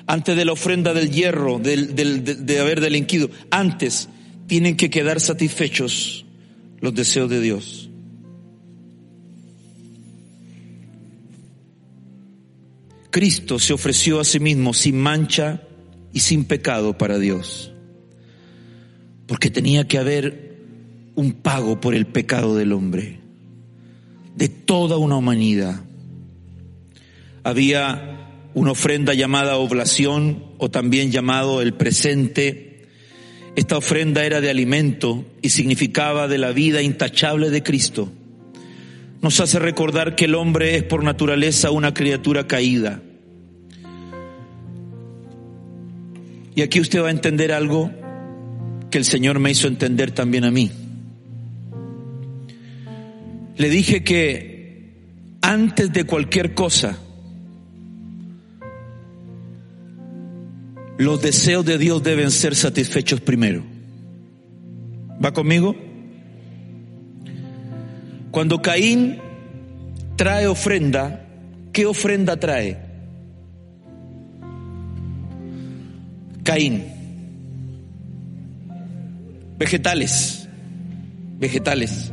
antes 0.06 0.36
de 0.36 0.44
la 0.44 0.52
ofrenda 0.52 0.94
del 0.94 1.10
hierro, 1.10 1.58
de, 1.58 2.58
haber 2.60 2.80
delinquido, 2.80 3.28
antes 3.50 4.08
tienen 4.46 4.76
que 4.76 4.88
quedar 4.88 5.20
satisfechos 5.20 6.26
los 6.80 6.94
deseos 6.94 7.28
de 7.28 7.40
Dios. 7.40 7.90
Cristo 13.10 13.58
se 13.58 13.72
ofreció 13.72 14.20
a 14.20 14.24
sí 14.24 14.38
mismo 14.38 14.72
sin 14.72 14.96
mancha 15.00 15.60
y 16.12 16.20
sin 16.20 16.44
pecado 16.44 16.96
para 16.96 17.18
Dios, 17.18 17.72
porque 19.26 19.50
tenía 19.50 19.88
que 19.88 19.98
haber 19.98 20.45
un 21.16 21.32
pago 21.32 21.80
por 21.80 21.94
el 21.94 22.06
pecado 22.06 22.54
del 22.54 22.72
hombre, 22.72 23.18
de 24.36 24.48
toda 24.48 24.98
una 24.98 25.16
humanidad. 25.16 25.80
Había 27.42 28.52
una 28.54 28.72
ofrenda 28.72 29.14
llamada 29.14 29.56
oblación 29.56 30.44
o 30.58 30.70
también 30.70 31.10
llamado 31.10 31.62
el 31.62 31.74
presente. 31.74 32.86
Esta 33.56 33.78
ofrenda 33.78 34.24
era 34.24 34.40
de 34.40 34.50
alimento 34.50 35.24
y 35.42 35.48
significaba 35.48 36.28
de 36.28 36.38
la 36.38 36.52
vida 36.52 36.82
intachable 36.82 37.50
de 37.50 37.62
Cristo. 37.62 38.12
Nos 39.22 39.40
hace 39.40 39.58
recordar 39.58 40.16
que 40.16 40.26
el 40.26 40.34
hombre 40.34 40.76
es 40.76 40.82
por 40.82 41.02
naturaleza 41.02 41.70
una 41.70 41.94
criatura 41.94 42.46
caída. 42.46 43.02
Y 46.54 46.62
aquí 46.62 46.80
usted 46.80 47.02
va 47.02 47.08
a 47.08 47.10
entender 47.10 47.52
algo 47.52 47.90
que 48.90 48.98
el 48.98 49.04
Señor 49.04 49.38
me 49.38 49.50
hizo 49.50 49.66
entender 49.68 50.10
también 50.10 50.44
a 50.44 50.50
mí. 50.50 50.70
Le 53.56 53.70
dije 53.70 54.04
que 54.04 54.92
antes 55.40 55.92
de 55.92 56.04
cualquier 56.04 56.54
cosa, 56.54 56.98
los 60.98 61.22
deseos 61.22 61.64
de 61.64 61.78
Dios 61.78 62.02
deben 62.02 62.30
ser 62.30 62.54
satisfechos 62.54 63.20
primero. 63.20 63.64
¿Va 65.24 65.32
conmigo? 65.32 65.74
Cuando 68.30 68.60
Caín 68.60 69.18
trae 70.16 70.46
ofrenda, 70.46 71.26
¿qué 71.72 71.86
ofrenda 71.86 72.38
trae? 72.38 72.78
Caín. 76.44 76.84
Vegetales. 79.58 80.46
Vegetales 81.38 82.12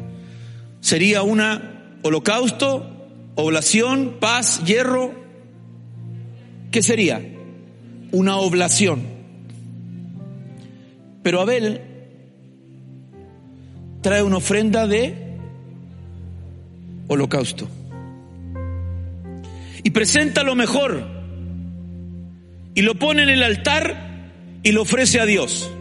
sería 0.84 1.24
una 1.24 1.98
holocausto, 2.04 2.86
oblación, 3.36 4.18
paz, 4.20 4.62
hierro. 4.66 5.14
¿Qué 6.72 6.84
sería? 6.84 7.26
Una 8.12 8.36
oblación. 8.36 9.02
Pero 11.24 11.40
Abel 11.40 11.82
trae 14.02 14.22
una 14.24 14.38
ofrenda 14.38 14.86
de 14.86 15.38
holocausto. 17.08 17.70
Y 19.84 19.90
presenta 19.92 20.44
lo 20.44 20.56
mejor. 20.56 21.08
Y 22.76 22.82
lo 22.82 22.96
pone 22.96 23.24
en 23.24 23.30
el 23.30 23.42
altar 23.42 24.32
y 24.64 24.74
lo 24.74 24.82
ofrece 24.82 25.22
a 25.22 25.26
Dios. 25.26 25.72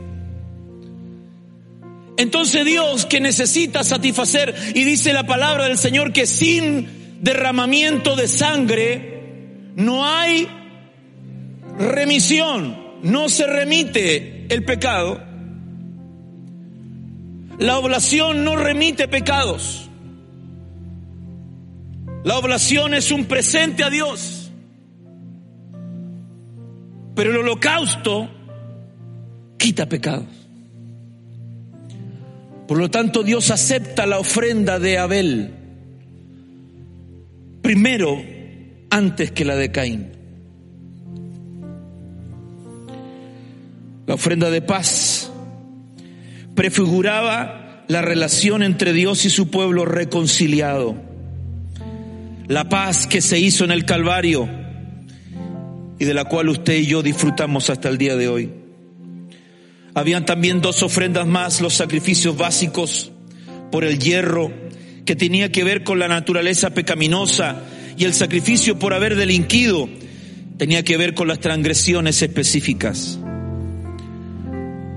Entonces 2.17 2.65
Dios 2.65 3.07
que 3.07 3.21
necesita 3.21 3.85
satisfacer, 3.85 4.55
y 4.75 4.85
dice 4.85 5.13
la 5.13 5.25
palabra 5.25 5.65
del 5.65 5.79
Señor 5.79 6.13
que 6.13 6.27
sin 6.27 7.19
derramamiento 7.21 8.17
de 8.17 8.29
sangre 8.29 9.13
no 9.77 10.07
hay 10.07 10.49
remisión, 11.79 12.77
no 13.03 13.29
se 13.29 13.47
remite 13.47 14.47
el 14.49 14.65
pecado. 14.65 15.23
La 17.59 17.79
oblación 17.79 18.45
no 18.45 18.57
remite 18.57 19.09
pecados. 19.09 19.89
La 22.25 22.39
oblación 22.39 22.95
es 22.95 23.11
un 23.11 23.27
presente 23.27 23.85
a 23.85 23.91
Dios. 23.91 24.51
Pero 27.15 27.31
el 27.31 27.39
holocausto 27.39 28.29
quita 29.59 29.87
pecados. 29.87 30.41
Por 32.67 32.79
lo 32.79 32.91
tanto, 32.91 33.23
Dios 33.23 33.51
acepta 33.51 34.07
la 34.07 34.19
ofrenda 34.19 34.79
de 34.79 34.99
Abel. 34.99 35.55
Primero, 37.61 38.23
antes 38.91 39.33
que 39.33 39.45
la 39.45 39.57
de 39.57 39.71
Caín. 39.71 40.13
La 44.07 44.15
ofrenda 44.15 44.51
de 44.51 44.63
paz 44.63 45.31
prefiguraba 46.55 47.85
la 47.89 48.03
relación 48.03 48.63
entre 48.63 48.93
Dios 48.93 49.25
y 49.25 49.31
su 49.31 49.49
pueblo 49.49 49.85
reconciliado. 49.85 50.97
La 52.49 52.69
paz 52.69 53.07
que 53.07 53.21
se 53.21 53.39
hizo 53.39 53.65
en 53.65 53.71
el 53.71 53.85
Calvario 53.85 54.49
y 55.99 56.05
de 56.05 56.15
la 56.15 56.25
cual 56.25 56.49
usted 56.49 56.75
y 56.75 56.87
yo 56.87 57.03
disfrutamos 57.03 57.71
hasta 57.71 57.89
el 57.89 57.97
día 57.99 58.17
de 58.17 58.29
hoy. 58.29 58.62
Habían 59.95 60.24
también 60.24 60.61
dos 60.61 60.82
ofrendas 60.82 61.26
más, 61.26 61.61
los 61.61 61.74
sacrificios 61.74 62.36
básicos 62.36 63.12
por 63.70 63.84
el 63.84 63.99
hierro, 63.99 64.53
que 65.05 65.16
tenía 65.16 65.53
que 65.53 65.64
ver 65.64 65.84
con 65.84 65.99
la 65.99 66.09
naturaleza 66.09 66.70
pecaminosa, 66.70 67.62
y 67.97 68.05
el 68.05 68.14
sacrificio 68.14 68.78
por 68.78 68.95
haber 68.95 69.16
delinquido 69.16 69.88
tenía 70.57 70.82
que 70.82 70.97
ver 70.97 71.14
con 71.14 71.28
las 71.28 71.40
transgresiones 71.40 72.22
específicas. 72.22 73.18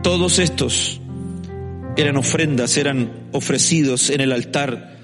Todos 0.01 0.39
estos 0.39 1.01
eran 1.97 2.17
ofrendas, 2.17 2.77
eran 2.77 3.11
ofrecidos 3.31 4.09
en 4.09 4.21
el 4.21 4.31
altar 4.31 4.97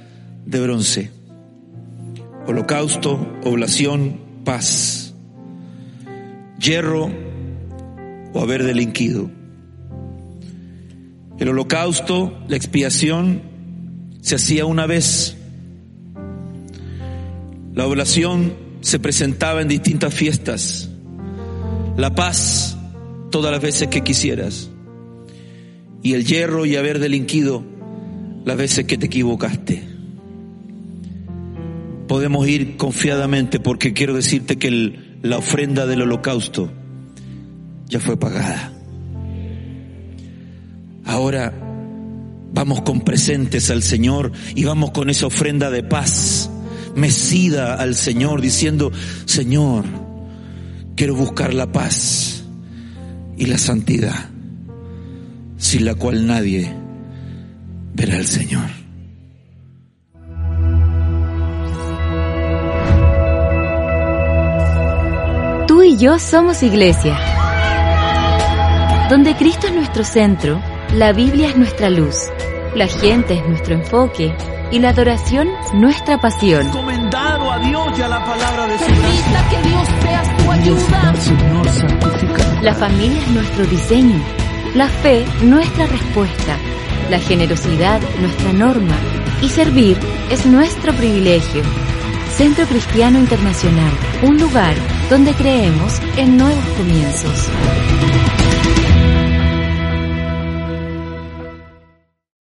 de 0.46 0.60
bronce. 0.60 1.12
Holocausto, 2.48 3.40
oblación, 3.44 4.20
paz, 4.46 5.14
hierro 6.60 7.12
o 8.34 8.42
haber 8.42 8.64
delinquido. 8.64 9.41
El 11.42 11.50
holocausto, 11.50 12.38
la 12.48 12.56
expiación, 12.56 13.42
se 14.22 14.36
hacía 14.36 14.68
una 14.68 14.86
vez. 14.86 15.36
La 17.74 17.88
oblación 17.88 18.54
se 18.82 19.00
presentaba 19.00 19.64
en 19.64 19.68
distintas 19.68 20.14
fiestas. 20.14 20.92
La 21.98 22.14
paz 22.14 22.78
todas 23.32 23.52
las 23.52 23.60
veces 23.60 23.88
que 23.88 24.02
quisieras. 24.02 24.70
Y 26.04 26.14
el 26.14 26.26
hierro 26.26 26.68
y 26.68 26.76
haber 26.76 27.00
delinquido 27.00 27.64
las 28.46 28.56
veces 28.56 28.86
que 28.86 29.00
te 29.00 29.08
equivocaste. 29.08 29.82
Podemos 32.08 32.48
ir 32.48 32.78
confiadamente 32.78 33.60
porque 33.60 33.94
quiero 33.94 34.14
decirte 34.14 34.58
que 34.60 35.18
la 35.24 35.40
ofrenda 35.40 35.88
del 35.88 36.04
holocausto 36.04 36.72
ya 37.88 38.00
fue 38.00 38.16
pagada. 38.16 38.74
Ahora 41.12 41.52
vamos 42.54 42.84
con 42.84 43.02
presentes 43.02 43.70
al 43.70 43.84
Señor 43.84 44.32
y 44.56 44.64
vamos 44.64 44.92
con 44.92 45.10
esa 45.10 45.26
ofrenda 45.28 45.70
de 45.70 45.84
paz, 45.84 46.50
mecida 46.96 47.74
al 47.74 47.96
Señor, 47.96 48.40
diciendo, 48.40 48.94
Señor, 49.26 49.84
quiero 50.96 51.14
buscar 51.14 51.54
la 51.54 51.70
paz 51.70 52.46
y 53.38 53.46
la 53.48 53.58
santidad, 53.58 54.30
sin 55.58 55.84
la 55.84 55.96
cual 55.96 56.26
nadie 56.26 56.74
verá 57.94 58.16
al 58.16 58.26
Señor. 58.26 58.70
Tú 65.68 65.84
y 65.84 65.98
yo 65.98 66.18
somos 66.20 66.64
iglesia, 66.64 67.20
donde 69.10 69.36
Cristo 69.36 69.68
es 69.68 69.74
nuestro 69.74 70.06
centro 70.06 70.71
la 70.94 71.14
Biblia 71.14 71.50
es 71.50 71.58
nuestra 71.58 71.90
luz, 71.90 72.30
la 72.76 72.88
gente 72.88 73.36
es 73.36 73.48
nuestro 73.48 73.76
enfoque 73.76 74.34
y 74.72 74.80
la 74.80 74.90
adoración 74.90 75.48
nuestra 75.74 76.20
pasión. 76.20 76.68
Encomendado 76.68 77.52
a 77.52 77.60
Dios 77.60 77.98
y 77.98 78.02
a 78.02 78.08
la 78.10 78.26
palabra 78.26 78.68
de 78.68 78.78
su 78.78 78.86
Permita 78.86 79.50
que 79.50 79.70
Dios 79.70 79.88
sea 80.02 80.38
tu 80.38 80.52
ayuda. 80.52 81.16
Señor, 81.16 81.70
santifica. 81.70 82.62
La 82.62 82.74
familia 82.74 83.20
es 83.20 83.28
nuestro 83.30 83.66
diseño, 83.66 84.20
la 84.76 84.88
fe 84.88 85.26
nuestra 85.44 85.88
respuesta, 85.88 86.58
la 87.10 87.20
generosidad 87.20 88.02
nuestra 88.20 88.52
norma 88.52 88.96
y 89.42 89.48
servir 89.48 89.98
es 90.30 90.46
nuestro 90.46 90.94
privilegio. 90.94 91.64
Centro 92.36 92.66
Cristiano 92.66 93.20
Internacional, 93.20 93.92
un 94.24 94.38
lugar 94.38 94.76
donde 95.10 95.34
creemos 95.34 96.02
en 96.18 96.38
nuevos 96.38 96.66
comienzos. 96.78 97.50